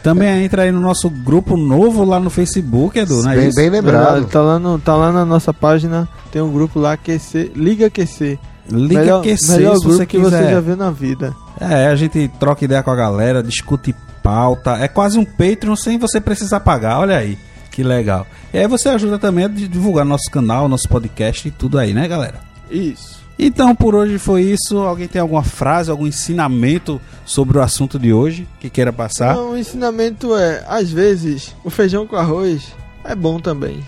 Também 0.03 0.43
entra 0.43 0.63
aí 0.63 0.71
no 0.71 0.79
nosso 0.79 1.09
grupo 1.09 1.55
novo 1.55 2.03
lá 2.03 2.19
no 2.19 2.29
Facebook, 2.29 2.97
Edu, 2.99 3.21
não 3.23 3.31
é 3.31 3.35
bem, 3.35 3.51
bem 3.53 3.69
lembrado. 3.69 4.03
Verdade, 4.13 4.25
Tá 4.31 4.41
lá, 4.41 4.59
no, 4.59 4.79
tá 4.79 4.95
lá 4.95 5.11
na 5.11 5.25
nossa 5.25 5.53
página, 5.53 6.07
tem 6.31 6.41
um 6.41 6.51
grupo 6.51 6.79
lá 6.79 6.97
QC, 6.97 7.51
Liga 7.55 7.89
QC. 7.89 8.37
Liga 8.69 8.99
melhor, 9.01 9.21
QC 9.23 9.51
melhor 9.53 9.75
se 9.77 9.85
você 9.85 10.05
que 10.05 10.17
você 10.17 10.37
quiser. 10.37 10.51
já 10.51 10.59
viu 10.59 10.75
na 10.77 10.91
vida. 10.91 11.33
É, 11.59 11.87
a 11.87 11.95
gente 11.95 12.27
troca 12.39 12.63
ideia 12.65 12.81
com 12.83 12.91
a 12.91 12.95
galera, 12.95 13.41
discute 13.43 13.93
pauta. 14.23 14.77
É 14.77 14.87
quase 14.87 15.17
um 15.17 15.25
Patreon 15.25 15.75
sem 15.75 15.97
você 15.97 16.21
precisar 16.21 16.59
pagar, 16.61 16.99
olha 16.99 17.17
aí. 17.17 17.37
Que 17.71 17.83
legal. 17.83 18.27
E 18.53 18.57
aí 18.59 18.67
você 18.67 18.89
ajuda 18.89 19.17
também 19.17 19.45
a 19.45 19.47
di- 19.47 19.67
divulgar 19.67 20.05
nosso 20.05 20.29
canal, 20.29 20.67
nosso 20.67 20.87
podcast 20.89 21.47
e 21.47 21.51
tudo 21.51 21.77
aí, 21.79 21.93
né, 21.93 22.07
galera? 22.07 22.39
Isso. 22.69 23.19
Então 23.39 23.73
por 23.75 23.95
hoje 23.95 24.17
foi 24.19 24.43
isso. 24.43 24.77
Alguém 24.79 25.07
tem 25.07 25.21
alguma 25.21 25.41
frase, 25.43 25.89
algum 25.89 26.05
ensinamento 26.05 27.01
sobre 27.25 27.57
o 27.57 27.61
assunto 27.61 27.97
de 27.97 28.13
hoje 28.13 28.47
que 28.59 28.69
queira 28.69 28.91
passar? 28.93 29.31
Então, 29.33 29.51
o 29.51 29.57
ensinamento 29.57 30.35
é, 30.35 30.63
às 30.67 30.91
vezes, 30.91 31.55
o 31.63 31.69
feijão 31.69 32.05
com 32.05 32.15
arroz 32.15 32.73
é 33.03 33.15
bom 33.15 33.39
também. 33.39 33.83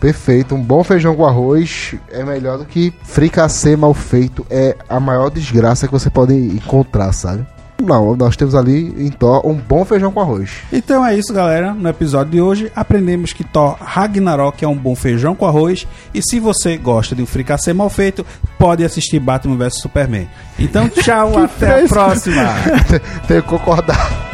Perfeito. 0.00 0.54
Um 0.54 0.62
bom 0.62 0.84
feijão 0.84 1.14
com 1.14 1.26
arroz 1.26 1.94
é 2.10 2.24
melhor 2.24 2.58
do 2.58 2.64
que 2.64 2.92
fricassê 3.02 3.76
mal 3.76 3.94
feito. 3.94 4.46
É 4.48 4.76
a 4.88 5.00
maior 5.00 5.30
desgraça 5.30 5.86
que 5.86 5.92
você 5.92 6.08
pode 6.08 6.34
encontrar, 6.34 7.12
sabe? 7.12 7.46
Não, 7.80 8.16
nós 8.16 8.36
temos 8.36 8.56
ali 8.56 8.92
em 8.98 9.08
Thor 9.08 9.46
um 9.46 9.54
bom 9.54 9.84
feijão 9.84 10.10
com 10.10 10.20
arroz. 10.20 10.50
Então 10.72 11.06
é 11.06 11.16
isso, 11.16 11.32
galera. 11.32 11.72
No 11.72 11.88
episódio 11.88 12.32
de 12.32 12.40
hoje 12.40 12.72
aprendemos 12.74 13.32
que 13.32 13.44
Thor 13.44 13.76
Ragnarok 13.80 14.64
é 14.64 14.68
um 14.68 14.76
bom 14.76 14.96
feijão 14.96 15.34
com 15.34 15.46
arroz. 15.46 15.86
E 16.12 16.20
se 16.20 16.40
você 16.40 16.76
gosta 16.76 17.14
de 17.14 17.22
um 17.22 17.26
fricassê 17.26 17.72
mal 17.72 17.88
feito, 17.88 18.26
pode 18.58 18.84
assistir 18.84 19.20
Batman 19.20 19.56
vs 19.56 19.80
Superman. 19.80 20.28
Então, 20.58 20.88
tchau, 20.90 21.38
até 21.38 21.84
a 21.84 21.88
próxima. 21.88 22.48
Tenho 23.28 23.42
que 23.42 23.48
concordar. 23.48 24.28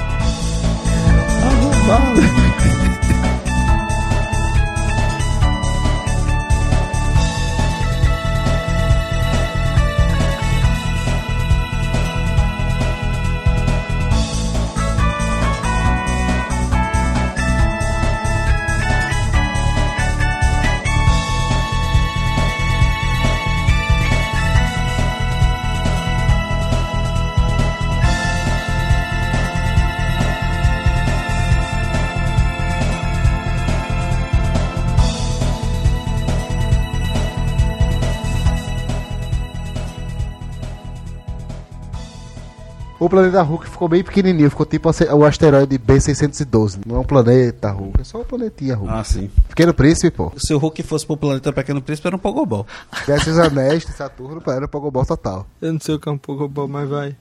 Planeta 43.14 43.42
Hulk 43.42 43.68
ficou 43.68 43.88
bem 43.88 44.02
pequenininho, 44.02 44.50
ficou 44.50 44.66
tipo 44.66 44.88
o 44.88 45.24
asteroide 45.24 45.78
B612. 45.78 46.80
Não 46.84 46.96
é 46.96 46.98
um 46.98 47.04
planeta 47.04 47.70
Hulk, 47.70 48.00
é 48.00 48.04
só 48.04 48.20
um 48.20 48.24
planetinha 48.24 48.74
Hulk. 48.74 48.92
Ah, 48.92 49.04
sim. 49.04 49.30
Pequeno 49.48 49.72
Príncipe, 49.72 50.10
pô. 50.10 50.32
Se 50.36 50.52
o 50.52 50.58
Hulk 50.58 50.82
fosse 50.82 51.06
pro 51.06 51.16
planeta 51.16 51.52
Pequeno 51.52 51.80
Príncipe, 51.80 52.08
era 52.08 52.16
um 52.16 52.18
Pogobol. 52.18 52.66
Desce 53.06 53.30
os 53.30 53.38
anéis 53.38 53.86
de 53.86 53.92
Saturno 53.92 54.40
para 54.40 54.64
o 54.64 54.68
Pogobol 54.68 55.06
total. 55.06 55.46
Eu 55.62 55.72
não 55.72 55.80
sei 55.80 55.94
o 55.94 56.00
que 56.00 56.08
é 56.08 56.12
um 56.12 56.18
pouco 56.18 56.48
bom, 56.48 56.66
mas 56.66 56.88
vai. 56.88 57.16